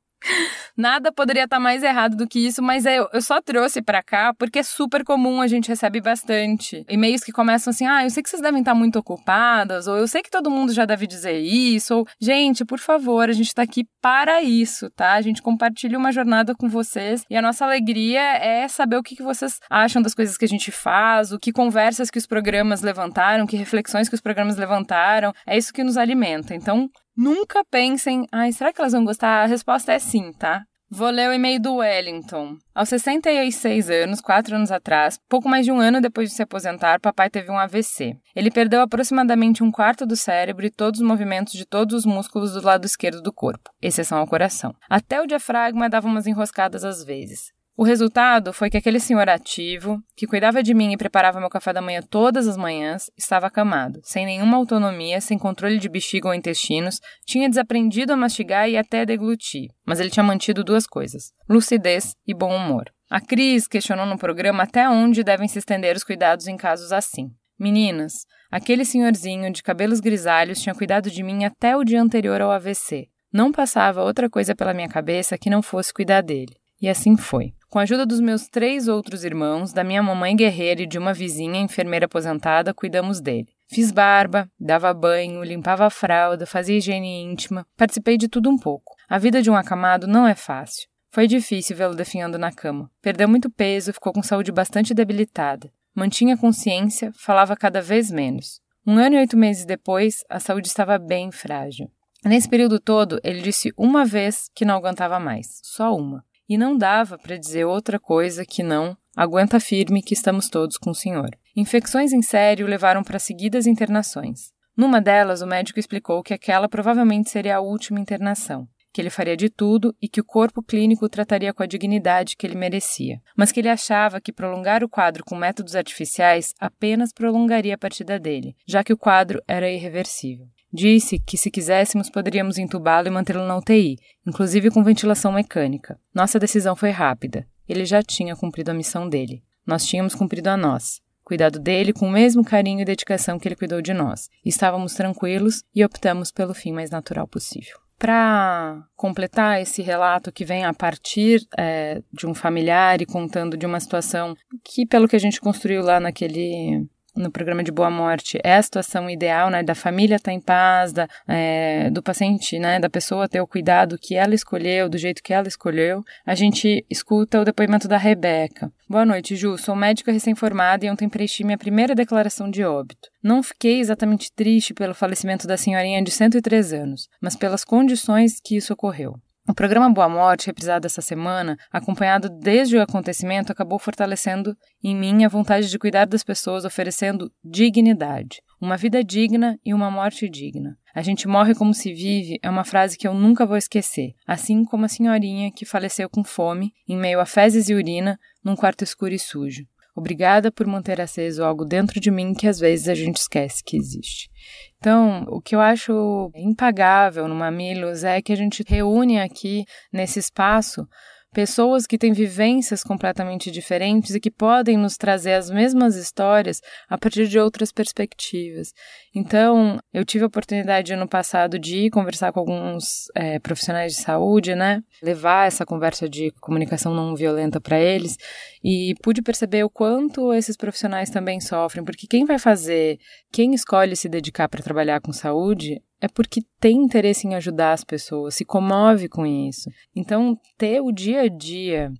[0.78, 4.32] Nada poderia estar mais errado do que isso, mas eu, eu só trouxe para cá
[4.38, 6.86] porque é super comum, a gente recebe bastante.
[6.88, 10.08] E-mails que começam assim: ah, eu sei que vocês devem estar muito ocupadas, ou eu
[10.08, 13.64] sei que todo mundo já deve dizer isso, ou gente, por favor, a gente tá
[13.64, 15.14] aqui para isso, tá?
[15.14, 19.16] A gente compartilha uma jornada com vocês e a nossa alegria é saber o que,
[19.16, 22.84] que vocês acham das coisas que a gente faz, o que conversas que os programas
[22.84, 25.34] levantaram, que reflexões que os programas levantaram.
[25.48, 26.54] É isso que nos alimenta.
[26.54, 26.88] Então,
[27.20, 29.42] Nunca pensem, ai, será que elas vão gostar?
[29.42, 30.67] A resposta é sim, tá?
[30.90, 32.58] Vou ler o e-mail do Wellington.
[32.74, 37.02] Aos 66 anos, quatro anos atrás, pouco mais de um ano depois de se aposentar,
[37.02, 38.16] papai teve um AVC.
[38.34, 42.54] Ele perdeu aproximadamente um quarto do cérebro e todos os movimentos de todos os músculos
[42.54, 44.74] do lado esquerdo do corpo, exceção ao coração.
[44.90, 47.52] Até o diafragma dava umas enroscadas às vezes.
[47.80, 51.72] O resultado foi que aquele senhor ativo, que cuidava de mim e preparava meu café
[51.72, 56.34] da manhã todas as manhãs, estava acamado, sem nenhuma autonomia, sem controle de bexiga ou
[56.34, 59.70] intestinos, tinha desaprendido a mastigar e até deglutir.
[59.86, 62.86] Mas ele tinha mantido duas coisas: lucidez e bom humor.
[63.12, 67.30] A Cris questionou no programa até onde devem se estender os cuidados em casos assim.
[67.60, 72.50] Meninas, aquele senhorzinho de cabelos grisalhos tinha cuidado de mim até o dia anterior ao
[72.50, 73.08] AVC.
[73.32, 76.56] Não passava outra coisa pela minha cabeça que não fosse cuidar dele.
[76.82, 77.54] E assim foi.
[77.70, 81.14] Com a ajuda dos meus três outros irmãos, da minha mamãe guerreira e de uma
[81.14, 83.50] vizinha enfermeira aposentada, cuidamos dele.
[83.68, 88.96] Fiz barba, dava banho, limpava a fralda, fazia higiene íntima, participei de tudo um pouco.
[89.10, 90.88] A vida de um acamado não é fácil.
[91.12, 92.90] Foi difícil vê-lo definhando na cama.
[93.02, 95.70] Perdeu muito peso, ficou com saúde bastante debilitada.
[95.94, 98.62] Mantinha consciência, falava cada vez menos.
[98.86, 101.92] Um ano e oito meses depois, a saúde estava bem frágil.
[102.24, 105.60] Nesse período todo, ele disse uma vez que não aguentava mais.
[105.64, 110.48] Só uma e não dava para dizer outra coisa que não aguenta firme que estamos
[110.48, 111.30] todos com o senhor.
[111.56, 114.52] Infecções em série o levaram para seguidas internações.
[114.76, 119.36] Numa delas, o médico explicou que aquela provavelmente seria a última internação, que ele faria
[119.36, 123.20] de tudo e que o corpo clínico o trataria com a dignidade que ele merecia,
[123.36, 128.20] mas que ele achava que prolongar o quadro com métodos artificiais apenas prolongaria a partida
[128.20, 130.48] dele, já que o quadro era irreversível.
[130.72, 136.00] Disse que, se quiséssemos, poderíamos entubá-lo e mantê-lo na UTI, inclusive com ventilação mecânica.
[136.14, 137.48] Nossa decisão foi rápida.
[137.68, 139.44] Ele já tinha cumprido a missão dele.
[139.66, 141.02] Nós tínhamos cumprido a nós.
[141.24, 144.30] Cuidado dele com o mesmo carinho e dedicação que ele cuidou de nós.
[144.46, 147.78] Estávamos tranquilos e optamos pelo fim mais natural possível.
[147.98, 153.66] Para completar esse relato que vem a partir é, de um familiar e contando de
[153.66, 156.88] uma situação que, pelo que a gente construiu lá naquele
[157.18, 160.40] no programa de boa morte é a situação ideal, né, da família estar tá em
[160.40, 164.98] paz, da, é, do paciente, né, da pessoa ter o cuidado que ela escolheu, do
[164.98, 168.72] jeito que ela escolheu, a gente escuta o depoimento da Rebeca.
[168.90, 169.58] Boa noite, Ju.
[169.58, 173.10] Sou médica recém-formada e ontem preenchi minha primeira declaração de óbito.
[173.22, 178.56] Não fiquei exatamente triste pelo falecimento da senhorinha de 103 anos, mas pelas condições que
[178.56, 179.20] isso ocorreu.
[179.50, 184.54] O programa Boa Morte, reprisado essa semana, acompanhado desde o acontecimento, acabou fortalecendo
[184.84, 188.42] em mim a vontade de cuidar das pessoas, oferecendo dignidade.
[188.60, 190.78] Uma vida digna e uma morte digna.
[190.94, 194.66] A gente morre como se vive é uma frase que eu nunca vou esquecer, assim
[194.66, 198.84] como a senhorinha que faleceu com fome, em meio a fezes e urina, num quarto
[198.84, 199.64] escuro e sujo.
[199.96, 203.78] Obrigada por manter aceso algo dentro de mim que às vezes a gente esquece que
[203.78, 204.30] existe.
[204.80, 210.20] Então, o que eu acho impagável no Mamilos é que a gente reúne aqui nesse
[210.20, 210.88] espaço
[211.34, 216.98] pessoas que têm vivências completamente diferentes e que podem nos trazer as mesmas histórias a
[216.98, 218.74] partir de outras perspectivas.
[219.14, 224.54] Então, eu tive a oportunidade ano passado de conversar com alguns é, profissionais de saúde,
[224.56, 224.84] né?
[225.02, 228.18] Levar essa conversa de comunicação não violenta para eles
[228.64, 232.98] e pude perceber o quanto esses profissionais também sofrem, porque quem vai fazer,
[233.32, 237.84] quem escolhe se dedicar para trabalhar com saúde é porque tem interesse em ajudar as
[237.84, 239.70] pessoas, se comove com isso.
[239.96, 241.92] Então, ter o dia a dia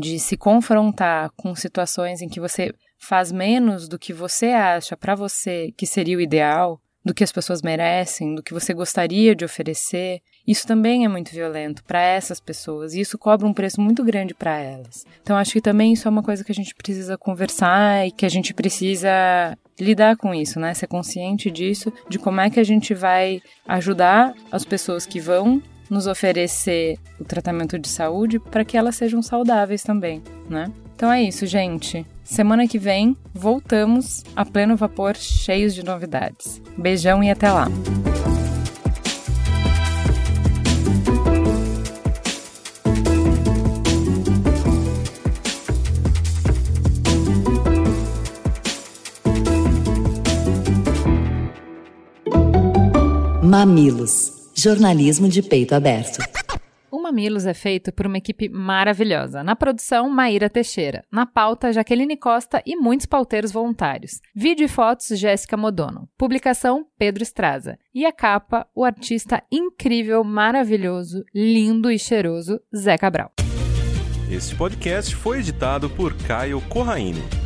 [0.00, 2.72] de se confrontar com situações em que você
[3.02, 7.32] faz menos do que você acha para você que seria o ideal, do que as
[7.32, 12.40] pessoas merecem, do que você gostaria de oferecer, isso também é muito violento para essas
[12.40, 15.04] pessoas e isso cobra um preço muito grande para elas.
[15.20, 18.24] Então acho que também isso é uma coisa que a gente precisa conversar e que
[18.24, 19.10] a gente precisa
[19.80, 20.72] lidar com isso, né?
[20.74, 25.60] Ser consciente disso, de como é que a gente vai ajudar as pessoas que vão
[25.90, 30.72] nos oferecer o tratamento de saúde para que elas sejam saudáveis também, né?
[30.94, 32.06] Então é isso, gente.
[32.24, 36.62] Semana que vem voltamos a pleno vapor, cheios de novidades.
[36.78, 37.68] Beijão e até lá.
[53.42, 54.32] Mamilos.
[54.54, 56.22] Jornalismo de peito aberto.
[57.12, 59.44] Mamilos é feito por uma equipe maravilhosa.
[59.44, 61.04] Na produção, Maíra Teixeira.
[61.12, 64.12] Na pauta, Jaqueline Costa e muitos pauteiros voluntários.
[64.34, 66.08] Vídeo e fotos, Jéssica Modono.
[66.16, 67.78] Publicação, Pedro Estraza.
[67.94, 73.30] E a capa, o artista incrível, maravilhoso, lindo e cheiroso, Zé Cabral.
[74.30, 77.41] Este podcast foi editado por Caio Corraine.